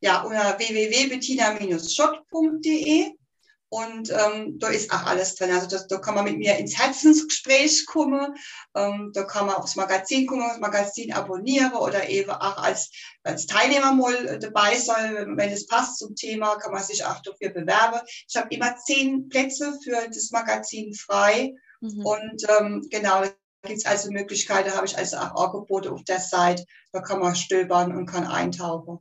Ja, 0.00 0.22
unter 0.22 0.56
www.bettina-schott.de 0.58 3.16
und 3.72 4.10
ähm, 4.10 4.58
da 4.58 4.68
ist 4.68 4.92
auch 4.92 5.06
alles 5.06 5.34
drin. 5.34 5.50
Also 5.50 5.66
das, 5.66 5.86
da 5.86 5.96
kann 5.96 6.14
man 6.14 6.24
mit 6.24 6.36
mir 6.36 6.58
ins 6.58 6.78
Herzensgespräch 6.78 7.86
kommen, 7.86 8.36
ähm, 8.74 9.12
da 9.14 9.24
kann 9.24 9.46
man 9.46 9.54
aufs 9.54 9.76
Magazin 9.76 10.26
kommen, 10.26 10.46
das 10.46 10.60
Magazin 10.60 11.14
abonnieren 11.14 11.72
oder 11.72 12.06
eben 12.10 12.32
auch 12.32 12.58
als, 12.58 12.90
als 13.22 13.46
Teilnehmer 13.46 13.94
mal 13.94 14.38
dabei 14.38 14.76
sein. 14.76 15.14
Wenn, 15.14 15.36
wenn 15.38 15.50
es 15.50 15.66
passt 15.66 16.00
zum 16.00 16.14
Thema, 16.14 16.56
kann 16.56 16.72
man 16.72 16.82
sich 16.82 17.02
auch 17.06 17.22
dafür 17.22 17.48
bewerben. 17.48 18.00
Ich 18.28 18.36
habe 18.36 18.54
immer 18.54 18.76
zehn 18.76 19.30
Plätze 19.30 19.78
für 19.82 20.06
das 20.06 20.30
Magazin 20.32 20.92
frei. 20.92 21.54
Mhm. 21.82 22.06
Und 22.06 22.42
ähm, 22.48 22.86
genau, 22.90 23.22
da 23.22 23.32
gibt 23.66 23.78
es 23.78 23.86
also 23.86 24.10
Möglichkeiten, 24.10 24.70
da 24.70 24.76
habe 24.76 24.86
ich 24.86 24.96
also 24.96 25.16
auch 25.18 25.34
Angebote 25.34 25.92
auf 25.92 26.04
der 26.04 26.20
Seite. 26.20 26.64
Da 26.92 27.00
kann 27.00 27.20
man 27.20 27.34
stöbern 27.34 27.94
und 27.94 28.06
kann 28.06 28.26
eintauchen. 28.26 28.98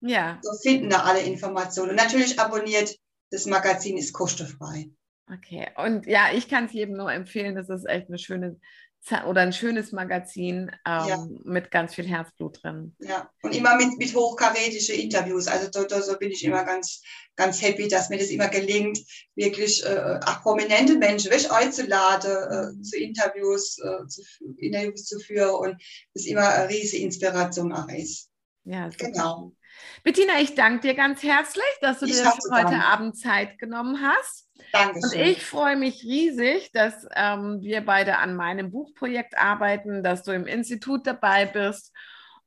Ja. 0.00 0.40
So 0.42 0.52
finden 0.60 0.90
da 0.90 1.02
alle 1.02 1.20
Informationen. 1.20 1.90
Und 1.90 1.96
natürlich 1.96 2.40
abonniert 2.40 2.96
das 3.30 3.46
Magazin 3.46 3.96
ist 3.96 4.12
kostenfrei. 4.12 4.90
Okay, 5.32 5.68
und 5.76 6.06
ja, 6.06 6.32
ich 6.34 6.48
kann 6.48 6.66
es 6.66 6.72
jedem 6.72 6.96
nur 6.96 7.12
empfehlen. 7.12 7.54
Das 7.54 7.68
ist 7.68 7.88
echt 7.88 8.08
eine 8.08 8.18
schöne 8.18 8.58
oder 9.26 9.40
ein 9.40 9.52
schönes 9.52 9.92
Magazin 9.92 10.70
ähm, 10.86 11.08
ja. 11.08 11.26
mit 11.44 11.70
ganz 11.70 11.94
viel 11.94 12.06
Herzblut 12.06 12.62
drin. 12.62 12.94
Ja, 13.00 13.28
und 13.42 13.54
immer 13.54 13.76
mit, 13.76 13.98
mit 13.98 14.14
hochkarätischen 14.14 14.94
Interviews. 14.94 15.48
Also 15.48 15.68
da, 15.70 15.84
da 15.84 16.00
so 16.00 16.16
bin 16.18 16.30
ich 16.30 16.44
immer 16.44 16.64
ganz, 16.64 17.02
ganz 17.34 17.60
happy, 17.60 17.88
dass 17.88 18.10
mir 18.10 18.18
das 18.18 18.28
immer 18.28 18.48
gelingt, 18.48 18.98
wirklich 19.34 19.84
äh, 19.84 20.20
auch 20.24 20.42
prominente 20.42 20.96
Menschen 20.96 21.30
wirklich 21.30 21.50
einzuladen, 21.50 22.30
äh, 22.30 22.72
mhm. 22.72 22.82
zu 22.82 22.96
Interviews, 22.96 23.78
äh, 23.78 24.06
zu, 24.06 24.22
Interviews 24.58 25.04
zu 25.04 25.18
führen 25.18 25.54
und 25.54 25.82
das 26.14 26.26
immer 26.26 26.48
eine 26.48 26.68
riesige 26.68 27.02
Inspiration 27.02 27.72
auch 27.72 27.88
ist. 27.88 28.30
Ja, 28.64 28.88
genau. 28.96 29.52
Bettina, 30.04 30.40
ich 30.40 30.54
danke 30.54 30.88
dir 30.88 30.94
ganz 30.94 31.22
herzlich, 31.22 31.64
dass 31.80 32.00
du 32.00 32.06
ich 32.06 32.12
dir 32.12 32.32
heute. 32.50 32.76
Abend 32.76 33.18
Zeit 33.18 33.58
genommen 33.58 34.00
hast. 34.00 34.48
Dankeschön. 34.72 35.20
Und 35.20 35.26
ich 35.26 35.44
freue 35.44 35.76
mich 35.76 36.02
riesig, 36.02 36.72
dass 36.72 37.06
ähm, 37.14 37.60
wir 37.60 37.84
beide 37.84 38.18
an 38.18 38.34
meinem 38.34 38.70
Buchprojekt 38.70 39.36
arbeiten, 39.36 40.02
dass 40.02 40.22
du 40.22 40.32
im 40.32 40.46
Institut 40.46 41.06
dabei 41.06 41.46
bist 41.46 41.92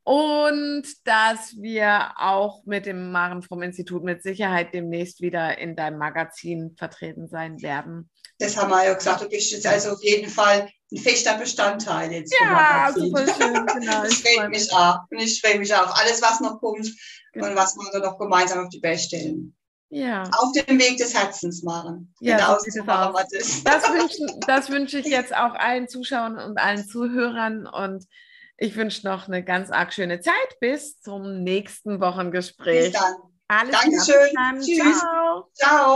und 0.03 0.84
dass 1.03 1.55
wir 1.57 2.11
auch 2.17 2.63
mit 2.65 2.86
dem 2.86 3.11
Maren 3.11 3.41
vom 3.41 3.61
Institut 3.61 4.03
mit 4.03 4.21
Sicherheit 4.21 4.73
demnächst 4.73 5.21
wieder 5.21 5.57
in 5.57 5.76
deinem 5.76 5.97
Magazin 5.97 6.76
vertreten 6.78 7.28
sein 7.28 7.61
werden. 7.61 8.09
Das 8.38 8.57
haben 8.57 8.69
wir 8.69 8.86
ja 8.86 8.93
gesagt, 8.93 9.21
du 9.21 9.30
bist 9.30 9.51
jetzt 9.51 9.65
also 9.65 9.91
auf 9.91 10.03
jeden 10.03 10.30
Fall 10.30 10.69
ein 10.91 10.97
fester 10.97 11.38
Bestandteil 11.38 12.11
jetzt. 12.11 12.36
Ja, 12.39 12.91
super 12.93 13.26
schön, 13.26 13.65
genau. 13.65 14.03
Ich 14.03 14.21
freue 14.21 14.49
mich 14.49 14.71
auch. 14.73 14.99
Und 15.09 15.19
ich 15.19 15.41
freue 15.41 15.57
mich 15.57 15.73
auch. 15.73 15.95
Alles, 15.95 16.21
was 16.21 16.39
noch 16.39 16.59
kommt 16.59 16.88
genau. 17.34 17.47
und 17.47 17.55
was 17.55 17.76
wir 17.76 17.99
da 17.99 18.07
noch 18.07 18.19
gemeinsam 18.19 18.65
auf 18.65 18.69
die 18.69 18.84
Welt 18.84 18.99
stellen. 18.99 19.55
Ja. 19.89 20.23
Auf 20.23 20.51
dem 20.53 20.79
Weg 20.79 20.97
des 20.97 21.13
Herzens 21.13 21.63
machen. 21.63 22.13
Ja, 22.19 22.38
genau 22.38 22.57
so 22.59 22.81
das. 22.83 23.63
Das 23.63 23.83
wünsche, 23.83 24.39
das 24.47 24.69
wünsche 24.69 24.99
ich 24.99 25.05
jetzt 25.05 25.33
auch 25.33 25.53
allen 25.53 25.88
Zuschauern 25.88 26.38
und 26.38 26.57
allen 26.57 26.88
Zuhörern 26.88 27.67
und 27.67 28.05
ich 28.57 28.75
wünsche 28.75 29.05
noch 29.07 29.27
eine 29.27 29.43
ganz 29.43 29.69
arg 29.69 29.93
schöne 29.93 30.21
Zeit 30.21 30.59
bis 30.59 30.99
zum 31.01 31.43
nächsten 31.43 31.99
Wochengespräch. 31.99 32.91
Bis 32.91 33.01
dann. 33.01 33.15
Alles 33.47 33.79
Dankeschön. 33.79 34.61
Tschüss. 34.61 34.99
Ciao. 34.99 35.49
Ciao. 35.53 35.93